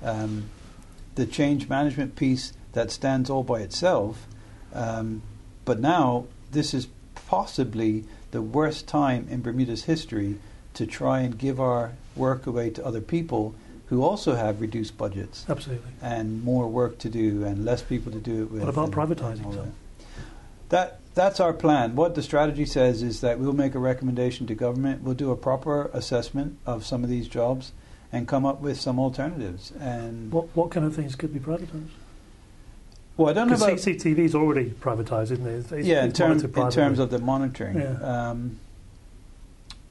um, 0.03 0.49
the 1.15 1.25
change 1.25 1.67
management 1.67 2.15
piece 2.15 2.53
that 2.73 2.89
stands 2.91 3.29
all 3.29 3.43
by 3.43 3.61
itself, 3.61 4.27
um, 4.73 5.23
but 5.65 5.79
now 5.79 6.25
this 6.51 6.73
is 6.73 6.87
possibly 7.15 8.05
the 8.31 8.41
worst 8.41 8.87
time 8.87 9.27
in 9.29 9.41
Bermuda's 9.41 9.85
history 9.85 10.37
to 10.77 10.85
try 10.85 11.21
and 11.21 11.37
give 11.37 11.59
our 11.59 11.93
work 12.15 12.45
away 12.45 12.69
to 12.69 12.85
other 12.85 13.01
people 13.01 13.55
who 13.87 14.03
also 14.03 14.35
have 14.35 14.61
reduced 14.61 14.97
budgets 14.97 15.45
Absolutely. 15.49 15.91
and 16.01 16.43
more 16.43 16.67
work 16.67 16.99
to 16.99 17.09
do 17.09 17.43
and 17.43 17.65
less 17.65 17.81
people 17.81 18.11
to 18.11 18.19
do 18.19 18.43
it 18.43 18.51
with. 18.51 18.61
What 18.61 18.69
about 18.69 18.85
and- 18.85 18.93
privatising 18.93 19.45
and 19.45 19.45
all? 19.45 19.51
That. 19.53 19.71
that 20.69 20.99
that's 21.15 21.39
our 21.39 21.53
plan. 21.53 21.95
What 21.95 22.13
the 22.13 22.21
strategy 22.21 22.65
says 22.65 23.01
is 23.01 23.21
that 23.21 23.39
we'll 23.39 23.53
make 23.53 23.73
a 23.73 23.79
recommendation 23.79 24.45
to 24.47 24.55
government. 24.55 25.01
We'll 25.01 25.15
do 25.15 25.31
a 25.31 25.35
proper 25.35 25.89
assessment 25.93 26.59
of 26.65 26.85
some 26.85 27.03
of 27.03 27.09
these 27.09 27.27
jobs 27.27 27.71
and 28.11 28.27
come 28.27 28.45
up 28.45 28.61
with 28.61 28.79
some 28.79 28.99
alternatives. 28.99 29.71
And 29.79 30.31
What 30.31 30.55
what 30.55 30.69
kind 30.69 30.85
of 30.85 30.95
things 30.95 31.15
could 31.15 31.33
be 31.33 31.39
privatised? 31.39 31.89
well, 33.17 33.29
I 33.29 33.33
don't 33.33 33.47
know 33.49 33.55
about 33.55 33.79
CCTV 33.79 34.19
is 34.19 34.35
already 34.35 34.69
privatised, 34.69 35.31
isn't 35.31 35.47
it? 35.47 35.55
It's, 35.59 35.71
it's, 35.71 35.87
yeah, 35.87 36.03
in, 36.03 36.09
it's 36.09 36.19
term, 36.19 36.33
in 36.39 36.69
terms 36.71 36.99
of 36.99 37.09
the 37.09 37.17
monitoring. 37.17 37.77
Yeah. 37.77 38.29
Um, 38.29 38.59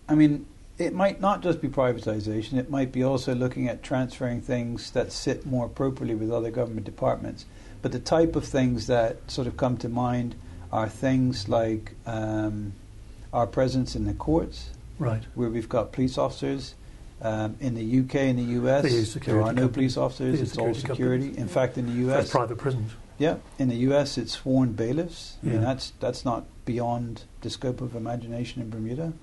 I 0.09 0.15
mean, 0.15 0.47
it 0.79 0.93
might 0.93 1.21
not 1.21 1.43
just 1.43 1.61
be 1.61 1.69
privatization. 1.69 2.59
It 2.59 2.71
might 2.71 2.93
be 2.93 3.03
also 3.03 3.35
looking 3.35 3.69
at 3.69 3.83
transferring 3.83 4.43
things 4.43 4.91
that 4.91 5.11
sit 5.11 5.47
more 5.47 5.67
appropriately 5.67 6.15
with 6.15 6.31
other 6.31 6.51
government 6.51 6.85
departments. 6.85 7.47
But 7.83 7.93
the 7.93 7.99
type 7.99 8.37
of 8.37 8.45
things 8.45 8.87
that 8.87 9.31
sort 9.31 9.47
of 9.47 9.57
come 9.57 9.77
to 9.79 9.89
mind 9.89 10.35
are 10.73 10.89
things 10.89 11.49
like 11.49 11.93
um, 12.05 12.75
our 13.33 13.47
presence 13.47 13.97
in 13.97 14.05
the 14.05 14.13
courts, 14.13 14.71
right. 14.99 15.23
where 15.35 15.49
we've 15.49 15.69
got 15.69 15.93
police 15.93 16.19
officers. 16.19 16.75
Um, 17.23 17.57
in 17.61 17.75
the 17.75 18.01
UK 18.01 18.15
and 18.17 18.39
the 18.39 18.61
US, 18.61 19.15
there 19.15 19.41
are 19.41 19.55
no 19.55 19.69
police 19.69 19.97
officers. 19.97 20.39
It's 20.39 20.59
all 20.59 20.75
security 20.75 20.81
security. 20.81 21.25
companies. 21.29 21.43
In 21.43 21.49
fact, 21.49 21.79
in 21.79 21.87
the 21.87 22.11
US, 22.11 22.17
That's 22.19 22.31
private 22.31 22.59
prisons. 22.59 22.93
yeah, 23.17 23.37
in 23.59 23.69
the 23.69 23.77
U.S. 23.77 24.19
it's 24.19 24.33
sworn 24.33 24.73
bailiffs. 24.73 25.39
I 25.43 25.47
mean, 25.47 25.63
that's 25.63 25.95
that's 25.99 26.27
not 26.27 26.45
beyond 26.67 27.23
the 27.41 27.49
scope 27.49 27.81
of 27.81 27.97
imagination 27.97 28.61
in 28.61 28.69
Bermuda. 28.69 29.15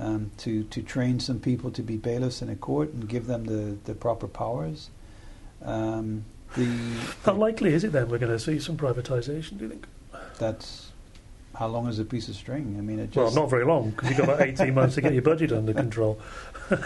Um, 0.00 0.30
to 0.38 0.64
to 0.64 0.82
train 0.82 1.20
some 1.20 1.40
people 1.40 1.70
to 1.72 1.82
be 1.82 1.98
bailiffs 1.98 2.40
in 2.40 2.48
a 2.48 2.56
court 2.56 2.90
and 2.94 3.06
give 3.06 3.26
them 3.26 3.44
the, 3.44 3.76
the 3.84 3.94
proper 3.94 4.26
powers. 4.26 4.88
Um, 5.62 6.24
the, 6.56 6.64
How 7.24 7.34
likely 7.34 7.74
is 7.74 7.84
it 7.84 7.92
then 7.92 8.08
we're 8.08 8.16
going 8.16 8.32
to 8.32 8.38
see 8.38 8.58
some 8.58 8.78
privatisation? 8.78 9.58
Do 9.58 9.64
you 9.64 9.68
think? 9.68 9.86
that's 10.40 10.90
how 11.54 11.68
long 11.68 11.86
is 11.86 11.98
a 12.00 12.04
piece 12.04 12.28
of 12.28 12.34
string? 12.34 12.74
I 12.78 12.80
mean, 12.80 12.98
it 12.98 13.14
Well, 13.14 13.30
not 13.32 13.50
very 13.50 13.64
long 13.64 13.90
because 13.90 14.08
you've 14.08 14.18
got 14.18 14.28
about 14.28 14.40
eighteen 14.40 14.74
months 14.74 14.96
to 14.96 15.02
get 15.02 15.12
your 15.12 15.22
budget 15.22 15.52
under 15.52 15.72
control. 15.72 16.18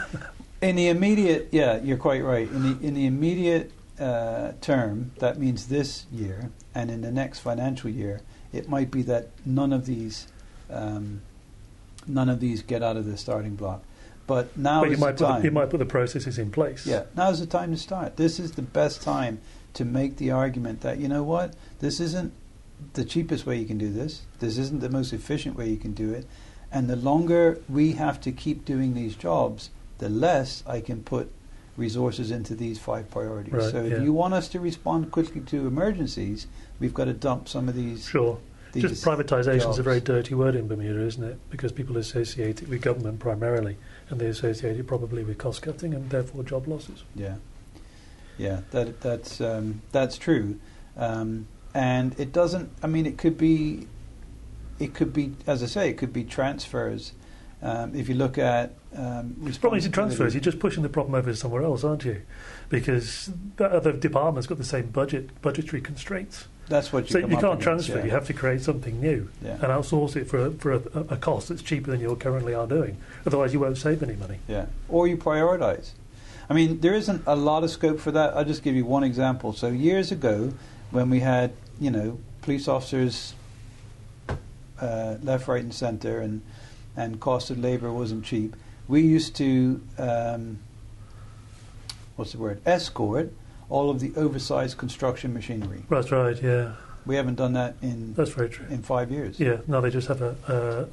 in 0.60 0.76
the 0.76 0.88
immediate. 0.88 1.48
Yeah, 1.52 1.80
you're 1.80 1.96
quite 1.96 2.22
right. 2.22 2.48
In 2.50 2.62
the 2.62 2.86
in 2.86 2.94
the 2.94 3.06
immediate 3.06 3.70
uh, 3.98 4.52
term, 4.60 5.12
that 5.20 5.38
means 5.38 5.68
this 5.68 6.06
year, 6.12 6.50
and 6.74 6.90
in 6.90 7.00
the 7.00 7.12
next 7.12 7.40
financial 7.40 7.88
year, 7.88 8.20
it 8.52 8.68
might 8.68 8.90
be 8.90 9.02
that 9.02 9.30
none 9.46 9.72
of 9.72 9.86
these 9.86 10.26
um, 10.68 11.22
none 12.06 12.28
of 12.28 12.40
these 12.40 12.62
get 12.62 12.82
out 12.82 12.96
of 12.96 13.06
the 13.06 13.16
starting 13.16 13.54
block. 13.54 13.82
But 14.26 14.56
now 14.56 14.80
but 14.80 14.88
you 14.88 14.94
is 14.94 15.00
might 15.00 15.16
the 15.16 15.24
put 15.24 15.30
time. 15.30 15.40
the, 15.42 15.48
you 15.48 15.50
might 15.50 15.70
put 15.70 15.78
the 15.78 15.86
processes 15.86 16.38
in 16.38 16.50
place. 16.50 16.86
yeah, 16.86 17.04
now's 17.16 17.40
the 17.40 17.46
time 17.46 17.72
to 17.72 17.76
start. 17.76 18.16
This 18.16 18.38
is 18.38 18.52
the 18.52 18.62
best 18.62 19.02
time 19.02 19.40
to 19.74 19.84
make 19.84 20.16
the 20.16 20.30
argument 20.30 20.80
that 20.80 20.98
you 20.98 21.08
know 21.08 21.22
what, 21.22 21.54
this 21.80 22.00
isn't 22.00 22.32
the 22.94 23.04
cheapest 23.04 23.44
way 23.46 23.58
you 23.58 23.66
can 23.66 23.78
do 23.78 23.90
this. 23.90 24.22
This 24.38 24.56
isn't 24.56 24.80
the 24.80 24.88
most 24.88 25.12
efficient 25.12 25.56
way 25.56 25.68
you 25.68 25.76
can 25.76 25.92
do 25.92 26.12
it. 26.12 26.26
And 26.72 26.88
the 26.88 26.96
longer 26.96 27.60
we 27.68 27.92
have 27.92 28.20
to 28.22 28.32
keep 28.32 28.64
doing 28.64 28.94
these 28.94 29.14
jobs, 29.14 29.70
the 29.98 30.08
less 30.08 30.64
I 30.66 30.80
can 30.80 31.02
put 31.02 31.30
resources 31.76 32.30
into 32.30 32.54
these 32.54 32.78
five 32.78 33.10
priorities. 33.10 33.52
Right, 33.52 33.70
so 33.70 33.84
if 33.84 33.92
yeah. 33.92 34.02
you 34.02 34.12
want 34.12 34.34
us 34.34 34.48
to 34.48 34.60
respond 34.60 35.10
quickly 35.10 35.40
to 35.42 35.66
emergencies, 35.66 36.46
we've 36.78 36.94
got 36.94 37.04
to 37.06 37.12
dump 37.12 37.48
some 37.48 37.68
of 37.68 37.74
these. 37.74 38.06
Sure. 38.06 38.38
These 38.74 38.82
Just 38.82 39.04
privatisation 39.04 39.70
is 39.70 39.78
a 39.78 39.84
very 39.84 40.00
dirty 40.00 40.34
word 40.34 40.56
in 40.56 40.66
Bermuda, 40.66 41.00
isn't 41.00 41.22
it? 41.22 41.38
Because 41.48 41.70
people 41.70 41.96
associate 41.96 42.60
it 42.60 42.68
with 42.68 42.82
government 42.82 43.20
primarily, 43.20 43.76
and 44.10 44.20
they 44.20 44.26
associate 44.26 44.76
it 44.78 44.86
probably 44.88 45.22
with 45.22 45.38
cost 45.38 45.62
cutting 45.62 45.94
and 45.94 46.10
therefore 46.10 46.42
job 46.42 46.66
losses. 46.66 47.04
Yeah, 47.14 47.36
yeah, 48.36 48.62
that 48.72 49.00
that's 49.00 49.40
um, 49.40 49.82
that's 49.92 50.18
true, 50.18 50.58
um, 50.96 51.46
and 51.72 52.18
it 52.18 52.32
doesn't. 52.32 52.70
I 52.82 52.88
mean, 52.88 53.06
it 53.06 53.16
could 53.16 53.38
be, 53.38 53.86
it 54.80 54.92
could 54.92 55.12
be, 55.12 55.34
as 55.46 55.62
I 55.62 55.66
say, 55.66 55.88
it 55.88 55.96
could 55.96 56.12
be 56.12 56.24
transfers. 56.24 57.12
Um, 57.62 57.94
if 57.94 58.08
you 58.08 58.16
look 58.16 58.36
at 58.36 58.74
um, 58.96 59.36
The 59.40 59.52
problem 59.58 59.78
is 59.78 59.86
in 59.86 59.92
transfers, 59.92 60.34
you're 60.34 60.40
just 60.40 60.58
pushing 60.58 60.82
the 60.82 60.88
problem 60.88 61.14
over 61.14 61.30
to 61.30 61.36
somewhere 61.36 61.62
else, 61.62 61.84
aren't 61.84 62.04
you? 62.04 62.22
Because 62.68 63.30
the 63.56 63.66
other 63.66 63.92
department's 63.92 64.46
got 64.46 64.58
the 64.58 64.64
same 64.64 64.88
budget 64.88 65.40
budgetary 65.40 65.80
constraints. 65.80 66.48
That's 66.68 66.92
what 66.92 67.04
you. 67.10 67.12
So 67.12 67.18
you 67.18 67.26
can't 67.28 67.44
against, 67.44 67.62
transfer. 67.62 67.98
yeah. 67.98 68.04
You 68.04 68.10
have 68.12 68.26
to 68.26 68.32
create 68.32 68.62
something 68.62 69.00
new 69.00 69.28
Yeah. 69.42 69.52
and 69.52 69.62
outsource 69.64 70.16
it 70.16 70.24
for 70.26 70.46
a, 70.46 70.50
for 70.52 70.72
a, 70.72 70.82
a 71.10 71.16
cost 71.16 71.48
that's 71.48 71.62
cheaper 71.62 71.90
than 71.90 72.00
you 72.00 72.14
currently 72.16 72.54
are 72.54 72.66
doing. 72.66 72.96
Otherwise, 73.26 73.52
you 73.52 73.60
won't 73.60 73.78
save 73.78 74.02
any 74.02 74.14
money. 74.16 74.38
Yeah, 74.48 74.66
or 74.88 75.06
you 75.06 75.16
prioritize. 75.16 75.90
I 76.48 76.54
mean, 76.54 76.80
there 76.80 76.94
isn't 76.94 77.22
a 77.26 77.36
lot 77.36 77.64
of 77.64 77.70
scope 77.70 77.98
for 78.00 78.10
that. 78.12 78.36
I'll 78.36 78.44
just 78.44 78.62
give 78.62 78.74
you 78.74 78.84
one 78.84 79.02
example. 79.04 79.52
So 79.52 79.68
years 79.68 80.12
ago, 80.12 80.52
when 80.90 81.08
we 81.10 81.20
had, 81.20 81.52
you 81.80 81.90
know, 81.90 82.18
police 82.42 82.68
officers 82.68 83.34
uh, 84.80 85.16
left, 85.22 85.48
right, 85.48 85.62
and 85.62 85.72
centre, 85.74 86.20
and 86.20 86.42
and 86.96 87.18
cost 87.20 87.50
of 87.50 87.58
labor 87.58 87.92
wasn't 87.92 88.24
cheap. 88.24 88.54
We 88.86 89.00
used 89.00 89.34
to, 89.36 89.80
um, 89.98 90.58
what's 92.16 92.32
the 92.32 92.38
word, 92.38 92.60
escort 92.66 93.32
all 93.74 93.90
of 93.90 93.98
the 93.98 94.12
oversized 94.16 94.78
construction 94.78 95.34
machinery. 95.34 95.82
That's 95.90 96.12
right. 96.12 96.40
Yeah, 96.40 96.72
We 97.06 97.16
haven't 97.16 97.34
done 97.34 97.54
that 97.54 97.74
in 97.82 98.14
that's 98.14 98.30
very 98.30 98.48
true. 98.48 98.66
in 98.70 98.82
five 98.82 99.10
years. 99.10 99.40
Yeah, 99.40 99.56
no, 99.66 99.80
they 99.80 99.90
just 99.90 100.06
have 100.08 100.22
a, 100.22 100.36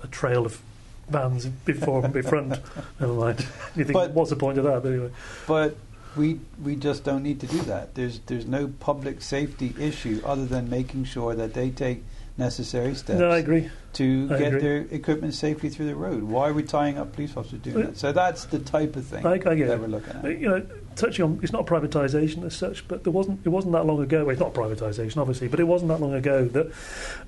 a, 0.02 0.06
a 0.06 0.08
trail 0.08 0.46
of 0.48 0.60
vans 1.08 1.46
before 1.46 2.04
and 2.04 2.12
befront. 2.14 2.50
Never 3.00 3.14
mind. 3.14 3.40
You 3.76 3.84
think 3.86 3.94
But- 3.94 4.12
what's 4.12 4.32
the 4.32 4.36
point 4.36 4.58
of 4.58 4.64
that? 4.64 4.82
But 4.82 4.90
anyway, 4.94 5.12
But 5.48 5.76
we 6.18 6.40
we 6.64 6.76
just 6.76 7.04
don't 7.04 7.24
need 7.24 7.40
to 7.42 7.48
do 7.48 7.60
that. 7.74 7.94
There's 7.96 8.20
there's 8.26 8.48
no 8.48 8.68
public 8.80 9.22
safety 9.22 9.74
issue 9.80 10.20
other 10.26 10.46
than 10.46 10.68
making 10.70 11.06
sure 11.06 11.36
that 11.36 11.54
they 11.54 11.70
take 11.70 12.04
necessary 12.38 12.96
steps 12.96 13.20
no, 13.20 13.30
I 13.30 13.38
agree. 13.38 13.70
to 13.94 14.28
I 14.32 14.38
get 14.40 14.48
agree. 14.48 14.62
their 14.62 14.78
equipment 15.00 15.34
safely 15.36 15.70
through 15.70 15.86
the 15.94 15.96
road. 15.96 16.24
Why 16.24 16.50
are 16.50 16.54
we 16.54 16.64
tying 16.64 16.98
up 16.98 17.14
police 17.14 17.38
officers 17.38 17.60
doing 17.60 17.86
that? 17.86 17.98
So 17.98 18.12
that's 18.12 18.46
the 18.46 18.60
type 18.60 18.96
of 18.96 19.06
thing 19.06 19.24
I, 19.26 19.34
I 19.34 19.38
get 19.38 19.68
that 19.68 19.76
it. 19.76 19.80
we're 19.82 19.88
looking 19.98 20.16
at. 20.16 20.24
you 20.40 20.50
know, 20.50 20.66
touching 20.96 21.24
on 21.26 21.40
it's 21.42 21.52
not 21.54 21.66
privatisation 21.66 22.44
as 22.46 22.56
such, 22.56 22.88
but 22.88 23.04
there 23.04 23.14
wasn't 23.14 23.46
it 23.46 23.50
wasn't 23.50 23.74
that 23.74 23.86
long 23.86 24.02
ago. 24.02 24.26
Well, 24.26 24.32
it's 24.32 24.40
not 24.40 24.54
privatisation, 24.54 25.18
obviously, 25.18 25.48
but 25.48 25.60
it 25.60 25.66
wasn't 25.66 25.90
that 25.90 26.00
long 26.00 26.14
ago 26.14 26.46
that 26.46 26.72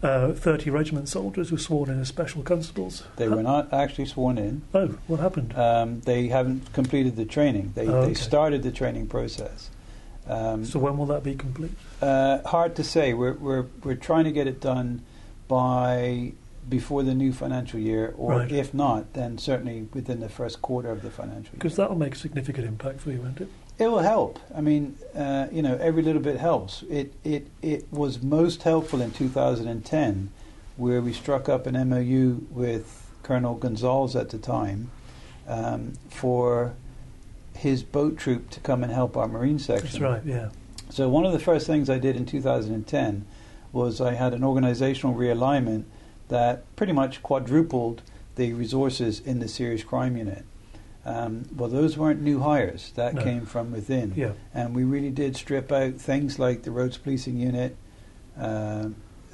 uh, 0.01 0.33
thirty 0.33 0.69
regiment 0.69 1.09
soldiers 1.09 1.51
were 1.51 1.57
sworn 1.57 1.89
in 1.89 1.99
as 1.99 2.07
special 2.07 2.43
constables. 2.43 3.03
They 3.17 3.27
were 3.27 3.43
not 3.43 3.71
actually 3.73 4.05
sworn 4.05 4.37
in. 4.37 4.61
Oh, 4.73 4.87
what 5.07 5.19
happened? 5.19 5.57
Um, 5.57 6.01
they 6.01 6.27
haven't 6.27 6.73
completed 6.73 7.15
the 7.15 7.25
training. 7.25 7.73
They, 7.75 7.87
Oh, 7.87 8.05
they 8.05 8.13
started 8.13 8.63
the 8.63 8.71
training 8.71 9.07
process. 9.07 9.69
Um, 10.27 10.63
so 10.63 10.79
when 10.79 10.97
will 10.97 11.07
that 11.07 11.23
be 11.23 11.35
complete? 11.35 11.71
Uh, 12.01 12.41
hard 12.47 12.75
to 12.77 12.83
say. 12.83 13.13
We're, 13.13 13.33
we're, 13.33 13.65
we're 13.83 13.95
trying 13.95 14.23
to 14.23 14.31
get 14.31 14.47
it 14.47 14.61
done 14.61 15.03
by 15.49 16.31
before 16.69 17.03
the 17.03 17.13
new 17.13 17.31
financial 17.33 17.79
year, 17.79 18.13
or 18.17 18.31
Right. 18.39 18.51
if 18.51 18.73
not, 18.73 19.13
then 19.13 19.37
certainly 19.37 19.87
within 19.93 20.19
the 20.19 20.29
first 20.29 20.61
quarter 20.61 20.89
of 20.89 21.01
the 21.01 21.09
financial 21.09 21.51
year. 21.53 21.59
Because 21.59 21.75
that'll 21.75 21.97
make 21.97 22.15
a 22.15 22.17
significant 22.17 22.67
impact 22.67 23.01
for 23.01 23.11
you, 23.11 23.21
won't 23.21 23.41
it? 23.41 23.49
It 23.79 23.87
will 23.87 23.99
help. 23.99 24.39
I 24.55 24.61
mean, 24.61 24.95
uh, 25.15 25.47
you 25.51 25.61
know, 25.61 25.75
every 25.81 26.03
little 26.03 26.21
bit 26.21 26.37
helps. 26.37 26.83
It, 26.89 27.13
it, 27.23 27.47
it 27.61 27.91
was 27.91 28.21
most 28.21 28.63
helpful 28.63 29.01
in 29.01 29.11
2010, 29.11 30.29
where 30.77 31.01
we 31.01 31.11
struck 31.13 31.49
up 31.49 31.65
an 31.67 31.89
MOU 31.89 32.41
with 32.51 33.09
Colonel 33.23 33.55
Gonzalez 33.55 34.15
at 34.15 34.29
the 34.29 34.37
time 34.37 34.91
um, 35.47 35.93
for 36.09 36.73
his 37.55 37.83
boat 37.83 38.17
troop 38.17 38.49
to 38.51 38.59
come 38.59 38.83
and 38.83 38.91
help 38.91 39.15
our 39.17 39.27
Marine 39.27 39.59
section. 39.59 39.87
That's 39.87 39.99
right. 39.99 40.21
Yeah. 40.25 40.49
So 40.89 41.09
one 41.09 41.25
of 41.25 41.33
the 41.33 41.39
first 41.39 41.65
things 41.65 41.89
I 41.89 41.97
did 41.97 42.15
in 42.15 42.25
2010 42.25 43.25
was 43.71 43.99
I 43.99 44.13
had 44.13 44.33
an 44.33 44.43
organizational 44.43 45.15
realignment 45.15 45.85
that 46.33 46.75
pretty 46.75 46.91
much 46.93 47.21
quadrupled 47.21 48.01
the 48.35 48.51
resources 48.53 49.19
in 49.19 49.37
the 49.39 49.47
serious 49.47 49.83
crime 49.83 50.17
unit. 50.17 50.43
Um, 51.05 51.43
well, 51.55 51.69
those 51.69 51.95
weren't 51.95 52.21
new 52.21 52.39
hires; 52.39 52.91
that 52.95 53.13
No. 53.13 53.21
came 53.23 53.45
from 53.45 53.71
within, 53.71 54.13
Yeah. 54.15 54.31
and 54.51 54.73
we 54.75 54.83
really 54.83 55.11
did 55.11 55.35
strip 55.35 55.71
out 55.71 55.93
things 55.95 56.39
like 56.39 56.63
the 56.63 56.71
roads 56.71 56.97
policing 56.97 57.37
unit. 57.37 57.77
Uh, 58.39 58.89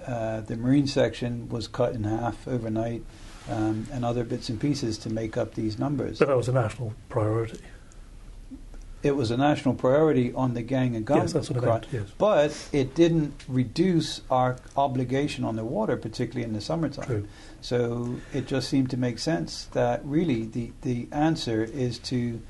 uh, 0.06 0.41
the 0.41 0.58
marine 0.58 0.88
section 0.88 1.47
was 1.47 1.68
cut 1.70 1.93
in 1.93 2.04
half 2.04 2.45
overnight, 2.47 3.04
um, 3.50 3.88
and 3.93 4.04
other 4.04 4.26
bits 4.26 4.50
and 4.50 4.60
pieces 4.60 4.97
to 4.97 5.10
make 5.10 5.38
up 5.38 5.54
these 5.56 5.80
numbers. 5.80 6.20
But 6.20 6.28
that 6.28 6.36
was 6.38 6.50
a 6.50 6.54
national 6.54 6.93
priority. 7.08 7.60
It 9.02 9.16
was 9.16 9.32
a 9.32 9.38
national 9.38 9.76
priority 9.76 10.34
on 10.34 10.54
the 10.54 10.62
gang 10.62 10.95
and 10.95 11.06
gun 11.06 11.20
yes, 11.20 11.34
that's 11.34 11.50
what 11.50 11.64
I 11.64 11.68
meant. 11.68 11.88
Yes. 11.91 12.08
But 12.18 12.70
it 12.74 12.95
didn't 12.95 13.34
reduce 13.47 14.22
our 14.30 14.58
obligation 14.76 15.45
on 15.45 15.56
the 15.56 15.64
water, 15.64 15.95
particularly 15.95 16.43
in 16.43 16.54
the 16.54 16.62
summertime. 16.62 17.06
True. 17.06 17.28
So 17.62 18.16
it 18.34 18.45
just 18.45 18.68
seemed 18.70 18.89
to 18.89 18.97
make 18.97 19.20
sense 19.20 19.66
that 19.72 20.02
really 20.04 20.45
the, 20.45 20.72
the 20.82 21.08
answer 21.12 21.64
is 21.64 21.97
to 22.00 22.41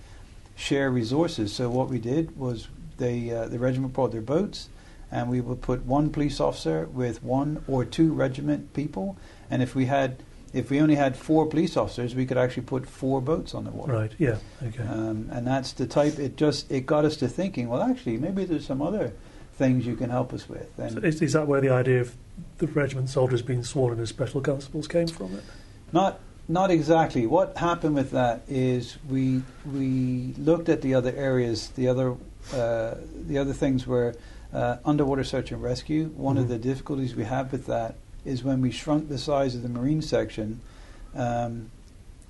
share 0.56 0.89
resources. 0.89 1.54
So 1.54 1.70
what 1.70 1.89
we 1.89 2.00
did 2.00 2.38
was 2.38 2.68
they 2.97 3.32
uh, 3.32 3.47
the 3.47 3.60
regiment 3.60 3.93
brought 3.93 4.12
their 4.12 4.22
boats, 4.22 4.70
and 5.12 5.30
we 5.30 5.41
would 5.41 5.62
put 5.62 5.86
one 5.86 6.10
police 6.10 6.39
officer 6.39 6.86
with 6.86 7.24
one 7.24 7.64
or 7.68 7.86
two 7.86 8.12
regiment 8.12 8.74
people. 8.74 9.18
And 9.50 9.64
if 9.64 9.74
we 9.74 9.86
had 9.86 10.22
if 10.54 10.70
we 10.70 10.80
only 10.82 10.95
had 10.95 11.16
four 11.16 11.45
police 11.45 11.78
officers, 11.78 12.16
we 12.16 12.26
could 12.26 12.38
actually 12.38 12.64
put 12.64 12.88
four 12.88 13.22
boats 13.22 13.54
on 13.54 13.64
the 13.66 13.72
water. 13.72 13.93
Right. 13.93 14.12
Yeah. 14.18 14.38
Okay. 14.66 14.84
Um, 14.84 15.30
and 15.32 15.45
that's 15.45 15.74
the 15.74 15.86
type. 15.88 16.20
It 16.20 16.38
just 16.38 16.72
it 16.72 16.86
got 16.86 17.06
us 17.06 17.18
to 17.18 17.28
thinking. 17.28 17.70
Well, 17.70 17.82
actually, 17.82 18.18
maybe 18.18 18.45
there's 18.45 18.66
some 18.66 18.82
other 18.82 19.14
things 19.54 19.86
you 19.86 19.95
can 19.95 20.10
help 20.10 20.34
us 20.34 20.47
with. 20.47 20.68
And 20.80 20.91
So 20.93 21.00
is, 21.00 21.22
is 21.22 21.34
that 21.34 21.47
where 21.47 21.62
the 21.62 21.70
idea 21.70 22.02
of 22.02 22.16
the 22.60 22.68
regiment 22.68 23.10
soldiers 23.10 23.41
being 23.41 23.64
sworn 23.64 23.93
in 23.93 24.00
as 24.00 24.10
special 24.10 24.41
constables 24.41 24.88
came 24.88 25.08
from? 25.08 25.34
It. 25.36 25.43
not 25.91 26.20
not 26.47 26.72
exactly. 26.72 27.28
What 27.28 27.58
happened 27.58 27.93
with 27.95 28.12
that 28.12 28.41
is 28.47 28.97
we 29.08 29.43
we 29.72 30.34
looked 30.38 30.68
at 30.70 30.82
the 30.82 30.95
other 30.95 31.14
areas. 31.16 31.70
The 31.70 31.88
other 31.88 32.16
uh, 32.54 32.95
the 33.28 33.38
other 33.38 33.54
things 33.54 33.86
were 33.86 34.16
uh, 34.52 34.78
underwater 34.84 35.24
search 35.24 35.52
and 35.52 35.62
rescue. 35.62 36.06
One 36.16 36.38
of 36.39 36.45
Mhm. 36.45 36.50
the 36.50 36.58
difficulties 36.58 37.16
we 37.16 37.26
have 37.26 37.52
with 37.52 37.68
that 37.68 37.95
is 38.26 38.44
when 38.44 38.62
we 38.62 38.72
shrunk 38.72 39.10
the 39.10 39.18
size 39.18 39.56
of 39.56 39.64
the 39.64 39.70
marine 39.70 40.02
section. 40.02 40.62
Um, 41.16 41.72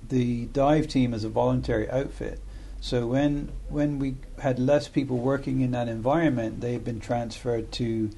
the 0.08 0.46
dive 0.46 0.88
team 0.88 1.12
is 1.14 1.24
a 1.24 1.28
voluntary 1.28 1.88
outfit. 1.90 2.40
So 2.80 3.06
when 3.06 3.50
when 3.68 3.98
we 3.98 4.16
had 4.38 4.58
less 4.58 4.88
people 4.88 5.18
working 5.18 5.60
in 5.60 5.72
that 5.72 5.88
environment, 5.88 6.60
they 6.60 6.72
had 6.72 6.84
been 6.84 7.00
transferred 7.00 7.70
to 7.72 8.10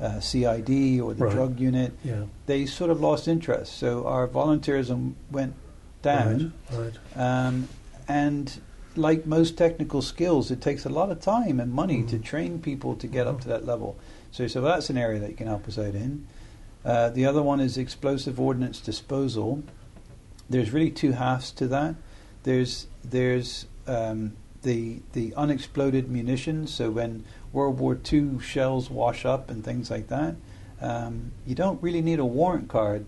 uh, 0.00 0.20
CID 0.20 1.00
or 1.00 1.14
the 1.14 1.24
Right. 1.24 1.32
drug 1.32 1.60
unit. 1.60 1.92
Yeah. 2.04 2.24
They 2.46 2.66
sort 2.66 2.90
of 2.90 3.00
lost 3.00 3.28
interest. 3.28 3.74
So 3.78 4.06
our 4.06 4.26
volunteerism 4.28 5.14
went 5.30 5.54
down. 6.02 6.52
Right. 6.72 6.92
right. 7.16 7.46
Um, 7.46 7.68
and 8.08 8.60
like 8.96 9.26
most 9.26 9.56
technical 9.56 10.02
skills, 10.02 10.50
it 10.50 10.60
takes 10.60 10.84
a 10.84 10.88
lot 10.88 11.10
of 11.10 11.20
time 11.20 11.60
and 11.60 11.72
money 11.72 12.02
to 12.04 12.16
Mhm. 12.18 12.24
train 12.24 12.58
people 12.60 12.96
to 12.96 13.06
get 13.06 13.26
up 13.28 13.36
Mhm. 13.38 13.42
to 13.42 13.48
that 13.48 13.66
level. 13.66 13.96
So, 14.32 14.46
so 14.48 14.60
that's 14.60 14.90
an 14.90 14.96
area 14.98 15.20
that 15.20 15.30
you 15.30 15.36
can 15.36 15.46
help 15.46 15.66
us 15.68 15.78
out 15.78 15.94
in. 15.94 16.26
Uh, 16.88 17.10
the 17.10 17.26
other 17.26 17.42
one 17.42 17.60
is 17.60 17.76
explosive 17.76 18.40
ordnance 18.40 18.80
disposal. 18.80 19.62
There's 20.48 20.72
really 20.72 20.90
two 20.90 21.12
halves 21.12 21.50
to 21.52 21.68
that. 21.68 21.96
There's 22.44 22.86
there's 23.04 23.66
um, 23.86 24.36
the 24.62 25.00
the 25.12 25.34
unexploded 25.36 26.08
munitions. 26.10 26.72
So 26.72 26.90
when 26.90 27.26
World 27.52 27.78
War 27.78 27.98
II 28.10 28.40
shells 28.40 28.88
wash 28.88 29.26
up 29.26 29.50
and 29.50 29.62
things 29.62 29.90
like 29.90 30.08
that, 30.08 30.36
um, 30.80 31.32
you 31.46 31.54
don't 31.54 31.82
really 31.82 32.00
need 32.00 32.20
a 32.20 32.24
warrant 32.24 32.68
card, 32.68 33.04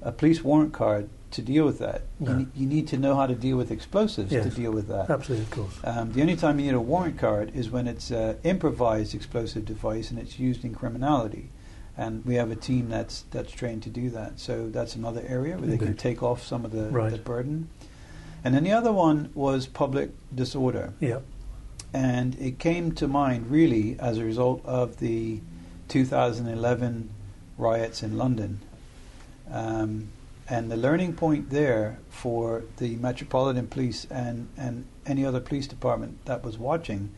a 0.00 0.10
police 0.10 0.42
warrant 0.42 0.72
card, 0.72 1.10
to 1.32 1.42
deal 1.42 1.66
with 1.66 1.78
that. 1.80 2.04
No. 2.18 2.30
You, 2.30 2.38
ne- 2.38 2.48
you 2.54 2.66
need 2.66 2.88
to 2.88 2.96
know 2.96 3.14
how 3.14 3.26
to 3.26 3.34
deal 3.34 3.58
with 3.58 3.70
explosives 3.70 4.30
to 4.30 4.48
deal 4.48 4.72
with 4.72 4.88
that. 4.88 5.10
Absolutely, 5.10 5.44
of 5.44 5.50
course. 5.50 5.78
Um, 5.84 6.12
the 6.14 6.22
only 6.22 6.36
time 6.36 6.58
you 6.58 6.64
need 6.64 6.74
a 6.74 6.80
warrant 6.80 7.18
card 7.18 7.52
is 7.54 7.68
when 7.68 7.86
it's 7.86 8.10
an 8.10 8.38
improvised 8.42 9.14
explosive 9.14 9.66
device 9.66 10.10
and 10.10 10.18
it's 10.18 10.38
used 10.38 10.64
in 10.64 10.74
criminality. 10.74 11.50
And 11.98 12.24
we 12.24 12.36
have 12.36 12.50
a 12.52 12.56
team 12.56 12.88
that's 12.88 13.24
that's 13.32 13.50
trained 13.52 13.82
to 13.82 13.90
do 13.90 14.08
that. 14.10 14.38
So 14.38 14.68
that's 14.70 14.94
another 14.94 15.22
area 15.26 15.58
where 15.58 15.66
they 15.68 15.76
can 15.78 15.96
take 15.96 16.22
off 16.22 16.46
some 16.46 16.64
of 16.64 16.70
the, 16.70 16.84
Right. 16.84 17.10
the 17.10 17.18
burden. 17.18 17.68
And 18.44 18.54
then 18.54 18.62
the 18.62 18.72
other 18.72 18.92
one 18.92 19.30
was 19.34 19.66
public 19.66 20.12
disorder. 20.32 20.94
Yeah. 21.00 21.18
And 21.92 22.36
it 22.38 22.60
came 22.60 22.92
to 22.92 23.08
mind 23.08 23.50
really 23.50 23.96
as 23.98 24.18
a 24.18 24.24
result 24.24 24.64
of 24.64 24.98
the 25.00 25.40
2011 25.88 27.10
riots 27.56 28.02
in 28.02 28.16
London. 28.16 28.60
Um, 29.50 30.08
and 30.48 30.70
the 30.70 30.76
learning 30.76 31.14
point 31.14 31.50
there 31.50 31.98
for 32.10 32.62
the 32.76 32.96
Metropolitan 32.96 33.66
Police 33.66 34.06
and, 34.10 34.48
and 34.56 34.86
any 35.04 35.24
other 35.24 35.40
police 35.40 35.66
department 35.66 36.24
that 36.26 36.44
was 36.44 36.56
watching 36.58 37.10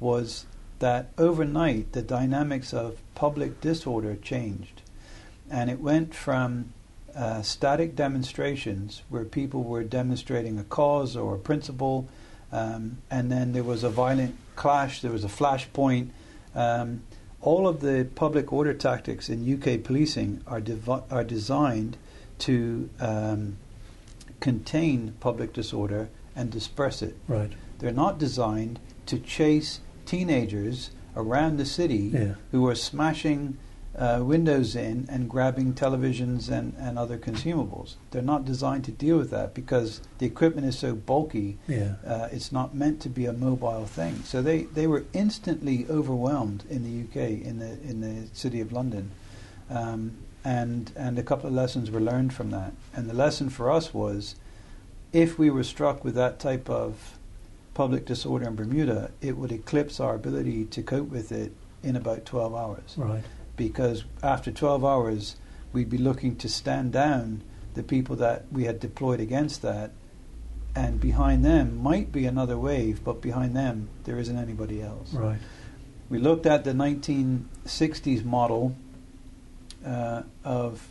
was 0.00 0.46
that 0.78 1.10
overnight 1.18 1.92
the 1.92 2.02
dynamics 2.02 2.72
of 2.72 2.98
public 3.14 3.60
disorder 3.60 4.16
changed. 4.16 4.82
And 5.50 5.70
it 5.70 5.80
went 5.80 6.14
from 6.14 6.72
uh, 7.14 7.42
static 7.42 7.96
demonstrations 7.96 9.02
where 9.08 9.24
people 9.24 9.64
were 9.64 9.82
demonstrating 9.82 10.58
a 10.58 10.64
cause 10.64 11.16
or 11.16 11.34
a 11.34 11.38
principle, 11.38 12.08
um, 12.52 12.98
and 13.10 13.30
then 13.30 13.52
there 13.52 13.64
was 13.64 13.82
a 13.82 13.90
violent 13.90 14.36
clash, 14.56 15.00
there 15.00 15.10
was 15.10 15.24
a 15.24 15.28
flashpoint. 15.28 16.10
Um, 16.54 17.02
all 17.40 17.66
of 17.68 17.80
the 17.80 18.06
public 18.14 18.52
order 18.52 18.74
tactics 18.74 19.28
in 19.28 19.52
UK 19.52 19.82
policing 19.82 20.42
are, 20.46 20.60
devi- 20.60 21.02
are 21.10 21.24
designed 21.24 21.96
to 22.40 22.88
um, 23.00 23.56
contain 24.40 25.14
public 25.20 25.52
disorder 25.52 26.08
and 26.36 26.50
disperse 26.50 27.02
it. 27.02 27.16
Right. 27.26 27.52
They're 27.78 27.92
not 27.92 28.18
designed 28.18 28.80
to 29.06 29.18
chase 29.18 29.80
teenagers 30.08 30.90
around 31.16 31.56
the 31.58 31.66
city 31.66 32.10
Yeah. 32.12 32.34
who 32.50 32.62
were 32.62 32.74
smashing 32.74 33.58
uh, 33.96 34.20
windows 34.22 34.76
in 34.76 35.06
and 35.10 35.28
grabbing 35.28 35.74
televisions 35.74 36.48
and, 36.48 36.72
and 36.78 36.96
other 36.96 37.18
consumables. 37.18 37.94
They're 38.12 38.22
not 38.22 38.44
designed 38.44 38.84
to 38.84 38.92
deal 38.92 39.18
with 39.18 39.30
that 39.30 39.54
because 39.54 40.00
the 40.18 40.26
equipment 40.26 40.66
is 40.68 40.78
so 40.78 40.94
bulky. 40.94 41.58
Yeah. 41.66 41.94
Uh, 42.06 42.28
it's 42.30 42.52
not 42.52 42.74
meant 42.74 43.00
to 43.02 43.08
be 43.08 43.26
a 43.26 43.32
mobile 43.32 43.86
thing. 43.86 44.22
So 44.24 44.40
they, 44.40 44.62
they 44.62 44.86
were 44.86 45.04
instantly 45.12 45.84
overwhelmed 45.90 46.62
in 46.70 46.84
the 46.84 47.02
UK, 47.08 47.16
in 47.44 47.58
the 47.58 47.72
in 47.90 48.00
the 48.00 48.28
city 48.32 48.60
of 48.60 48.70
London, 48.72 49.10
um, 49.68 50.12
and 50.44 50.92
and 50.96 51.18
a 51.18 51.22
couple 51.24 51.48
of 51.48 51.54
lessons 51.54 51.90
were 51.90 52.00
learned 52.00 52.32
from 52.32 52.50
that. 52.50 52.72
And 52.94 53.10
the 53.10 53.14
lesson 53.14 53.50
for 53.50 53.68
us 53.68 53.92
was 53.92 54.36
if 55.12 55.38
we 55.40 55.50
were 55.50 55.64
struck 55.64 56.04
with 56.04 56.14
that 56.14 56.38
type 56.38 56.70
of 56.70 57.17
public 57.78 58.04
disorder 58.04 58.48
in 58.48 58.56
Bermuda, 58.56 59.12
it 59.20 59.36
would 59.36 59.52
eclipse 59.52 60.00
our 60.00 60.16
ability 60.16 60.64
to 60.64 60.82
cope 60.82 61.10
with 61.10 61.30
it 61.30 61.52
in 61.80 61.94
about 61.94 62.26
12 62.26 62.52
hours. 62.52 62.94
Right. 62.96 63.22
Because 63.54 64.02
after 64.20 64.50
12 64.50 64.84
hours, 64.84 65.36
we'd 65.72 65.88
be 65.88 65.96
looking 65.96 66.34
to 66.38 66.48
stand 66.48 66.92
down 66.92 67.44
the 67.74 67.84
people 67.84 68.16
that 68.16 68.46
we 68.50 68.64
had 68.64 68.80
deployed 68.80 69.20
against 69.20 69.62
that, 69.62 69.92
and 70.74 71.00
behind 71.00 71.44
them 71.44 71.80
might 71.80 72.10
be 72.10 72.26
another 72.26 72.58
wave, 72.58 73.04
but 73.04 73.22
behind 73.22 73.54
them, 73.54 73.88
there 74.02 74.18
isn't 74.18 74.36
anybody 74.36 74.82
else. 74.82 75.14
Right. 75.14 75.38
We 76.10 76.18
looked 76.18 76.46
at 76.46 76.64
the 76.64 76.72
1960s 76.72 78.24
model 78.24 78.74
uh, 79.86 80.22
of 80.42 80.88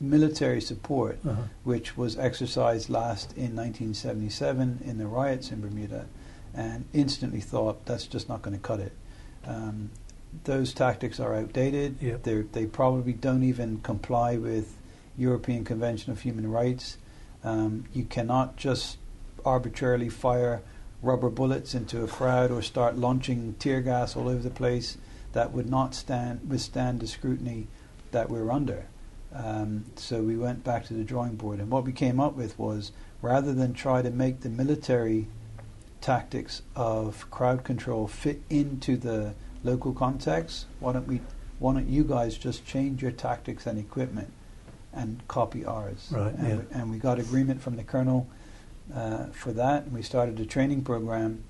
military 0.00 0.60
support, 0.60 1.18
Uh-huh. 1.26 1.42
which 1.64 1.96
was 1.96 2.18
exercised 2.18 2.90
last 2.90 3.32
in 3.36 3.54
1977 3.56 4.80
in 4.84 4.98
the 4.98 5.06
riots 5.06 5.50
in 5.50 5.60
Bermuda, 5.60 6.06
and 6.54 6.84
instantly 6.92 7.40
thought 7.40 7.84
that's 7.86 8.06
just 8.06 8.28
not 8.28 8.42
going 8.42 8.56
to 8.56 8.62
cut 8.62 8.80
it. 8.80 8.92
Um, 9.46 9.90
those 10.44 10.74
tactics 10.74 11.18
are 11.20 11.34
outdated. 11.34 11.96
Yep. 12.00 12.22
They're, 12.24 12.66
probably 12.66 13.12
don't 13.12 13.42
even 13.42 13.80
comply 13.80 14.36
with 14.36 14.74
European 15.16 15.64
Convention 15.64 16.12
of 16.12 16.20
Human 16.20 16.50
Rights. 16.50 16.98
Um, 17.42 17.84
you 17.94 18.04
cannot 18.04 18.56
just 18.56 18.98
arbitrarily 19.44 20.08
fire 20.08 20.62
rubber 21.02 21.30
bullets 21.30 21.74
into 21.74 22.02
a 22.02 22.08
crowd 22.08 22.50
or 22.50 22.60
start 22.62 22.96
launching 22.98 23.54
tear 23.58 23.80
gas 23.80 24.16
all 24.16 24.28
over 24.28 24.42
the 24.42 24.50
place. 24.50 24.98
That 25.32 25.52
would 25.52 25.70
not 25.70 25.94
stand 25.94 26.48
withstand 26.48 27.00
the 27.00 27.06
scrutiny 27.06 27.68
that 28.10 28.28
we're 28.30 28.50
under. 28.50 28.86
Um, 29.36 29.84
so 29.96 30.22
we 30.22 30.36
went 30.36 30.64
back 30.64 30.86
to 30.86 30.94
the 30.94 31.04
drawing 31.04 31.36
board, 31.36 31.58
and 31.60 31.70
what 31.70 31.84
we 31.84 31.92
came 31.92 32.18
up 32.20 32.34
with 32.36 32.58
was 32.58 32.92
rather 33.20 33.52
than 33.52 33.74
try 33.74 34.00
to 34.02 34.10
make 34.10 34.40
the 34.40 34.48
military 34.48 35.26
tactics 36.00 36.62
of 36.74 37.30
crowd 37.30 37.64
control 37.64 38.06
fit 38.06 38.40
into 38.48 38.96
the 38.96 39.34
local 39.64 39.92
context, 39.92 40.66
why 40.80 40.92
don't 40.92 41.06
we? 41.06 41.20
Why 41.58 41.72
don't 41.74 41.88
you 41.88 42.04
guys 42.04 42.36
just 42.36 42.66
change 42.66 43.00
your 43.02 43.10
tactics 43.10 43.66
and 43.66 43.78
equipment 43.78 44.30
and 44.92 45.26
copy 45.26 45.64
ours? 45.64 46.08
Right, 46.10 46.34
And, 46.34 46.48
yeah. 46.48 46.56
we, 46.56 46.62
and 46.72 46.90
we 46.90 46.98
got 46.98 47.18
agreement 47.18 47.62
from 47.62 47.76
the 47.76 47.82
colonel 47.82 48.26
uh, 48.94 49.26
for 49.32 49.52
that, 49.52 49.84
and 49.84 49.92
we 49.92 50.02
started 50.02 50.38
a 50.38 50.44
training 50.46 50.82
program. 50.82 51.44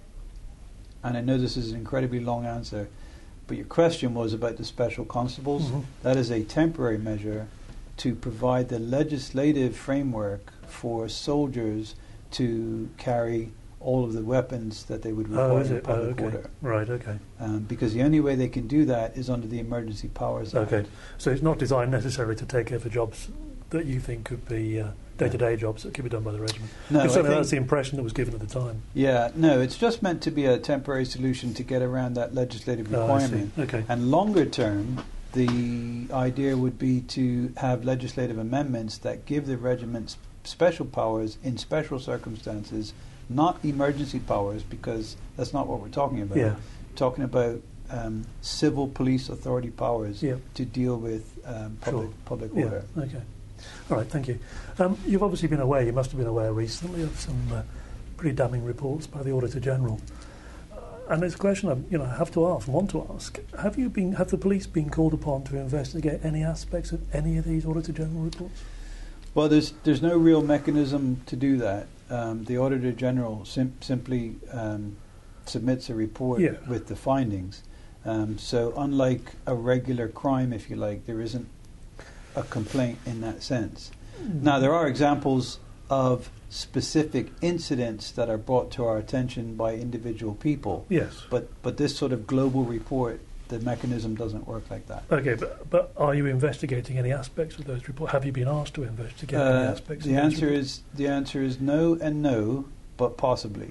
And 1.03 1.17
I 1.17 1.21
know 1.21 1.39
this 1.39 1.57
is 1.57 1.73
an 1.73 1.77
incredibly 1.79 2.21
long 2.21 2.47
answer, 2.47 2.89
but 3.49 3.57
your 3.57 3.67
question 3.67 4.15
was 4.15 4.33
about 4.33 4.57
the 4.59 4.65
special 4.65 5.05
constables. 5.05 5.71
Mhm. 5.71 5.85
That 6.03 6.17
is 6.17 6.31
a 6.31 6.43
temporary 6.45 6.99
measure 6.99 7.49
to 7.99 8.15
provide 8.15 8.69
the 8.69 8.79
legislative 8.79 9.77
framework 9.77 10.53
for 10.67 11.09
soldiers 11.09 11.95
to 12.33 12.89
carry 12.99 13.53
all 13.81 14.05
of 14.05 14.13
the 14.15 14.23
weapons 14.23 14.85
that 14.87 15.03
they 15.03 15.13
would 15.13 15.29
require 15.29 15.51
Oh, 15.51 15.57
in 15.59 15.77
it? 15.77 15.85
Oh, 15.87 15.95
public 15.95 16.11
okay. 16.13 16.25
order. 16.25 16.51
Right. 16.61 16.89
Okay. 16.91 17.19
Um, 17.39 17.61
because 17.61 17.95
the 17.95 18.03
only 18.03 18.21
way 18.21 18.35
they 18.35 18.49
can 18.49 18.67
do 18.67 18.85
that 18.87 19.17
is 19.17 19.31
under 19.31 19.47
the 19.47 19.61
Emergency 19.61 20.09
Powers 20.09 20.55
Act. 20.55 20.73
Okay. 20.73 20.89
So 21.19 21.31
it's 21.31 21.43
not 21.43 21.59
designed 21.59 21.91
necessarily 21.93 22.35
to 22.37 22.47
take 22.47 22.67
care 22.69 22.77
over 22.79 22.89
jobs 22.89 23.29
that 23.71 23.87
you 23.87 24.01
think 24.01 24.25
could 24.25 24.47
be 24.49 24.81
uh, 24.81 24.89
day-to-day 25.19 25.57
jobs 25.57 25.83
that 25.85 25.95
could 25.95 26.05
be 26.05 26.11
done 26.11 26.23
by 26.23 26.33
the 26.33 26.41
regiment. 26.41 26.71
No, 26.91 27.01
I 27.01 27.09
think- 27.09 27.27
that's 27.27 27.51
the 27.51 27.57
impression 27.57 27.97
that 27.97 28.03
was 28.03 28.13
given 28.13 28.35
at 28.35 28.41
the 28.41 28.47
time. 28.47 28.83
yeah, 28.95 29.31
no, 29.35 29.61
it's 29.61 29.77
just 29.77 30.03
meant 30.03 30.21
to 30.23 30.31
be 30.31 30.45
a 30.47 30.59
temporary 30.59 31.05
solution 31.05 31.55
to 31.55 31.63
get 31.63 31.81
around 31.83 32.15
that 32.15 32.35
legislative 32.35 32.93
Oh, 32.95 33.01
requirement. 33.03 33.53
Okay. 33.59 33.85
And 33.89 34.11
longer 34.11 34.45
term, 34.47 35.03
the 35.37 36.13
idea 36.15 36.57
would 36.57 36.79
be 36.79 37.03
to 37.03 37.53
have 37.59 37.85
legislative 37.85 38.39
amendments 38.39 38.99
that 38.99 39.27
give 39.27 39.47
the 39.47 39.57
regiments 39.59 40.17
special 40.45 40.87
powers 40.87 41.37
in 41.45 41.59
special 41.59 41.99
circumstances, 41.99 42.95
not 43.29 43.59
emergency 43.65 44.19
powers, 44.19 44.63
because 44.63 45.17
that's 45.37 45.53
not 45.53 45.67
what 45.67 45.81
we're 45.81 45.89
talking 45.89 46.23
about. 46.23 46.39
Yeah. 46.39 46.55
talking 46.97 47.25
about 47.25 47.61
um, 47.91 48.25
civil 48.41 48.89
police 48.89 49.29
authority 49.29 49.69
powers 49.71 50.23
Yeah. 50.23 50.37
to 50.55 50.65
deal 50.65 50.97
with 50.97 51.39
um, 51.45 51.77
public 51.83 52.07
Sure. 52.09 52.15
public 52.25 52.51
Yeah. 52.55 52.65
order. 52.65 52.85
Okay. 52.99 53.23
All 53.91 53.97
right. 53.99 54.07
Thank 54.09 54.29
you. 54.29 54.39
Um, 54.79 54.97
you've 55.07 55.23
obviously 55.23 55.49
been 55.49 55.61
aware. 55.61 55.83
You 55.83 55.93
must 55.93 56.11
have 56.13 56.19
been 56.19 56.27
aware 56.27 56.53
recently 56.55 57.03
of 57.03 57.21
some 57.21 57.37
uh, 57.53 57.63
pretty 58.17 58.35
damning 58.35 58.65
reports 58.65 59.07
by 59.07 59.23
the 59.23 59.31
Auditor 59.33 59.61
General. 59.61 60.01
And 61.09 61.23
it's 61.23 61.35
a 61.37 61.39
question 61.39 61.69
I, 61.69 61.77
you 61.91 61.99
know, 61.99 62.05
have 62.05 62.33
to 62.33 62.47
ask, 62.49 62.67
want 62.69 62.91
to 62.91 63.07
ask: 63.15 63.39
Have 63.61 63.79
you 63.79 63.89
been, 63.89 64.15
have 64.15 64.31
the 64.31 64.39
police 64.39 64.67
been 64.67 64.91
called 64.91 65.15
upon 65.15 65.45
to 65.45 65.57
investigate 65.57 66.21
any 66.25 66.43
aspects 66.43 66.93
of 66.93 67.01
any 67.15 67.37
of 67.39 67.45
these 67.45 67.65
Auditor 67.65 67.93
General 67.93 68.23
reports? 68.25 68.63
Well, 69.35 69.49
there's 69.49 69.73
there's 69.85 70.03
no 70.03 70.17
real 70.17 70.43
mechanism 70.43 71.21
to 71.27 71.37
do 71.37 71.59
that. 71.59 71.87
Um, 72.11 72.45
the 72.45 72.59
Auditor 72.59 72.93
General 72.93 73.45
sim- 73.45 73.75
simply 73.81 74.37
um, 74.53 74.97
submits 75.45 75.91
a 75.91 75.95
report 75.95 76.41
Yeah. 76.41 76.53
with 76.69 76.87
the 76.89 76.97
findings. 76.97 77.63
Um, 78.05 78.39
so, 78.39 78.73
unlike 78.77 79.33
a 79.47 79.55
regular 79.55 80.09
crime, 80.09 80.53
if 80.53 80.71
you 80.71 80.77
like, 80.77 81.07
there 81.07 81.21
isn't 81.21 81.49
a 82.37 82.43
complaint 82.45 82.99
in 83.07 83.21
that 83.23 83.43
sense. 83.43 83.91
Now, 84.23 84.59
there 84.61 84.73
are 84.73 84.87
examples 84.87 85.59
of 85.91 86.31
specific 86.51 87.29
incidents 87.41 88.11
that 88.13 88.29
are 88.29 88.39
brought 88.39 88.71
to 88.73 88.85
our 88.85 88.99
attention 88.99 89.55
by 89.57 89.75
individual 89.75 90.35
people, 90.35 90.85
Yes. 90.89 91.23
but 91.31 91.49
but 91.63 91.77
this 91.77 91.97
sort 91.97 92.13
of 92.13 92.27
global 92.27 92.65
report, 92.65 93.21
the 93.49 93.59
mechanism 93.61 94.15
doesn't 94.17 94.47
work 94.49 94.65
like 94.71 94.87
that. 94.89 95.05
Okay, 95.11 95.35
but, 95.35 95.69
but 95.71 95.93
are 95.97 96.15
you 96.15 96.27
investigating 96.27 96.99
any 96.99 97.13
aspects 97.13 97.59
of 97.59 97.65
those 97.65 97.87
reports? 97.89 98.13
Have 98.13 98.25
you 98.25 98.33
been 98.33 98.49
asked 98.49 98.75
to 98.75 98.83
investigate 98.83 99.39
any 99.41 99.67
Uh, 99.67 99.71
aspects? 99.73 100.05
the 100.05 100.13
of 100.17 100.25
answer 100.25 100.47
reports? 100.47 100.67
is 100.67 100.81
the 100.95 101.07
answer 101.07 101.43
is 101.43 101.61
no 101.61 101.97
and 102.01 102.23
no, 102.23 102.65
but 102.97 103.17
possibly. 103.17 103.71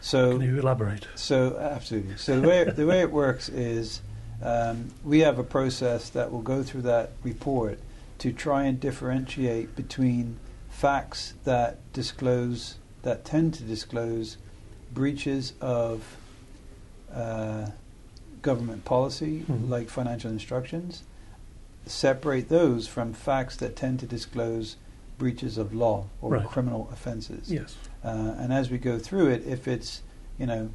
So 0.00 0.32
Can 0.38 0.42
you 0.42 0.58
elaborate? 0.60 1.06
so 1.16 1.56
absolutely. 1.58 2.16
So 2.16 2.40
the 2.40 2.46
way 2.48 2.64
the 2.64 2.86
way 2.86 3.00
it 3.00 3.10
works 3.10 3.48
is 3.48 4.02
um, 4.42 4.90
we 5.04 5.20
have 5.20 5.38
a 5.38 5.44
process 5.44 6.10
that 6.10 6.30
will 6.30 6.42
go 6.42 6.62
through 6.62 6.82
that 6.82 7.10
report 7.24 7.78
to 8.18 8.32
try 8.32 8.64
and 8.64 8.78
differentiate 8.78 9.74
between 9.74 10.36
facts 10.76 11.32
that 11.44 11.78
disclose 11.94 12.76
that 13.02 13.24
tend 13.24 13.54
to 13.54 13.62
disclose 13.62 14.36
breaches 14.92 15.54
of 15.60 16.16
uh, 17.14 17.70
government 18.42 18.84
policy, 18.84 19.44
Mhm. 19.48 19.70
like 19.70 19.88
financial 19.88 20.30
instructions, 20.30 21.02
separate 21.86 22.48
those 22.50 22.86
from 22.88 23.12
facts 23.14 23.56
that 23.56 23.74
tend 23.74 24.00
to 24.00 24.06
disclose 24.06 24.76
breaches 25.18 25.56
of 25.56 25.72
law 25.72 26.04
or 26.20 26.32
Right. 26.32 26.46
criminal 26.46 26.88
offences. 26.92 27.50
Yes. 27.50 27.76
Uh, 28.04 28.34
and 28.38 28.52
as 28.52 28.70
we 28.70 28.76
go 28.76 28.98
through 28.98 29.28
it, 29.30 29.46
if 29.46 29.66
it's 29.66 30.02
you 30.38 30.44
know, 30.44 30.68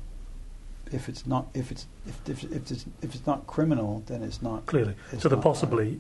if 0.92 1.10
it's 1.10 1.26
not 1.26 1.48
if 1.54 1.72
it's 1.72 1.88
if 2.06 2.30
if, 2.30 2.44
if 2.44 2.72
it's 2.72 2.86
if 3.02 3.16
it's 3.16 3.26
not 3.26 3.48
criminal, 3.48 4.04
then 4.08 4.24
it's 4.24 4.42
not 4.42 4.66
Clearly. 4.66 4.96
It's 5.12 5.24
so 5.24 5.30
the 5.30 5.36
not 5.36 5.44
possibly 5.44 6.00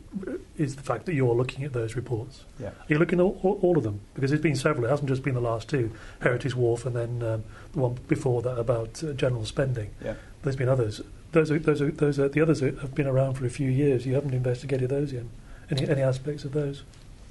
is 0.58 0.76
the 0.76 0.84
fact 0.84 1.06
that 1.06 1.14
you're 1.14 1.34
looking 1.34 1.64
at 1.64 1.74
those 1.74 1.96
reports. 1.96 2.44
Yeah. 2.60 2.68
Are 2.68 2.86
you 2.88 3.00
looking 3.00 3.20
at 3.20 3.24
all, 3.24 3.60
all 3.62 3.78
of 3.78 3.84
them? 3.84 4.02
Because 4.14 4.32
there's 4.32 4.42
been 4.42 4.56
several. 4.56 4.86
It 4.86 4.89
hasn't 4.89 5.10
just 5.10 5.24
been 5.24 5.36
the 5.36 5.42
last 5.42 5.70
two, 5.70 5.92
Heritage 6.22 6.56
Wharf 6.56 6.86
and 6.86 6.96
then 6.96 7.24
um, 7.24 7.44
the 7.74 7.80
one 7.80 7.98
before 8.08 8.42
that 8.42 8.58
about 8.58 9.04
uh, 9.04 9.14
general 9.14 9.46
spending. 9.46 9.92
Yeah. 10.04 10.16
There's 10.44 10.56
been 10.56 10.70
others. 10.70 11.02
Those 11.32 11.52
are, 11.52 11.60
those 11.60 11.82
are, 11.82 11.92
those 11.92 12.20
are, 12.20 12.28
the 12.28 12.42
others 12.42 12.62
are, 12.62 12.76
have 12.82 12.94
been 12.94 13.08
around 13.08 13.36
for 13.36 13.46
a 13.46 13.50
few 13.50 13.70
years. 13.70 14.06
You 14.06 14.16
haven't 14.16 14.34
investigated 14.34 14.89
those 14.89 15.14
yet. 15.14 15.24
Any, 15.70 15.88
any 15.88 16.02
aspects 16.02 16.44
of 16.44 16.52
those? 16.52 16.84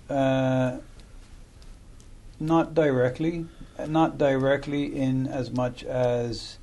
Uh, 0.09 0.79
not 2.39 2.75
directly, 2.75 3.47
uh, 3.79 3.87
not 3.87 4.17
directly 4.17 4.97
in 4.97 5.27
as 5.27 5.51
much 5.51 5.85
as 5.85 6.57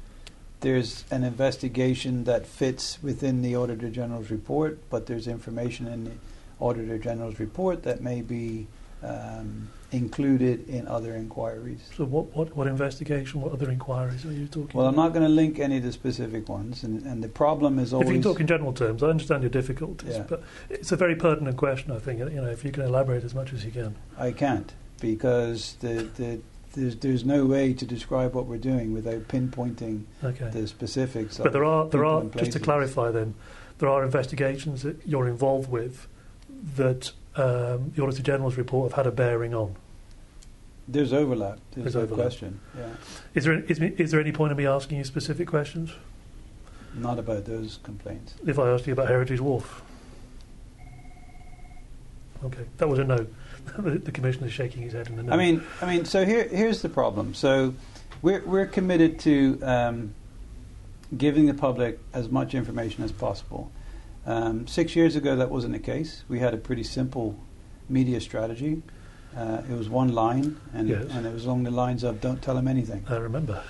there's 0.62 1.06
an 1.12 1.24
investigation 1.24 2.24
that 2.24 2.48
fits 2.48 2.98
within 3.02 3.42
the 3.42 3.56
Auditor 3.56 3.90
General's 3.90 4.32
report, 4.32 4.80
but 4.90 5.06
there's 5.06 5.28
information 5.28 5.88
in 5.88 6.06
the 6.06 6.12
Auditor 6.60 6.98
General's 6.98 7.40
report 7.40 7.84
that 7.84 8.02
may 8.02 8.22
be 8.22 8.68
um, 9.04 9.70
included 9.92 10.68
in 10.68 10.88
other 10.88 11.16
inquiries. 11.16 11.88
So 11.96 12.06
what, 12.06 12.36
what, 12.36 12.56
what 12.56 12.68
investigation, 12.68 13.42
what 13.42 13.54
other 13.54 13.70
inquiries 13.70 14.26
are 14.26 14.34
you 14.34 14.48
talking 14.48 14.72
Well, 14.74 14.88
I'm 14.88 14.96
not 14.96 15.14
going 15.14 15.24
to 15.24 15.32
link 15.32 15.60
any 15.60 15.78
of 15.78 15.84
the 15.84 15.92
specific 15.92 16.50
ones, 16.50 16.84
and, 16.84 17.06
and 17.06 17.24
the 17.24 17.30
problem 17.30 17.78
is 17.78 17.94
always. 17.94 18.10
If 18.10 18.16
you 18.16 18.22
can 18.22 18.32
talk 18.32 18.42
in 18.42 18.48
general 18.48 18.74
terms, 18.74 19.04
I 19.04 19.10
understand 19.10 19.44
your 19.44 19.52
difficulties, 19.52 20.16
Yeah. 20.16 20.26
but 20.28 20.44
it's 20.70 20.92
a 20.92 20.96
very 20.98 21.16
pertinent 21.16 21.58
question, 21.58 21.92
I 21.92 22.00
think. 22.00 22.20
You 22.20 22.42
know, 22.42 22.50
if 22.50 22.66
you 22.66 22.72
can 22.72 22.84
elaborate 22.84 23.24
as 23.24 23.36
much 23.36 23.54
as 23.54 23.64
you 23.64 23.72
can. 23.72 23.96
I 24.18 24.32
can't 24.32 24.74
because 25.00 25.76
the, 25.80 26.10
the 26.16 26.40
there's 26.74 26.96
there's 26.98 27.26
no 27.26 27.46
way 27.46 27.74
to 27.74 27.86
describe 27.86 28.34
what 28.36 28.46
we're 28.46 28.58
doing 28.58 28.94
without 28.94 29.28
pinpointing 29.28 30.04
Okay. 30.24 30.50
the 30.50 30.68
specifics. 30.68 31.38
But 31.38 31.54
there 31.54 31.64
are 31.66 31.88
there 31.88 32.06
are 32.06 32.24
just 32.26 32.52
to 32.54 32.60
clarify 32.60 33.12
then, 33.12 33.34
there 33.80 33.90
are 33.90 34.04
investigations 34.04 34.84
that 34.84 34.98
you're 35.06 35.28
involved 35.28 35.70
with 35.72 36.08
that 36.76 37.12
um, 37.36 37.92
the 37.96 38.02
Auditor 38.04 38.24
General's 38.24 38.58
report 38.58 38.92
have 38.92 38.96
had 38.98 39.08
a 39.08 39.12
bearing 39.16 39.54
on. 39.54 39.76
There's 40.88 41.12
overlap. 41.14 41.60
There's, 41.72 41.84
There's 41.84 41.96
no 41.96 42.02
overlap. 42.02 42.26
question. 42.28 42.60
Yeah, 42.78 42.88
Is 43.36 43.44
there 43.44 43.60
is, 43.62 43.80
is 43.80 44.12
there 44.12 44.20
any 44.22 44.32
point 44.32 44.52
in 44.52 44.58
me 44.58 44.66
asking 44.66 44.98
you 44.98 45.04
specific 45.04 45.48
questions? 45.48 45.92
not 46.96 47.20
about 47.20 47.46
those 47.46 47.78
complaints. 47.84 48.34
If 48.48 48.58
I 48.58 48.70
asked 48.72 48.88
you 48.88 48.94
about 48.94 49.08
Heritage 49.08 49.40
Wharf, 49.40 49.84
Okay, 52.44 52.66
that 52.78 52.88
was 52.88 53.00
a 53.00 53.04
no. 53.04 53.26
the, 53.78 53.92
the 54.06 54.12
commissioner 54.12 54.48
is 54.48 54.54
shaking 54.54 54.84
his 54.84 54.94
head 54.94 55.08
in 55.08 55.20
a 55.20 55.24
no. 55.24 55.34
I 55.34 55.38
mean, 55.38 55.64
I 55.82 55.86
mean, 55.86 56.06
so 56.06 56.26
here, 56.26 56.48
here's 56.48 56.82
the 56.82 56.90
problem. 56.90 57.34
So 57.34 57.74
we're 58.22 58.44
we're 58.46 58.66
committed 58.68 59.20
to 59.22 59.60
um, 59.64 60.14
giving 61.16 61.46
the 61.46 61.54
public 61.54 62.00
as 62.14 62.30
much 62.30 62.54
information 62.54 63.04
as 63.04 63.12
possible. 63.12 63.72
Um, 64.26 64.68
six 64.68 64.96
years 64.96 65.16
ago, 65.16 65.38
that 65.38 65.50
wasn't 65.50 65.74
the 65.74 65.80
case. 65.80 66.24
We 66.28 66.40
had 66.40 66.54
a 66.54 66.58
pretty 66.58 66.84
simple 66.84 67.38
media 67.90 68.20
strategy. 68.20 68.82
Uh, 69.36 69.62
it 69.70 69.78
was 69.78 69.88
one 69.88 70.14
line, 70.14 70.60
and, 70.74 70.90
Yes. 70.90 71.06
and 71.12 71.26
it 71.26 71.34
was 71.34 71.46
along 71.46 71.64
the 71.64 71.72
lines 71.72 72.04
of 72.04 72.20
"Don't 72.22 72.42
tell 72.42 72.56
them 72.56 72.68
anything." 72.68 73.06
I 73.08 73.18
remember. 73.18 73.64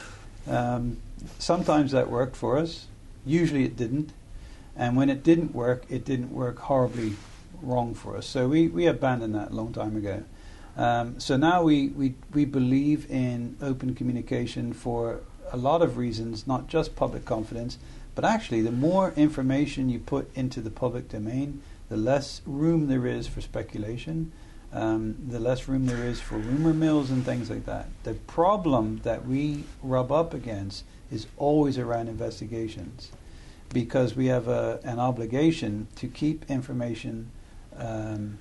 Um, 0.48 0.98
sometimes 1.40 1.92
that 1.92 2.10
worked 2.10 2.36
for 2.36 2.58
us. 2.58 2.88
Usually 3.26 3.66
it 3.66 3.76
didn't. 3.76 4.14
And 4.76 4.96
when 4.96 5.10
it 5.10 5.24
didn't 5.24 5.54
work, 5.54 5.84
it 5.90 6.06
didn't 6.06 6.32
work 6.32 6.60
horribly 6.60 7.14
wrong 7.62 7.94
for 7.94 8.18
us. 8.18 8.28
So 8.28 8.48
we, 8.48 8.68
we 8.68 8.86
abandoned 8.88 9.36
that 9.36 9.52
a 9.52 9.54
long 9.54 9.74
time 9.74 9.96
ago. 9.96 10.24
Um, 10.76 11.20
so 11.20 11.38
now 11.38 11.64
we, 11.64 11.90
we, 11.90 12.14
we 12.34 12.46
believe 12.46 13.10
in 13.10 13.58
open 13.62 13.96
communication 13.96 14.74
for 14.74 15.22
a 15.52 15.58
lot 15.58 15.82
of 15.82 15.98
reasons, 15.98 16.46
not 16.46 16.68
just 16.68 16.96
public 16.96 17.26
confidence, 17.26 17.78
but 18.14 18.24
actually 18.26 18.62
the 18.62 18.72
more 18.72 19.12
information 19.16 19.90
you 19.90 20.00
put 20.00 20.30
into 20.36 20.62
the 20.62 20.70
public 20.70 21.10
domain, 21.10 21.62
the 21.90 21.98
less 21.98 22.42
room 22.46 22.88
there 22.88 23.08
is 23.08 23.28
for 23.28 23.42
speculation, 23.42 24.32
um, 24.74 25.16
the 25.28 25.40
less 25.40 25.68
room 25.68 25.86
there 25.86 26.04
is 26.04 26.20
for 26.20 26.38
rumor 26.38 26.74
mills 26.74 27.10
and 27.10 27.26
things 27.26 27.50
like 27.50 27.66
that. 27.66 27.88
The 28.04 28.14
problem 28.14 29.00
that 29.04 29.26
we 29.26 29.64
rub 29.82 30.12
up 30.12 30.34
against 30.34 30.84
is 31.10 31.26
always 31.38 31.78
around 31.78 32.10
investigations 32.10 33.12
because 33.74 34.16
we 34.16 34.28
have 34.28 34.48
a, 34.48 34.80
an 34.84 35.00
obligation 35.00 35.88
to 35.96 36.08
keep 36.08 36.50
information 36.50 37.32
um, 37.78 38.38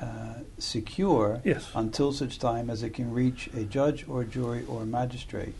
uh, 0.00 0.34
secure 0.58 1.40
Yes. 1.44 1.70
until 1.74 2.12
such 2.12 2.38
time 2.38 2.68
as 2.70 2.82
it 2.82 2.90
can 2.94 3.12
reach 3.12 3.48
a 3.56 3.62
judge 3.64 4.04
or 4.08 4.24
jury 4.24 4.64
or 4.68 4.84
magistrate. 4.84 5.54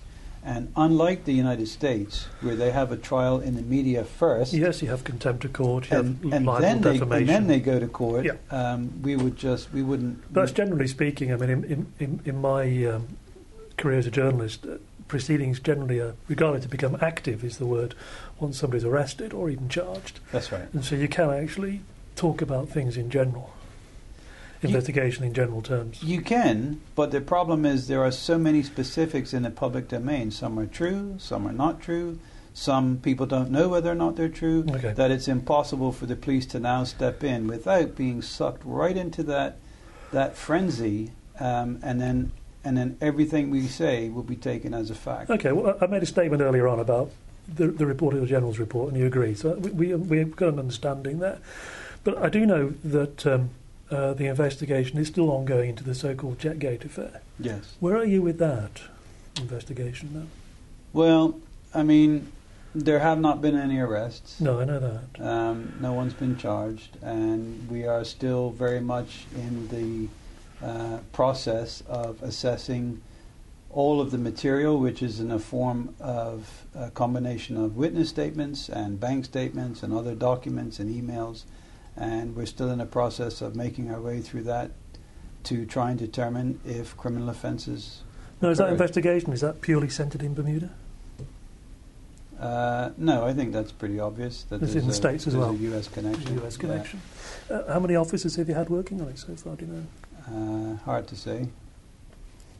And 0.46 0.70
unlike 0.76 1.24
the 1.24 1.32
United 1.32 1.68
States, 1.68 2.26
where 2.42 2.54
they 2.54 2.70
have 2.70 2.92
a 2.92 2.98
trial 2.98 3.40
in 3.40 3.54
the 3.54 3.62
media 3.62 4.04
first, 4.04 4.52
Yes, 4.52 4.82
you 4.82 4.88
have 4.88 5.02
contempt 5.02 5.44
of 5.46 5.54
court, 5.54 5.90
you 5.90 5.96
and, 5.98 6.22
have 6.24 6.32
and 6.34 6.44
libel, 6.46 6.60
then 6.60 6.80
they, 6.82 6.92
defamation. 6.94 7.20
and 7.20 7.28
then 7.28 7.46
they 7.46 7.60
go 7.60 7.78
to 7.80 7.86
court, 7.88 8.26
Yeah. 8.26 8.32
um, 8.50 9.00
we 9.02 9.16
would 9.16 9.36
just 9.38 9.72
we 9.72 9.82
wouldn't. 9.82 10.20
That's 10.34 10.52
generally 10.52 10.86
speaking. 10.88 11.32
I 11.32 11.36
mean, 11.36 11.48
in, 11.50 11.64
in, 11.64 11.86
in, 11.98 12.20
in 12.26 12.40
my 12.42 12.84
um, 12.84 13.08
career 13.78 13.98
as 13.98 14.06
a 14.06 14.10
journalist, 14.10 14.66
uh, 14.66 14.76
proceedings 15.08 15.60
generally 15.60 15.98
are 16.00 16.14
regarded 16.28 16.60
to 16.62 16.68
become 16.68 16.98
active, 17.00 17.42
is 17.42 17.56
the 17.56 17.66
word, 17.66 17.94
once 18.38 18.58
somebody's 18.58 18.84
arrested 18.84 19.32
or 19.32 19.48
even 19.48 19.70
charged. 19.70 20.20
that's 20.30 20.52
right. 20.52 20.66
And 20.74 20.84
so 20.84 20.94
you 20.94 21.08
can 21.08 21.30
actually 21.30 21.80
talk 22.16 22.42
about 22.42 22.68
things 22.68 22.96
in 22.96 23.10
general, 23.10 23.50
You- 24.62 24.68
investigation 24.68 25.24
in 25.24 25.34
general 25.34 25.62
terms. 25.62 26.02
You 26.02 26.20
can, 26.22 26.80
but 26.94 27.10
the 27.10 27.20
problem 27.20 27.64
is 27.64 27.88
there 27.88 28.02
are 28.04 28.12
so 28.12 28.38
many 28.38 28.62
specifics 28.62 29.32
in 29.34 29.42
the 29.42 29.50
public 29.50 29.88
domain. 29.88 30.30
Some 30.30 30.58
are 30.58 30.66
true, 30.66 31.16
some 31.18 31.46
are 31.46 31.52
not 31.52 31.80
true. 31.80 32.18
Some 32.56 32.98
people 32.98 33.26
don't 33.26 33.50
know 33.50 33.68
whether 33.68 33.90
or 33.90 33.96
not 33.96 34.14
they're 34.14 34.28
true. 34.28 34.64
Okay. 34.68 34.92
That 34.92 35.10
it's 35.10 35.26
impossible 35.26 35.90
for 35.90 36.06
the 36.06 36.14
police 36.14 36.46
to 36.46 36.60
now 36.60 36.84
step 36.84 37.24
in 37.24 37.48
without 37.48 37.96
being 37.96 38.22
sucked 38.22 38.62
right 38.64 38.96
into 38.96 39.24
that 39.24 39.56
that 40.12 40.36
frenzy, 40.36 41.10
um, 41.40 41.80
and 41.82 42.00
then 42.00 42.30
and 42.64 42.76
then 42.76 42.96
everything 43.00 43.50
we 43.50 43.66
say 43.66 44.08
will 44.08 44.22
be 44.22 44.36
taken 44.36 44.72
as 44.72 44.88
a 44.88 44.94
fact. 44.94 45.30
Okay, 45.30 45.50
well, 45.50 45.76
I 45.80 45.86
made 45.86 46.04
a 46.04 46.06
statement 46.06 46.40
earlier 46.42 46.68
on 46.68 46.78
about 46.78 47.10
the, 47.52 47.66
the 47.66 47.86
report 47.86 48.14
of 48.14 48.20
the 48.20 48.26
General's 48.28 48.60
report, 48.60 48.92
and 48.92 49.00
you 49.00 49.06
agree. 49.06 49.34
So 49.34 49.54
we, 49.54 49.70
we, 49.70 49.94
we've 49.96 50.36
got 50.36 50.50
an 50.50 50.60
understanding 50.60 51.18
there. 51.18 51.40
But 52.04 52.18
I 52.18 52.28
do 52.28 52.44
know 52.44 52.74
that 52.84 53.26
um, 53.26 53.50
uh, 53.90 54.12
the 54.12 54.26
investigation 54.26 54.98
is 54.98 55.08
still 55.08 55.30
ongoing 55.30 55.70
into 55.70 55.82
the 55.82 55.94
so-called 55.94 56.38
Jetgate 56.38 56.84
affair. 56.84 57.22
Yes. 57.40 57.76
Where 57.80 57.96
are 57.96 58.04
you 58.04 58.20
with 58.20 58.38
that 58.38 58.82
investigation 59.40 60.10
now? 60.12 60.26
Well, 60.92 61.40
I 61.74 61.82
mean, 61.82 62.30
there 62.74 62.98
have 62.98 63.18
not 63.18 63.40
been 63.40 63.56
any 63.56 63.78
arrests. 63.78 64.40
No, 64.40 64.60
I 64.60 64.64
know 64.64 64.78
that. 64.78 65.26
Um, 65.26 65.74
no 65.80 65.92
one's 65.92 66.12
been 66.12 66.36
charged, 66.36 66.98
and 67.02 67.68
we 67.70 67.86
are 67.86 68.04
still 68.04 68.50
very 68.50 68.80
much 68.80 69.24
in 69.34 69.68
the 69.68 70.08
uh, 70.64 70.98
process 71.12 71.82
of 71.88 72.22
assessing 72.22 73.00
all 73.70 74.00
of 74.00 74.10
the 74.10 74.18
material, 74.18 74.78
which 74.78 75.02
is 75.02 75.20
in 75.20 75.30
a 75.30 75.38
form 75.38 75.94
of 76.00 76.64
a 76.76 76.90
combination 76.90 77.56
of 77.56 77.76
witness 77.76 78.08
statements 78.08 78.68
and 78.68 79.00
bank 79.00 79.24
statements 79.24 79.82
and 79.82 79.92
other 79.92 80.14
documents 80.14 80.78
and 80.78 80.94
emails. 80.94 81.42
And 81.96 82.34
we're 82.34 82.46
still 82.46 82.70
in 82.70 82.78
the 82.78 82.86
process 82.86 83.40
of 83.40 83.54
making 83.54 83.90
our 83.90 84.00
way 84.00 84.20
through 84.20 84.42
that 84.44 84.72
to 85.44 85.64
try 85.66 85.90
and 85.90 85.98
determine 85.98 86.58
if 86.66 86.96
criminal 86.96 87.28
offences. 87.28 88.02
No, 88.40 88.50
is 88.50 88.58
that 88.58 88.70
investigation, 88.70 89.32
is 89.32 89.40
that 89.42 89.60
purely 89.60 89.88
centred 89.88 90.22
in 90.22 90.34
Bermuda? 90.34 90.70
Uh, 92.38 92.90
no, 92.96 93.24
I 93.24 93.32
think 93.32 93.52
that's 93.52 93.70
pretty 93.72 94.00
obvious. 94.00 94.42
That 94.44 94.62
It's 94.62 94.74
in 94.74 94.84
the 94.86 94.90
a, 94.90 94.94
States 94.94 95.26
as 95.26 95.34
there's 95.34 95.44
well. 95.46 95.54
a 95.54 95.58
U.S. 95.58 95.86
Connection. 95.88 96.38
US 96.44 96.54
Yeah. 96.56 96.60
connection. 96.60 97.00
Uh, 97.48 97.72
how 97.72 97.78
many 97.80 97.94
officers 97.94 98.34
have 98.36 98.48
you 98.48 98.54
had 98.54 98.68
working 98.70 99.00
on 99.00 99.08
it 99.08 99.18
so 99.18 99.34
far, 99.36 99.54
do 99.54 99.64
you 99.66 99.72
know, 99.72 99.84
Uh, 100.26 100.76
hard 100.84 101.06
to 101.08 101.16
say. 101.16 101.48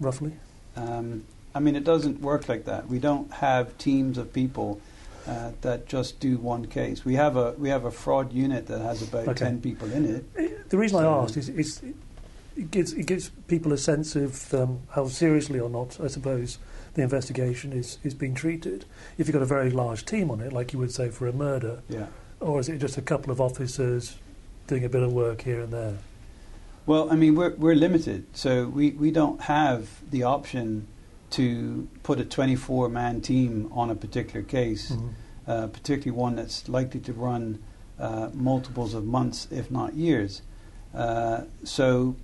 roughly? 0.01 0.33
Um, 0.77 1.25
I 1.55 1.61
mean, 1.61 1.75
it 1.77 1.85
doesn't 1.85 2.21
work 2.21 2.49
like 2.49 2.65
that. 2.67 2.89
We 2.89 2.99
don't 2.99 3.31
have 3.33 3.77
teams 3.79 4.17
of 4.19 4.33
people 4.33 4.81
uh, 5.27 5.53
that 5.63 5.87
just 5.87 6.21
do 6.21 6.37
one 6.39 6.67
case. 6.67 7.05
We 7.05 7.15
have 7.15 7.37
a 7.37 7.53
we 7.59 7.69
have 7.71 7.85
a 7.85 7.91
fraud 7.91 8.33
unit 8.33 8.67
that 8.67 8.81
has 8.81 9.03
about 9.03 9.29
Okay. 9.29 9.45
ten 9.45 9.61
people 9.61 9.91
in 9.93 10.05
it. 10.05 10.25
Uh, 10.39 10.63
The 10.69 10.79
reason 10.79 11.05
I 11.05 11.07
asked 11.07 11.37
is, 11.37 11.49
is 11.49 11.81
it 12.57 12.71
gives 12.71 12.93
it 12.93 13.07
gives 13.07 13.31
people 13.49 13.73
a 13.73 13.79
sense 13.79 14.17
of 14.17 14.53
um, 14.55 14.81
how 14.91 15.09
seriously 15.09 15.59
or 15.61 15.71
not, 15.71 15.99
I 16.01 16.09
suppose, 16.09 16.59
the 16.95 17.03
investigation 17.03 17.73
is, 17.73 17.99
is 18.05 18.15
being 18.15 18.35
treated. 18.35 18.85
If 19.19 19.27
you've 19.27 19.33
got 19.33 19.43
a 19.43 19.47
very 19.47 19.71
large 19.71 20.05
team 20.05 20.31
on 20.31 20.41
it, 20.41 20.53
like 20.53 20.73
you 20.73 20.79
would 20.79 20.93
say 20.93 21.09
for 21.11 21.27
a 21.27 21.33
murder, 21.33 21.81
Yeah. 21.89 22.07
or 22.41 22.61
is 22.61 22.69
it 22.69 22.79
just 22.79 22.97
a 22.99 23.03
couple 23.03 23.33
of 23.33 23.41
officers 23.41 24.17
doing 24.67 24.85
a 24.85 24.89
bit 24.89 25.03
of 25.03 25.13
work 25.13 25.43
here 25.43 25.61
and 25.61 25.73
there? 25.73 25.97
Well, 26.87 27.11
I 27.11 27.17
mean, 27.17 27.35
we're 27.35 27.55
we're 27.57 27.75
limited, 27.75 28.27
so 28.35 28.67
we, 28.69 28.91
we 28.91 29.11
don't 29.11 29.41
have 29.43 29.89
the 30.11 30.23
option 30.25 30.87
to 31.35 31.89
put 32.05 32.21
a 32.21 32.25
24 32.25 32.89
man 32.89 33.21
team 33.21 33.69
on 33.73 33.91
a 33.91 33.95
particular 33.95 34.43
case, 34.43 34.93
Mhm. 34.93 35.09
uh, 35.49 35.67
particularly 35.67 36.17
one 36.19 36.37
that's 36.37 36.69
likely 36.69 37.01
to 37.01 37.13
run 37.13 37.59
uh, 37.99 38.29
multiples 38.35 38.93
of 38.93 39.05
months, 39.05 39.47
if 39.53 39.71
not 39.71 39.95
years. 39.95 40.43
Uh, 40.93 41.43
so 41.63 42.17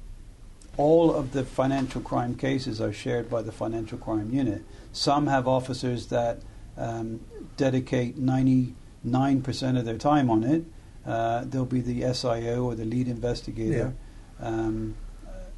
all 0.76 1.12
of 1.14 1.30
the 1.32 1.44
financial 1.44 2.00
crime 2.00 2.34
cases 2.34 2.80
are 2.80 2.92
shared 2.92 3.30
by 3.30 3.40
the 3.40 3.52
financial 3.52 3.96
crime 3.98 4.32
unit. 4.32 4.62
Some 4.92 5.28
have 5.28 5.46
officers 5.46 6.06
that 6.06 6.40
um, 6.76 7.20
dedicate 7.56 8.18
99% 8.18 9.78
of 9.78 9.84
their 9.84 9.98
time 9.98 10.28
on 10.30 10.42
it. 10.42 10.64
Uh, 11.06 11.44
there'll 11.44 11.66
be 11.66 11.80
the 11.80 12.02
SIO 12.02 12.64
or 12.64 12.74
the 12.74 12.84
lead 12.84 13.06
investigator. 13.08 13.94
Um, 14.40 14.94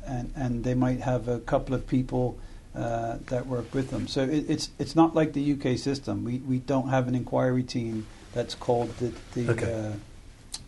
and, 0.06 0.32
and 0.36 0.64
they 0.64 0.74
might 0.74 1.00
have 1.00 1.26
a 1.28 1.38
couple 1.40 1.74
of 1.74 1.86
people 1.86 2.36
uh, 2.74 3.18
that 3.26 3.46
work 3.46 3.72
with 3.74 3.90
them. 3.90 4.06
So 4.08 4.22
it, 4.22 4.48
it's 4.48 4.70
it's 4.78 4.96
not 4.96 5.14
like 5.14 5.32
the 5.32 5.52
UK 5.52 5.78
system. 5.78 6.24
We 6.24 6.38
we 6.38 6.58
don't 6.58 6.88
have 6.88 7.08
an 7.08 7.14
inquiry 7.14 7.62
team 7.62 8.06
that's 8.32 8.54
called 8.54 8.96
the 8.98 9.12
the, 9.34 9.50
Okay. 9.52 9.72
uh, 9.72 9.92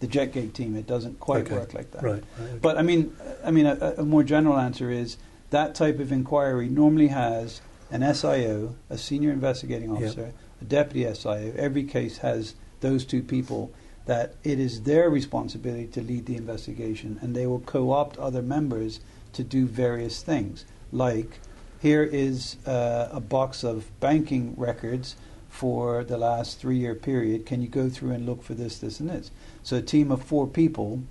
the 0.00 0.06
Jetgate 0.06 0.52
team. 0.52 0.76
It 0.76 0.86
doesn't 0.86 1.18
quite 1.20 1.42
Okay. 1.46 1.54
work 1.54 1.72
like 1.74 1.90
that. 1.92 2.02
Right. 2.02 2.12
right, 2.38 2.48
okay. 2.48 2.58
But 2.60 2.76
I 2.78 2.82
mean, 2.82 3.16
I 3.44 3.50
mean, 3.50 3.66
a, 3.66 3.94
a 3.98 4.04
more 4.04 4.22
general 4.22 4.58
answer 4.58 4.90
is 4.90 5.16
that 5.50 5.74
type 5.74 5.98
of 5.98 6.12
inquiry 6.12 6.68
normally 6.68 7.08
has 7.08 7.60
an 7.90 8.02
SIO, 8.02 8.74
a 8.90 8.98
senior 8.98 9.30
investigating 9.30 9.90
officer, 9.90 10.32
a 10.60 10.64
deputy 10.64 11.04
SIO. 11.06 11.54
Every 11.56 11.84
case 11.84 12.18
has 12.18 12.54
those 12.80 13.04
two 13.04 13.22
people. 13.22 13.72
That 14.06 14.34
it 14.44 14.60
is 14.60 14.82
their 14.82 15.08
responsibility 15.08 15.86
to 15.86 16.02
lead 16.02 16.26
the 16.26 16.36
investigation, 16.36 17.18
and 17.22 17.34
they 17.34 17.46
will 17.46 17.60
co-opt 17.60 18.18
other 18.18 18.42
members 18.42 19.00
to 19.32 19.42
do 19.42 19.64
various 19.66 20.22
things. 20.22 20.66
Like, 20.92 21.40
here 21.84 22.02
is 22.02 22.56
uh, 22.66 23.10
a 23.12 23.20
box 23.20 23.62
of 23.62 23.84
banking 24.00 24.54
records 24.56 25.16
for 25.50 26.02
the 26.02 26.16
last 26.16 26.58
three-year 26.58 26.94
period. 26.94 27.44
Can 27.44 27.60
you 27.60 27.68
go 27.68 27.90
through 27.90 28.12
and 28.12 28.24
look 28.24 28.42
for 28.42 28.54
this, 28.54 28.78
this, 28.78 29.00
and 29.00 29.10
this? 29.10 29.30
So 29.62 29.76
a 29.76 29.82
team 29.82 30.10
of 30.10 30.22
four 30.22 30.46
people 30.46 31.02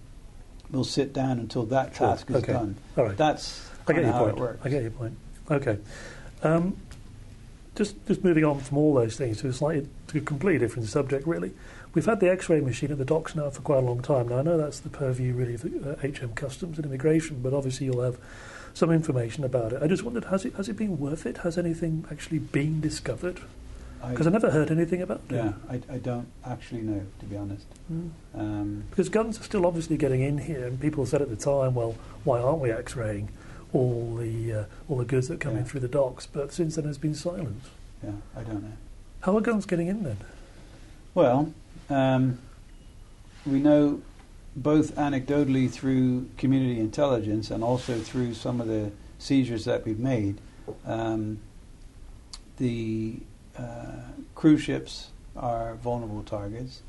will 0.72 0.84
sit 0.84 1.14
down 1.14 1.38
until 1.38 1.64
that 1.68 1.96
Sure. 1.96 2.08
task 2.08 2.28
is 2.32 2.38
Okay. 2.38 2.54
done. 2.54 2.76
All 2.98 3.06
right. 3.06 3.16
That's 3.16 3.70
I 3.88 3.94
get 3.94 4.04
your 4.04 4.34
point. 4.34 4.60
I 4.64 4.70
get 4.70 4.82
your 4.82 4.90
point. 4.92 5.16
Okay. 5.52 5.78
Um, 6.42 6.76
just 7.76 8.04
just 8.08 8.24
moving 8.24 8.44
on 8.44 8.60
from 8.60 8.80
all 8.80 8.96
those 8.96 9.16
things 9.16 9.42
to 9.42 9.50
a 9.50 9.54
slightly 9.54 9.88
to 10.08 10.18
a 10.18 10.22
completely 10.22 10.58
different 10.58 10.90
subject, 10.90 11.28
really. 11.28 11.52
We've 11.94 12.06
had 12.08 12.20
the 12.20 12.32
X-ray 12.32 12.62
machine 12.62 12.92
at 12.92 12.98
the 12.98 13.06
docks 13.06 13.36
now 13.36 13.52
for 13.52 13.62
quite 13.62 13.78
a 13.78 13.86
long 13.86 14.02
time. 14.02 14.30
Now 14.30 14.40
I 14.40 14.42
know 14.42 14.58
that's 14.58 14.80
the 14.80 14.90
purview 14.90 15.36
really 15.36 15.54
of 15.54 15.64
uh, 15.66 15.96
HM 16.02 16.34
Customs 16.34 16.78
and 16.80 16.86
Immigration, 16.88 17.42
but 17.44 17.54
obviously 17.54 17.86
you'll 17.86 18.02
have 18.02 18.18
some 18.74 18.92
information 18.92 19.44
about 19.44 19.74
it. 19.74 19.82
I 19.82 19.88
just 19.88 20.04
wondered, 20.04 20.26
has 20.26 20.46
it 20.46 20.54
has 20.56 20.68
it 20.70 20.78
been 20.78 21.00
worth 21.00 21.26
it? 21.26 21.38
Has 21.40 21.58
anything 21.58 22.06
actually 22.12 22.40
been 22.40 22.82
discovered? 22.82 23.40
Because 24.10 24.28
I, 24.28 24.32
never 24.32 24.52
heard 24.52 24.70
anything 24.70 25.02
about 25.02 25.22
it. 25.30 25.36
Yeah, 25.36 25.54
I, 25.70 25.76
I 25.90 25.98
don't 25.98 26.28
actually 26.46 26.82
know, 26.82 27.06
to 27.20 27.26
be 27.26 27.38
honest. 27.38 27.66
Mm. 27.90 28.10
Um, 28.36 28.84
Because 28.90 29.08
guns 29.08 29.40
are 29.40 29.44
still 29.44 29.66
obviously 29.66 29.96
getting 29.96 30.22
in 30.22 30.40
here, 30.40 30.66
and 30.68 30.78
people 30.82 31.06
said 31.06 31.22
at 31.22 31.30
the 31.30 31.38
time, 31.38 31.74
well, 31.74 31.96
why 32.26 32.42
aren't 32.42 32.60
we 32.60 32.70
X-raying 32.70 33.30
all 33.72 34.16
the 34.18 34.54
uh, 34.54 34.64
all 34.90 34.98
the 34.98 35.06
goods 35.06 35.30
that 35.30 35.40
come 35.40 35.54
in 35.54 35.60
Yeah. 35.60 35.64
through 35.64 35.80
the 35.80 35.88
docks? 35.88 36.26
But 36.26 36.52
since 36.52 36.76
then, 36.76 36.84
there's 36.84 36.98
been 36.98 37.16
silence. 37.16 37.70
yeah, 38.04 38.12
I 38.36 38.42
don't 38.44 38.62
know. 38.64 38.74
How 39.22 39.38
are 39.38 39.42
guns 39.42 39.66
getting 39.66 39.88
in 39.88 40.04
then? 40.04 40.18
Well, 41.14 41.54
um, 41.90 42.40
we 43.46 43.60
know 43.62 44.02
both 44.56 44.96
anecdotally 44.96 45.70
through 45.70 46.30
community 46.38 46.80
intelligence 46.80 47.50
and 47.50 47.64
also 47.64 48.00
through 48.00 48.34
some 48.34 48.62
of 48.62 48.68
the 48.68 48.92
seizures 49.18 49.66
that 49.66 49.86
we've 49.86 50.00
made, 50.00 50.40
um, 50.86 51.40
the 52.58 53.18
uh, 53.58 54.12
cruise 54.36 54.62
ships 54.62 55.10
are 55.36 55.76
vulnerable 55.76 56.24
targets. 56.24 56.82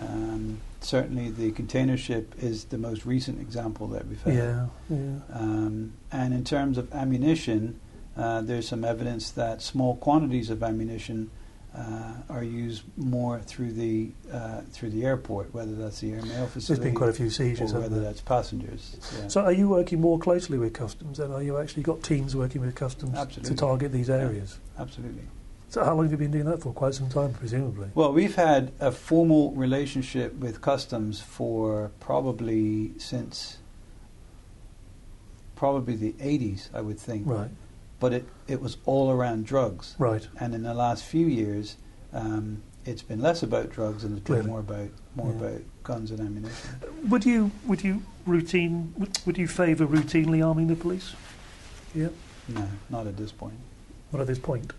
Um, 0.00 0.60
certainly, 0.80 1.30
the 1.30 1.52
container 1.52 1.96
ship 1.96 2.34
is 2.38 2.64
the 2.64 2.76
most 2.76 3.06
recent 3.06 3.40
example 3.40 3.86
that 3.88 4.06
we've 4.06 4.22
had. 4.22 4.34
Yeah, 4.34 4.66
yeah. 4.90 5.18
Um, 5.32 5.94
and 6.12 6.34
in 6.34 6.44
terms 6.44 6.76
of 6.76 6.92
ammunition, 6.92 7.80
uh, 8.16 8.42
there's 8.42 8.68
some 8.68 8.84
evidence 8.84 9.30
that 9.30 9.62
small 9.62 9.96
quantities 9.96 10.50
of 10.50 10.62
ammunition 10.62 11.30
uh, 11.76 12.12
are 12.30 12.42
used 12.42 12.84
more 12.96 13.38
through 13.40 13.72
the 13.72 14.10
uh, 14.32 14.62
through 14.70 14.90
the 14.90 15.04
airport, 15.04 15.52
whether 15.52 15.74
that's 15.74 16.00
the 16.00 16.12
airmail 16.12 16.46
There's 16.46 16.52
facility 16.52 16.84
been 16.84 16.94
quite 16.94 17.10
a 17.10 17.12
few 17.12 17.26
or 17.26 17.30
seizures, 17.30 17.72
haven't 17.72 17.90
whether 17.90 18.02
that's 18.02 18.20
passengers. 18.22 18.96
Yeah. 19.18 19.28
So, 19.28 19.42
are 19.42 19.52
you 19.52 19.68
working 19.68 20.00
more 20.00 20.18
closely 20.18 20.58
with 20.58 20.72
customs? 20.72 21.20
and 21.20 21.32
are 21.32 21.42
you 21.42 21.58
actually 21.58 21.82
got 21.82 22.02
teams 22.02 22.34
working 22.34 22.62
with 22.62 22.74
customs 22.74 23.16
Absolutely. 23.16 23.54
to 23.54 23.60
target 23.60 23.92
these 23.92 24.08
areas? 24.08 24.58
Absolutely. 24.78 25.24
So, 25.68 25.84
how 25.84 25.94
long 25.94 26.04
have 26.04 26.12
you 26.12 26.18
been 26.18 26.30
doing 26.30 26.46
that 26.46 26.62
for? 26.62 26.72
Quite 26.72 26.94
some 26.94 27.10
time, 27.10 27.34
presumably. 27.34 27.90
Well, 27.94 28.12
we've 28.12 28.36
had 28.36 28.72
a 28.80 28.90
formal 28.90 29.52
relationship 29.52 30.34
with 30.34 30.62
customs 30.62 31.20
for 31.20 31.90
probably 32.00 32.92
since 32.98 33.58
probably 35.56 35.96
the 35.96 36.12
80s, 36.12 36.68
I 36.72 36.80
would 36.80 36.98
think. 36.98 37.26
Right, 37.26 37.50
But 38.06 38.12
it, 38.12 38.24
it 38.46 38.60
was 38.62 38.76
all 38.86 39.10
around 39.10 39.46
drugs. 39.46 39.96
right. 39.98 40.24
And 40.38 40.54
in 40.54 40.62
the 40.62 40.74
last 40.74 41.02
few 41.02 41.26
years, 41.26 41.74
um, 42.12 42.62
it's 42.84 43.02
been 43.02 43.20
less 43.20 43.42
about 43.42 43.70
drugs 43.70 44.04
and 44.04 44.16
it's 44.16 44.24
been 44.24 44.36
Really? 44.36 44.46
more 44.48 44.60
about 44.60 44.90
more 45.16 45.32
Yeah. 45.32 45.40
about 45.48 45.60
guns 45.82 46.12
and 46.12 46.20
ammunition. 46.20 46.70
Would 47.08 47.24
you 47.24 47.50
would 47.66 47.82
you 47.82 48.02
routine 48.24 48.94
would, 48.96 49.18
would 49.26 49.38
you 49.38 49.48
favour 49.48 49.88
routinely 49.88 50.40
arming 50.46 50.68
the 50.68 50.76
police? 50.76 51.14
Yeah. 51.96 52.10
No, 52.46 52.68
not 52.90 53.08
at 53.08 53.16
this 53.16 53.32
point. 53.32 53.58
What 54.12 54.20
at 54.20 54.28
this 54.28 54.38
point? 54.38 54.72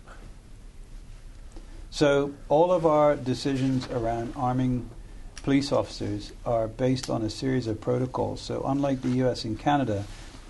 So 1.90 2.32
all 2.48 2.72
of 2.72 2.86
our 2.86 3.14
decisions 3.14 3.86
around 3.88 4.32
arming 4.36 4.88
police 5.42 5.70
officers 5.70 6.32
are 6.46 6.66
based 6.66 7.10
on 7.10 7.20
a 7.20 7.28
series 7.28 7.66
of 7.66 7.78
protocols. 7.78 8.40
So 8.40 8.62
unlike 8.64 9.02
the 9.02 9.10
U.S. 9.22 9.44
and 9.44 9.58
Canada, 9.58 10.04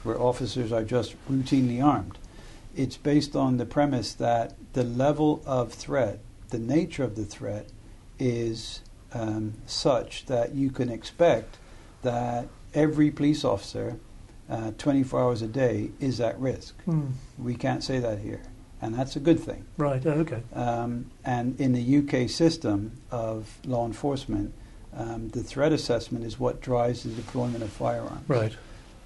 where 0.05 0.21
officers 0.21 0.71
are 0.71 0.85
just 0.85 1.17
routinely 1.29 1.83
armed, 1.85 2.19
it's 2.79 2.97
based 2.97 3.35
on 3.35 3.57
the 3.57 3.67
premise 3.67 4.15
that 4.15 4.55
the 4.73 4.85
level 4.85 5.43
of 5.45 5.73
threat, 5.73 6.21
the 6.51 6.61
nature 6.61 7.03
of 7.03 7.17
the 7.17 7.25
threat, 7.25 7.67
is 8.21 8.83
um, 9.13 9.55
such 9.67 10.27
that 10.27 10.55
you 10.55 10.71
can 10.71 10.89
expect 10.89 11.59
that 12.03 12.47
every 12.75 13.11
police 13.11 13.45
officer, 13.45 13.99
uh, 14.49 14.71
24 14.79 15.21
hours 15.21 15.43
a 15.43 15.49
day, 15.49 15.91
is 15.99 16.21
at 16.21 16.39
risk. 16.39 16.81
Hmm. 16.83 17.09
We 17.37 17.57
can't 17.57 17.83
say 17.83 17.99
that 17.99 18.21
here, 18.21 18.43
and 18.81 18.95
that's 18.95 19.17
a 19.17 19.21
good 19.21 19.41
thing. 19.41 19.65
Right. 19.77 20.05
Oh, 20.07 20.11
okay. 20.11 20.43
Um, 20.55 21.11
and 21.25 21.61
in 21.61 21.73
the 21.73 21.99
UK 21.99 22.31
system 22.31 22.93
of 23.11 23.59
law 23.65 23.87
enforcement, 23.87 24.55
um, 24.95 25.31
the 25.31 25.43
threat 25.43 25.73
assessment 25.73 26.25
is 26.25 26.39
what 26.39 26.61
drives 26.61 27.03
the 27.03 27.11
deployment 27.11 27.65
of 27.65 27.71
firearms. 27.71 28.29
Right. 28.29 28.57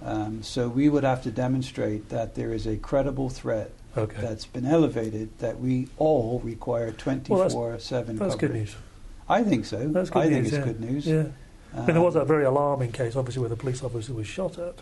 Um, 0.04 0.42
so 0.42 0.68
we 0.68 0.88
would 0.88 1.04
have 1.04 1.22
to 1.22 1.30
demonstrate 1.30 2.08
that 2.08 2.34
there 2.34 2.52
is 2.52 2.66
a 2.66 2.76
credible 2.76 3.28
threat 3.30 3.70
Okay. 3.96 4.20
that's 4.20 4.46
been 4.46 4.64
elevated 4.66 5.38
that 5.38 5.60
we 5.60 5.88
all 5.98 6.40
require 6.42 6.90
24 6.92 7.78
7 7.78 8.16
That's 8.16 8.34
good 8.34 8.40
coverage. 8.40 8.52
news. 8.52 8.76
I 9.28 9.42
think 9.44 9.64
so. 9.66 9.86
That's 9.88 10.10
good 10.10 10.22
I 10.22 10.28
think 10.28 10.46
it's 10.46 10.54
yeah. 10.56 10.64
good 10.64 10.80
news. 10.80 11.06
Yeah. 11.06 11.24
I 11.74 11.76
mean, 11.78 11.86
there 11.86 12.00
was 12.00 12.16
Um, 12.16 12.20
that 12.20 12.26
very 12.26 12.44
alarming 12.44 12.92
case, 12.92 13.14
obviously, 13.16 13.40
where 13.40 13.48
the 13.48 13.56
police 13.56 13.82
officer 13.82 14.12
was 14.12 14.26
shot 14.26 14.58
at. 14.58 14.76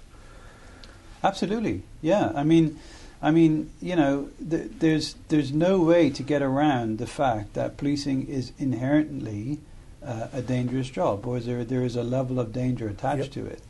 Absolutely, 1.22 1.82
yeah. 2.00 2.32
I 2.34 2.44
mean, 2.44 2.78
I 3.20 3.30
mean, 3.30 3.70
you 3.82 3.94
know, 3.96 4.28
th- 4.48 4.70
there's 4.78 5.16
there's 5.28 5.52
no 5.52 5.80
way 5.80 6.08
to 6.10 6.22
get 6.22 6.40
around 6.40 6.98
the 6.98 7.06
fact 7.06 7.54
that 7.54 7.76
policing 7.76 8.26
is 8.26 8.52
inherently 8.58 9.58
uh, 10.04 10.28
a 10.32 10.40
dangerous 10.40 10.88
job, 10.88 11.26
or 11.26 11.38
there 11.40 11.62
there 11.64 11.84
is 11.84 11.94
a 11.96 12.02
level 12.02 12.40
of 12.40 12.52
danger 12.52 12.88
attached 12.88 13.32
to 13.34 13.44
it. 13.44 13.60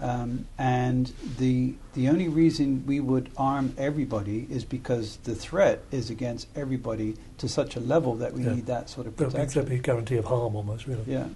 Um, 0.00 0.46
and 0.58 1.12
the 1.38 1.74
the 1.94 2.08
only 2.08 2.28
reason 2.28 2.84
we 2.86 3.00
would 3.00 3.30
arm 3.36 3.74
everybody 3.76 4.46
is 4.48 4.64
because 4.64 5.16
the 5.24 5.34
threat 5.34 5.80
is 5.90 6.08
against 6.08 6.46
everybody 6.54 7.16
to 7.38 7.48
such 7.48 7.74
a 7.74 7.80
level 7.80 8.14
that 8.16 8.32
we 8.32 8.44
Yeah. 8.44 8.54
need 8.54 8.66
that 8.66 8.88
sort 8.88 9.08
of 9.08 9.16
protection. 9.16 9.64
be 9.64 9.74
a 9.76 9.78
guarantee 9.78 10.16
of 10.16 10.26
harm 10.26 10.54
almost, 10.54 10.86
really. 10.86 11.02
Yeah, 11.06 11.26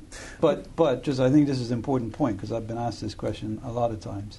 but 0.41 0.75
but 0.77 1.03
just 1.03 1.19
I 1.19 1.29
think 1.31 1.49
this 1.49 1.59
is 1.59 1.73
an 1.73 1.79
important 1.79 2.13
point 2.13 2.37
because 2.37 2.53
I've 2.53 2.69
been 2.69 2.79
asked 2.79 3.01
this 3.01 3.15
question 3.17 3.61
a 3.65 3.73
lot 3.73 3.91
of 3.91 3.99
times. 4.01 4.39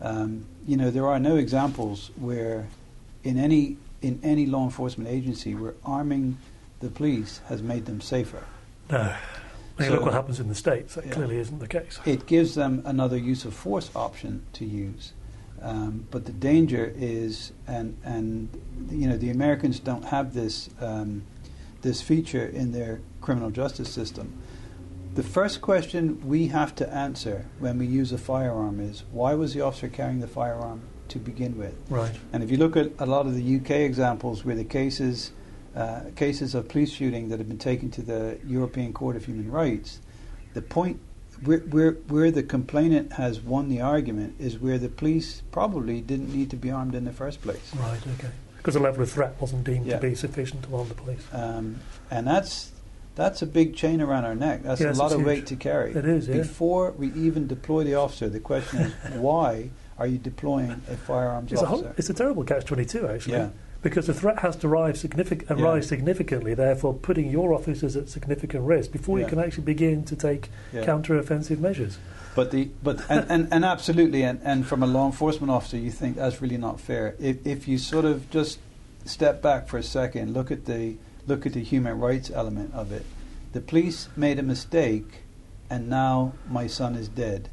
Um, 0.00 0.44
you 0.68 0.76
know, 0.76 0.90
there 0.90 1.06
are 1.08 1.18
no 1.18 1.34
examples 1.36 2.10
where 2.16 2.68
in 3.24 3.38
any 3.38 3.76
in 4.02 4.20
any 4.22 4.46
law 4.46 4.62
enforcement 4.64 5.10
agency 5.10 5.54
where 5.56 5.74
arming 5.84 6.36
the 6.78 6.90
police 6.90 7.40
has 7.48 7.60
made 7.62 7.86
them 7.86 8.00
safer. 8.00 8.44
No. 8.88 9.14
So- 9.78 9.90
look 9.90 10.04
what 10.04 10.12
happens 10.14 10.38
in 10.40 10.48
the 10.48 10.54
States. 10.54 10.94
That 10.94 11.06
Yeah. 11.06 11.12
clearly 11.12 11.38
isn't 11.38 11.58
the 11.58 11.66
case. 11.68 11.98
It 12.04 12.26
gives 12.26 12.54
them 12.54 12.82
another 12.84 13.16
use 13.16 13.44
of 13.44 13.54
force 13.54 13.90
option 13.94 14.42
to 14.54 14.64
use. 14.64 15.12
Um, 15.62 16.04
but 16.10 16.26
the 16.26 16.32
danger 16.32 16.92
is, 16.96 17.52
and 17.66 17.96
and 18.04 18.48
you 18.90 19.08
know, 19.08 19.16
the 19.16 19.30
Americans 19.30 19.80
don't 19.80 20.04
have 20.06 20.34
this 20.34 20.68
um, 20.80 21.22
this 21.82 22.02
feature 22.02 22.46
in 22.46 22.72
their 22.72 23.00
criminal 23.20 23.50
justice 23.50 23.88
system. 23.88 24.32
The 25.14 25.22
first 25.22 25.60
question 25.60 26.20
we 26.26 26.48
have 26.48 26.74
to 26.76 26.92
answer 26.92 27.46
when 27.60 27.78
we 27.78 27.86
use 27.86 28.12
a 28.12 28.18
firearm 28.18 28.80
is 28.80 29.04
why 29.12 29.34
was 29.34 29.54
the 29.54 29.60
officer 29.60 29.88
carrying 29.88 30.20
the 30.20 30.26
firearm 30.26 30.82
to 31.08 31.18
begin 31.18 31.56
with? 31.56 31.74
Right. 31.88 32.14
And 32.32 32.42
if 32.42 32.50
you 32.50 32.56
look 32.56 32.76
at 32.76 32.90
a 32.98 33.06
lot 33.06 33.26
of 33.26 33.34
the 33.34 33.42
UK 33.42 33.84
examples 33.84 34.44
where 34.44 34.56
the 34.56 34.64
cases 34.64 35.30
uh, 35.74 36.00
cases 36.16 36.54
of 36.54 36.68
police 36.68 36.92
shooting 36.92 37.28
that 37.28 37.38
have 37.38 37.48
been 37.48 37.58
taken 37.58 37.90
to 37.92 38.02
the 38.02 38.38
European 38.46 38.92
Court 38.92 39.16
of 39.16 39.24
Human 39.24 39.50
Rights, 39.50 40.00
the 40.54 40.62
point 40.62 41.00
where, 41.42 41.58
where, 41.58 41.92
where 42.08 42.30
the 42.30 42.42
complainant 42.44 43.14
has 43.14 43.40
won 43.40 43.68
the 43.68 43.80
argument 43.80 44.36
is 44.38 44.58
where 44.58 44.78
the 44.78 44.88
police 44.88 45.42
probably 45.50 46.00
didn't 46.00 46.32
need 46.32 46.48
to 46.50 46.56
be 46.56 46.70
armed 46.70 46.94
in 46.94 47.04
the 47.04 47.12
first 47.12 47.42
place. 47.42 47.72
Right, 47.74 48.00
okay. 48.18 48.30
Because 48.58 48.74
the 48.74 48.80
level 48.80 49.02
of 49.02 49.10
threat 49.10 49.34
wasn't 49.40 49.64
deemed 49.64 49.86
Yeah. 49.86 49.96
to 49.96 50.00
be 50.08 50.14
sufficient 50.14 50.62
to 50.64 50.76
arm 50.76 50.88
the 50.88 50.94
police. 50.94 51.26
Um, 51.32 51.80
and 52.10 52.26
that's 52.26 52.70
that's 53.16 53.42
a 53.42 53.46
big 53.46 53.76
chain 53.76 54.00
around 54.00 54.24
our 54.24 54.34
neck. 54.34 54.62
That's 54.64 54.80
Yes, 54.80 54.96
a 54.96 55.00
lot 55.00 55.12
of 55.12 55.18
huge. 55.18 55.26
weight 55.26 55.46
to 55.46 55.56
carry. 55.56 55.92
It 55.94 56.04
is, 56.04 56.26
yeah. 56.26 56.36
Before 56.38 56.90
we 56.92 57.12
even 57.12 57.46
deploy 57.46 57.84
the 57.84 57.94
officer, 57.94 58.28
the 58.28 58.40
question 58.40 58.80
is 58.80 58.92
why 59.14 59.70
are 59.98 60.06
you 60.06 60.18
deploying 60.18 60.70
a 60.88 60.96
firearms 60.96 61.52
It's 61.52 61.62
a, 61.62 61.66
officer? 61.66 61.84
whole, 61.84 61.94
it's 61.96 62.10
a 62.10 62.14
terrible 62.14 62.42
catch-22, 62.42 63.08
actually. 63.14 63.34
yeah, 63.34 63.50
Because 63.84 64.06
the 64.06 64.14
threat 64.14 64.38
has 64.38 64.56
to 64.56 64.66
rise, 64.68 65.02
signific- 65.04 65.48
uh, 65.50 65.56
Yeah. 65.56 65.64
rise 65.64 65.86
significantly, 65.86 66.54
therefore 66.54 66.94
putting 66.94 67.30
your 67.30 67.52
officers 67.52 67.96
at 67.96 68.08
significant 68.08 68.64
risk 68.64 68.90
before 68.90 69.20
you 69.20 69.26
can 69.26 69.38
actually 69.38 69.64
begin 69.64 70.04
to 70.04 70.16
take 70.16 70.48
yeah. 70.72 70.84
counter-offensive 70.84 71.60
measures. 71.60 71.98
But 72.34 72.50
the 72.50 72.70
but 72.82 73.04
and, 73.10 73.26
and, 73.30 73.48
and 73.52 73.64
absolutely 73.64 74.22
and, 74.24 74.40
and 74.42 74.66
from 74.66 74.82
a 74.82 74.86
law 74.86 75.06
enforcement 75.06 75.50
officer 75.52 75.76
you 75.76 75.90
think 75.90 76.16
that's 76.16 76.40
really 76.42 76.56
not 76.56 76.80
fair. 76.80 77.14
If 77.20 77.46
if 77.46 77.68
you 77.68 77.76
sort 77.78 78.06
of 78.06 78.28
just 78.30 78.58
step 79.04 79.40
back 79.42 79.68
for 79.68 79.76
a 79.78 79.82
second, 79.82 80.32
look 80.32 80.50
at 80.50 80.64
the 80.64 80.96
look 81.28 81.44
at 81.46 81.52
the 81.52 81.62
human 81.62 82.00
rights 82.00 82.30
element 82.30 82.72
of 82.74 82.90
it. 82.90 83.04
The 83.52 83.60
police 83.60 84.08
made 84.16 84.38
a 84.38 84.42
mistake 84.42 85.22
and 85.70 85.88
now 85.88 86.32
my 86.48 86.66
son 86.66 86.96
is 86.96 87.08
dead. 87.08 87.50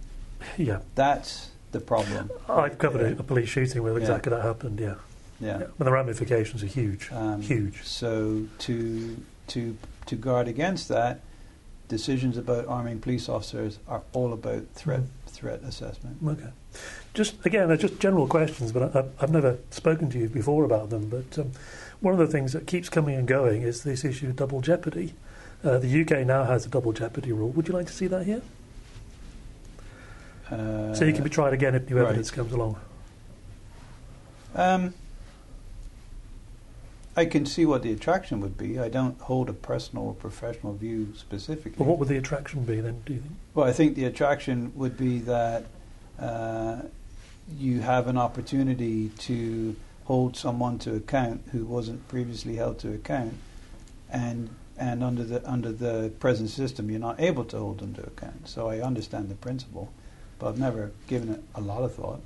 Yeah. 0.58 0.80
That's 0.96 1.50
the 1.74 1.80
problem. 1.82 2.32
I've 2.50 2.78
covered 2.78 3.02
Yeah. 3.02 3.20
a, 3.20 3.24
police 3.24 3.50
shooting 3.50 3.84
where 3.84 3.94
Yeah. 3.94 4.00
exactly 4.00 4.30
that 4.32 4.42
happened, 4.42 4.80
yeah. 4.80 4.96
Yeah. 5.42 5.56
And 5.56 5.88
the 5.88 5.92
ramifications 5.92 6.64
are 6.64 6.68
huge. 6.68 7.10
Um, 7.12 7.42
huge. 7.42 7.84
So 7.84 8.46
to 8.60 9.18
to 9.48 9.78
to 10.06 10.16
guard 10.16 10.48
against 10.48 10.88
that, 10.90 11.22
decisions 11.88 12.38
about 12.38 12.68
arming 12.68 13.00
police 13.00 13.28
officers 13.28 13.80
are 13.88 14.04
all 14.14 14.32
about 14.34 14.68
threat 14.76 15.02
Mm. 15.02 15.32
threat 15.32 15.62
assessment. 15.64 16.18
Okay. 16.26 16.52
Just 17.14 17.46
again, 17.46 17.68
they're 17.68 17.78
just 17.78 18.00
general 18.00 18.28
questions, 18.28 18.72
but 18.72 18.96
I, 18.96 19.06
I've 19.20 19.32
never 19.32 19.58
spoken 19.72 20.10
to 20.12 20.20
you 20.20 20.30
before 20.30 20.64
about 20.64 20.90
them. 20.90 21.10
But 21.10 21.40
um, 21.40 21.52
one 22.00 22.14
of 22.14 22.20
the 22.20 22.28
things 22.28 22.54
that 22.54 22.68
keeps 22.68 22.90
coming 22.90 23.16
and 23.16 23.28
going 23.28 23.64
is 23.64 23.84
this 23.84 24.06
issue 24.06 24.30
of 24.30 24.36
double 24.36 24.62
jeopardy. 24.62 25.14
Uh, 25.64 25.78
the 25.78 26.02
UK 26.02 26.26
now 26.26 26.44
has 26.44 26.66
a 26.66 26.70
double 26.70 26.94
jeopardy 26.94 27.32
rule. 27.32 27.50
Would 27.50 27.68
you 27.68 27.74
like 27.74 27.88
to 27.88 27.94
see 27.94 28.08
that 28.08 28.26
here? 28.26 28.42
Uh, 30.50 30.94
so 30.94 31.06
you 31.06 31.14
can 31.14 31.24
be 31.24 31.30
tried 31.30 31.54
again 31.54 31.76
if 31.76 31.90
new 31.90 31.98
right. 31.98 32.06
evidence 32.08 32.32
comes 32.32 32.52
along. 32.52 32.78
Um, 34.56 34.94
I 37.16 37.26
can 37.26 37.46
see 37.46 37.66
what 37.66 37.84
the 37.84 37.92
attraction 37.92 38.40
would 38.42 38.58
be. 38.58 38.80
I 38.80 38.88
don't 38.88 39.20
hold 39.20 39.50
a 39.50 39.54
personal 39.54 40.06
or 40.06 40.14
professional 40.14 40.74
view 40.74 41.14
specifically. 41.16 41.74
Well, 41.78 41.90
what 41.90 42.00
would 42.00 42.08
the 42.08 42.18
attraction 42.18 42.64
be 42.64 42.80
then? 42.80 43.02
Do 43.06 43.14
you 43.14 43.20
think? 43.20 43.34
Well, 43.54 43.68
I 43.68 43.74
think 43.74 43.96
the 43.96 44.06
attraction 44.06 44.72
would 44.76 44.98
be 44.98 45.20
that 45.20 45.66
uh, 46.18 46.84
you 47.58 47.82
have 47.82 48.08
an 48.08 48.18
opportunity 48.18 49.10
to 49.10 49.76
hold 50.06 50.38
someone 50.38 50.80
to 50.80 50.96
account 50.96 51.42
who 51.52 51.66
wasn't 51.66 52.08
previously 52.08 52.56
held 52.56 52.80
to 52.80 52.94
account, 52.94 53.34
and 54.10 54.50
and 54.78 55.04
under 55.04 55.24
the 55.24 55.50
under 55.50 55.72
the 55.72 56.12
present 56.20 56.50
system, 56.50 56.90
you're 56.90 57.00
not 57.00 57.20
able 57.20 57.44
to 57.46 57.58
hold 57.58 57.80
them 57.80 57.94
to 57.96 58.04
account. 58.04 58.48
So 58.48 58.70
I 58.70 58.80
understand 58.80 59.30
the 59.30 59.36
principle, 59.36 59.92
but 60.40 60.48
I've 60.48 60.60
never 60.60 60.92
given 61.08 61.30
it 61.30 61.44
a 61.56 61.62
lot 61.62 61.84
of 61.84 61.94
thought. 61.94 62.22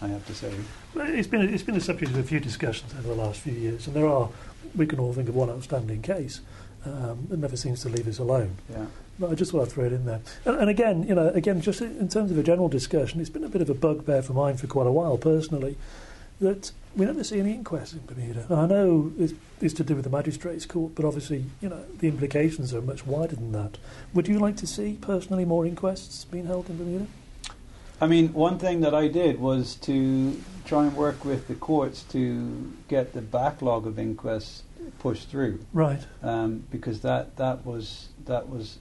I 0.00 0.08
have 0.08 0.26
to 0.26 0.34
say. 0.34 0.52
It's 0.96 1.28
been 1.28 1.42
a, 1.42 1.44
it's 1.44 1.62
been 1.62 1.76
a 1.76 1.80
subject 1.80 2.12
of 2.12 2.18
a 2.18 2.22
few 2.22 2.40
discussions 2.40 2.92
over 2.92 3.08
the 3.08 3.14
last 3.14 3.40
few 3.40 3.52
years, 3.52 3.86
and 3.86 3.96
there 3.96 4.06
are 4.06 4.28
we 4.74 4.86
can 4.86 4.98
all 4.98 5.12
think 5.12 5.28
of 5.28 5.34
one 5.34 5.50
outstanding 5.50 6.02
case 6.02 6.40
um, 6.84 7.26
that 7.30 7.38
never 7.38 7.56
seems 7.56 7.82
to 7.82 7.88
leave 7.88 8.06
us 8.06 8.18
alone. 8.18 8.56
Yeah. 8.70 8.86
But 9.18 9.30
I 9.30 9.34
just 9.34 9.52
want 9.52 9.68
to 9.68 9.74
throw 9.74 9.84
it 9.84 9.92
in 9.92 10.04
there. 10.04 10.20
And, 10.44 10.56
and 10.60 10.70
again, 10.70 11.02
you 11.02 11.14
know, 11.14 11.28
again, 11.28 11.60
just 11.60 11.80
in 11.80 12.08
terms 12.08 12.30
of 12.30 12.38
a 12.38 12.42
general 12.42 12.68
discussion, 12.68 13.20
it's 13.20 13.30
been 13.30 13.44
a 13.44 13.48
bit 13.48 13.62
of 13.62 13.70
a 13.70 13.74
bugbear 13.74 14.22
for 14.22 14.32
mine 14.32 14.56
for 14.56 14.66
quite 14.66 14.86
a 14.86 14.92
while 14.92 15.18
personally 15.18 15.76
that 16.40 16.70
we 16.94 17.04
never 17.04 17.24
see 17.24 17.40
any 17.40 17.52
inquests 17.52 17.94
in 17.94 18.06
Bermuda. 18.06 18.46
And 18.48 18.60
I 18.60 18.66
know 18.66 19.12
it's, 19.18 19.32
it's 19.60 19.74
to 19.74 19.84
do 19.84 19.96
with 19.96 20.04
the 20.04 20.10
magistrates' 20.10 20.66
court, 20.66 20.94
but 20.94 21.04
obviously, 21.04 21.44
you 21.60 21.68
know, 21.68 21.84
the 21.98 22.06
implications 22.06 22.72
are 22.72 22.80
much 22.80 23.04
wider 23.04 23.34
than 23.34 23.50
that. 23.52 23.78
Would 24.14 24.28
you 24.28 24.38
like 24.38 24.56
to 24.58 24.66
see 24.66 24.98
personally 25.00 25.44
more 25.44 25.66
inquests 25.66 26.24
being 26.26 26.46
held 26.46 26.70
in 26.70 26.78
Bermuda? 26.78 27.06
I 28.00 28.06
mean, 28.06 28.32
one 28.32 28.58
thing 28.58 28.80
that 28.82 28.94
I 28.94 29.08
did 29.08 29.40
was 29.40 29.74
to 29.76 30.40
try 30.64 30.84
and 30.84 30.96
work 30.96 31.24
with 31.24 31.48
the 31.48 31.54
courts 31.54 32.02
to 32.10 32.72
get 32.88 33.12
the 33.12 33.22
backlog 33.22 33.86
of 33.86 33.98
inquests 33.98 34.62
pushed 35.00 35.28
through. 35.28 35.64
Right. 35.72 36.00
Um, 36.22 36.64
because 36.70 37.00
that, 37.00 37.36
that 37.36 37.64
was 37.66 38.08
that 38.26 38.48
was 38.48 38.78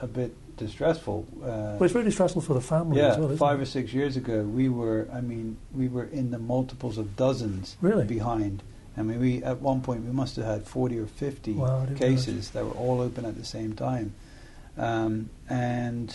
a 0.00 0.06
bit 0.06 0.34
distressful. 0.56 1.26
Uh, 1.42 1.46
well, 1.46 1.84
it's 1.84 1.94
really 1.94 2.10
stressful 2.10 2.42
for 2.42 2.54
the 2.54 2.60
family 2.60 2.98
yeah, 2.98 3.12
as 3.12 3.18
well. 3.18 3.36
five 3.36 3.58
it? 3.58 3.62
or 3.62 3.66
six 3.66 3.92
years 3.92 4.16
ago, 4.16 4.42
we 4.42 4.68
were. 4.68 5.08
I 5.12 5.20
mean, 5.20 5.56
we 5.74 5.88
were 5.88 6.04
in 6.04 6.30
the 6.30 6.38
multiples 6.38 6.98
of 6.98 7.16
dozens 7.16 7.76
really? 7.80 8.04
behind. 8.04 8.62
I 8.96 9.02
mean, 9.02 9.20
we 9.20 9.42
at 9.44 9.60
one 9.60 9.80
point 9.80 10.04
we 10.04 10.12
must 10.12 10.36
have 10.36 10.44
had 10.44 10.66
forty 10.66 10.98
or 10.98 11.06
fifty 11.06 11.52
wow, 11.52 11.86
cases 11.96 12.50
that 12.50 12.64
were 12.64 12.72
all 12.72 13.00
open 13.00 13.24
at 13.24 13.36
the 13.36 13.44
same 13.44 13.74
time, 13.74 14.14
um, 14.76 15.30
and 15.48 16.14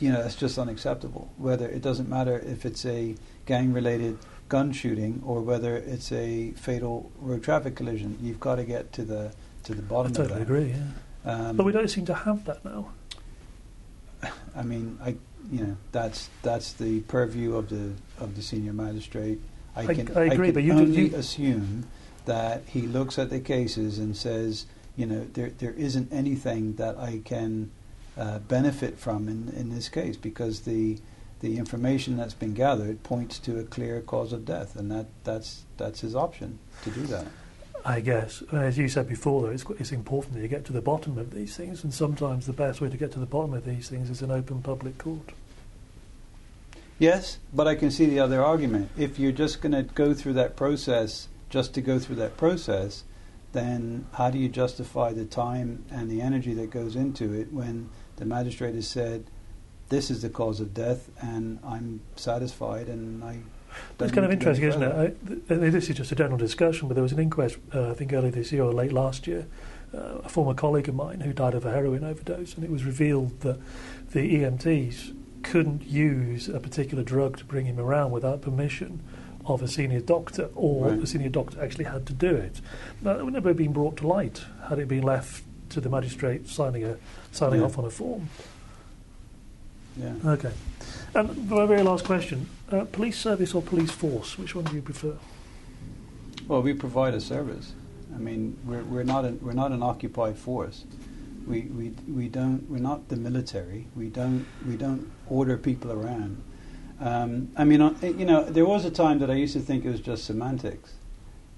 you 0.00 0.10
know 0.12 0.20
it's 0.20 0.34
just 0.36 0.58
unacceptable. 0.58 1.30
Whether 1.38 1.68
it 1.68 1.82
doesn't 1.82 2.08
matter 2.08 2.38
if 2.38 2.64
it's 2.66 2.84
a 2.86 3.14
gang-related 3.46 4.18
gun 4.48 4.72
shooting 4.72 5.22
or 5.24 5.40
whether 5.40 5.76
it's 5.76 6.12
a 6.12 6.50
fatal 6.52 7.10
road 7.20 7.42
traffic 7.42 7.74
collision, 7.76 8.18
you've 8.20 8.40
got 8.40 8.56
to 8.56 8.64
get 8.64 8.92
to 8.94 9.02
the 9.04 9.32
to 9.64 9.74
the 9.74 9.82
bottom 9.82 10.12
I 10.12 10.14
totally 10.16 10.40
of 10.42 10.48
that. 10.48 10.54
I 10.54 10.56
agree. 10.58 10.74
Yeah. 11.24 11.48
Um, 11.48 11.56
but 11.56 11.64
we 11.66 11.72
don't 11.72 11.88
seem 11.88 12.04
to 12.06 12.14
have 12.14 12.44
that 12.46 12.64
now. 12.64 12.88
I 14.56 14.62
mean, 14.62 14.98
I 15.02 15.16
you 15.50 15.64
know 15.66 15.76
that's 15.92 16.28
that's 16.42 16.72
the 16.74 17.00
purview 17.02 17.56
of 17.56 17.68
the 17.68 17.92
of 18.18 18.36
the 18.36 18.42
senior 18.42 18.72
magistrate. 18.72 19.40
I, 19.74 19.82
I- 19.82 19.94
can 19.94 20.16
I 20.16 20.24
agree, 20.24 20.48
can 20.48 20.54
but 20.54 20.62
you- 20.62 20.72
only 20.72 21.08
you- 21.08 21.16
assume 21.16 21.86
that 22.24 22.62
he 22.66 22.82
looks 22.82 23.18
at 23.18 23.30
the 23.30 23.40
cases 23.40 23.98
and 23.98 24.16
says, 24.16 24.66
you 24.96 25.06
know, 25.06 25.26
there 25.32 25.50
there 25.58 25.72
isn't 25.72 26.12
anything 26.12 26.74
that 26.76 26.96
I 26.98 27.20
can 27.24 27.70
uh, 28.16 28.38
benefit 28.40 28.98
from 28.98 29.28
in 29.28 29.52
in 29.56 29.74
this 29.74 29.88
case 29.88 30.16
because 30.16 30.60
the 30.60 30.98
the 31.40 31.58
information 31.58 32.16
that's 32.16 32.34
been 32.34 32.54
gathered 32.54 33.02
points 33.02 33.38
to 33.40 33.58
a 33.58 33.64
clear 33.64 34.00
cause 34.00 34.32
of 34.32 34.44
death, 34.44 34.76
and 34.76 34.90
that 34.90 35.06
that's 35.24 35.64
that's 35.76 36.00
his 36.00 36.14
option 36.14 36.58
to 36.82 36.90
do 36.90 37.02
that. 37.02 37.26
I 37.84 38.00
guess, 38.00 38.42
as 38.52 38.78
you 38.78 38.88
said 38.88 39.08
before, 39.08 39.42
though, 39.42 39.48
it's, 39.48 39.64
it's 39.80 39.90
important 39.90 40.34
that 40.34 40.40
you 40.40 40.46
get 40.46 40.64
to 40.66 40.72
the 40.72 40.80
bottom 40.80 41.18
of 41.18 41.32
these 41.32 41.56
things, 41.56 41.82
and 41.82 41.92
sometimes 41.92 42.46
the 42.46 42.52
best 42.52 42.80
way 42.80 42.88
to 42.88 42.96
get 42.96 43.10
to 43.12 43.18
the 43.18 43.26
bottom 43.26 43.54
of 43.54 43.64
these 43.64 43.88
things 43.88 44.08
is 44.08 44.22
an 44.22 44.30
open 44.30 44.62
public 44.62 44.98
court. 44.98 45.32
Yes, 47.00 47.38
but 47.52 47.66
I 47.66 47.74
can 47.74 47.90
see 47.90 48.06
the 48.06 48.20
other 48.20 48.40
argument. 48.44 48.90
If 48.96 49.18
you're 49.18 49.32
just 49.32 49.60
going 49.60 49.72
to 49.72 49.82
go 49.82 50.14
through 50.14 50.34
that 50.34 50.54
process 50.54 51.26
just 51.50 51.74
to 51.74 51.80
go 51.80 51.98
through 51.98 52.16
that 52.16 52.36
process, 52.36 53.02
then 53.52 54.06
how 54.12 54.30
do 54.30 54.38
you 54.38 54.48
justify 54.48 55.12
the 55.12 55.24
time 55.24 55.84
and 55.90 56.08
the 56.08 56.22
energy 56.22 56.54
that 56.54 56.70
goes 56.70 56.94
into 56.94 57.32
it 57.32 57.52
when 57.52 57.90
the 58.22 58.28
magistrate 58.28 58.74
has 58.76 58.86
said, 58.86 59.24
this 59.88 60.10
is 60.10 60.22
the 60.22 60.28
cause 60.30 60.60
of 60.60 60.72
death 60.72 61.10
and 61.20 61.58
I'm 61.64 62.00
satisfied 62.16 62.86
and 62.88 63.22
I. 63.24 63.38
don't 63.98 64.12
kind 64.12 64.24
of 64.24 64.30
need 64.30 64.40
to 64.40 64.44
go 64.46 64.50
interesting, 64.52 64.68
isn't 64.68 64.82
it? 64.82 65.16
I, 65.50 65.56
th- 65.58 65.72
this 65.72 65.90
is 65.90 65.96
just 65.96 66.12
a 66.12 66.14
general 66.14 66.38
discussion, 66.38 66.86
but 66.88 66.94
there 66.94 67.02
was 67.02 67.12
an 67.12 67.18
inquest, 67.18 67.58
uh, 67.74 67.90
I 67.90 67.94
think 67.94 68.12
earlier 68.12 68.30
this 68.30 68.52
year 68.52 68.62
or 68.62 68.72
late 68.72 68.92
last 68.92 69.26
year, 69.26 69.46
uh, 69.92 70.20
a 70.24 70.28
former 70.28 70.54
colleague 70.54 70.88
of 70.88 70.94
mine 70.94 71.20
who 71.20 71.32
died 71.32 71.54
of 71.54 71.66
a 71.66 71.72
heroin 71.72 72.04
overdose, 72.04 72.54
and 72.54 72.64
it 72.64 72.70
was 72.70 72.84
revealed 72.84 73.40
that 73.40 73.58
the 74.12 74.36
EMTs 74.36 75.14
couldn't 75.42 75.82
use 75.84 76.48
a 76.48 76.60
particular 76.60 77.02
drug 77.02 77.36
to 77.38 77.44
bring 77.44 77.66
him 77.66 77.78
around 77.80 78.12
without 78.12 78.40
permission 78.40 79.00
of 79.44 79.60
a 79.60 79.68
senior 79.68 80.00
doctor, 80.00 80.48
or 80.54 80.86
Right. 80.88 81.00
the 81.00 81.06
senior 81.06 81.28
doctor 81.28 81.60
actually 81.60 81.86
had 81.86 82.06
to 82.06 82.12
do 82.12 82.34
it. 82.34 82.60
Now, 83.02 83.14
that 83.14 83.24
would 83.24 83.34
never 83.34 83.48
have 83.50 83.56
been 83.58 83.72
brought 83.72 83.96
to 83.98 84.06
light 84.06 84.44
had 84.68 84.78
it 84.78 84.86
been 84.86 85.02
left 85.02 85.42
to 85.70 85.80
the 85.80 85.88
magistrate 85.90 86.48
signing 86.48 86.84
a 86.84 86.96
signing 87.32 87.60
Yeah. 87.60 87.66
off 87.66 87.78
on 87.78 87.84
a 87.84 87.90
form. 87.90 88.28
Yeah. 89.96 90.14
Okay. 90.24 90.52
And 91.14 91.50
my 91.50 91.66
very 91.66 91.82
last 91.82 92.04
question: 92.04 92.46
uh, 92.70 92.84
police 92.84 93.18
service 93.18 93.54
or 93.54 93.62
police 93.62 93.90
force? 93.90 94.38
Which 94.38 94.54
one 94.54 94.64
do 94.64 94.74
you 94.74 94.82
prefer? 94.82 95.16
Well, 96.48 96.62
we 96.62 96.72
provide 96.74 97.14
a 97.14 97.20
service. 97.20 97.72
I 98.14 98.18
mean, 98.18 98.56
we're, 98.64 98.84
we're 98.84 99.04
not 99.04 99.24
an, 99.24 99.38
we're 99.42 99.52
not 99.52 99.72
an 99.72 99.82
occupied 99.82 100.36
force. 100.36 100.84
We, 101.46 101.62
we, 101.62 101.90
we 102.08 102.28
don't 102.28 102.68
we're 102.70 102.78
not 102.78 103.08
the 103.08 103.16
military. 103.16 103.86
We 103.96 104.08
don't 104.08 104.46
we 104.66 104.76
don't 104.76 105.10
order 105.28 105.56
people 105.56 105.90
around. 105.92 106.42
Um, 107.00 107.50
I 107.56 107.64
mean, 107.64 107.80
you 108.02 108.24
know, 108.24 108.44
there 108.44 108.64
was 108.64 108.84
a 108.84 108.90
time 108.90 109.18
that 109.18 109.30
I 109.30 109.34
used 109.34 109.54
to 109.54 109.60
think 109.60 109.84
it 109.84 109.90
was 109.90 109.98
just 110.00 110.24
semantics, 110.24 110.92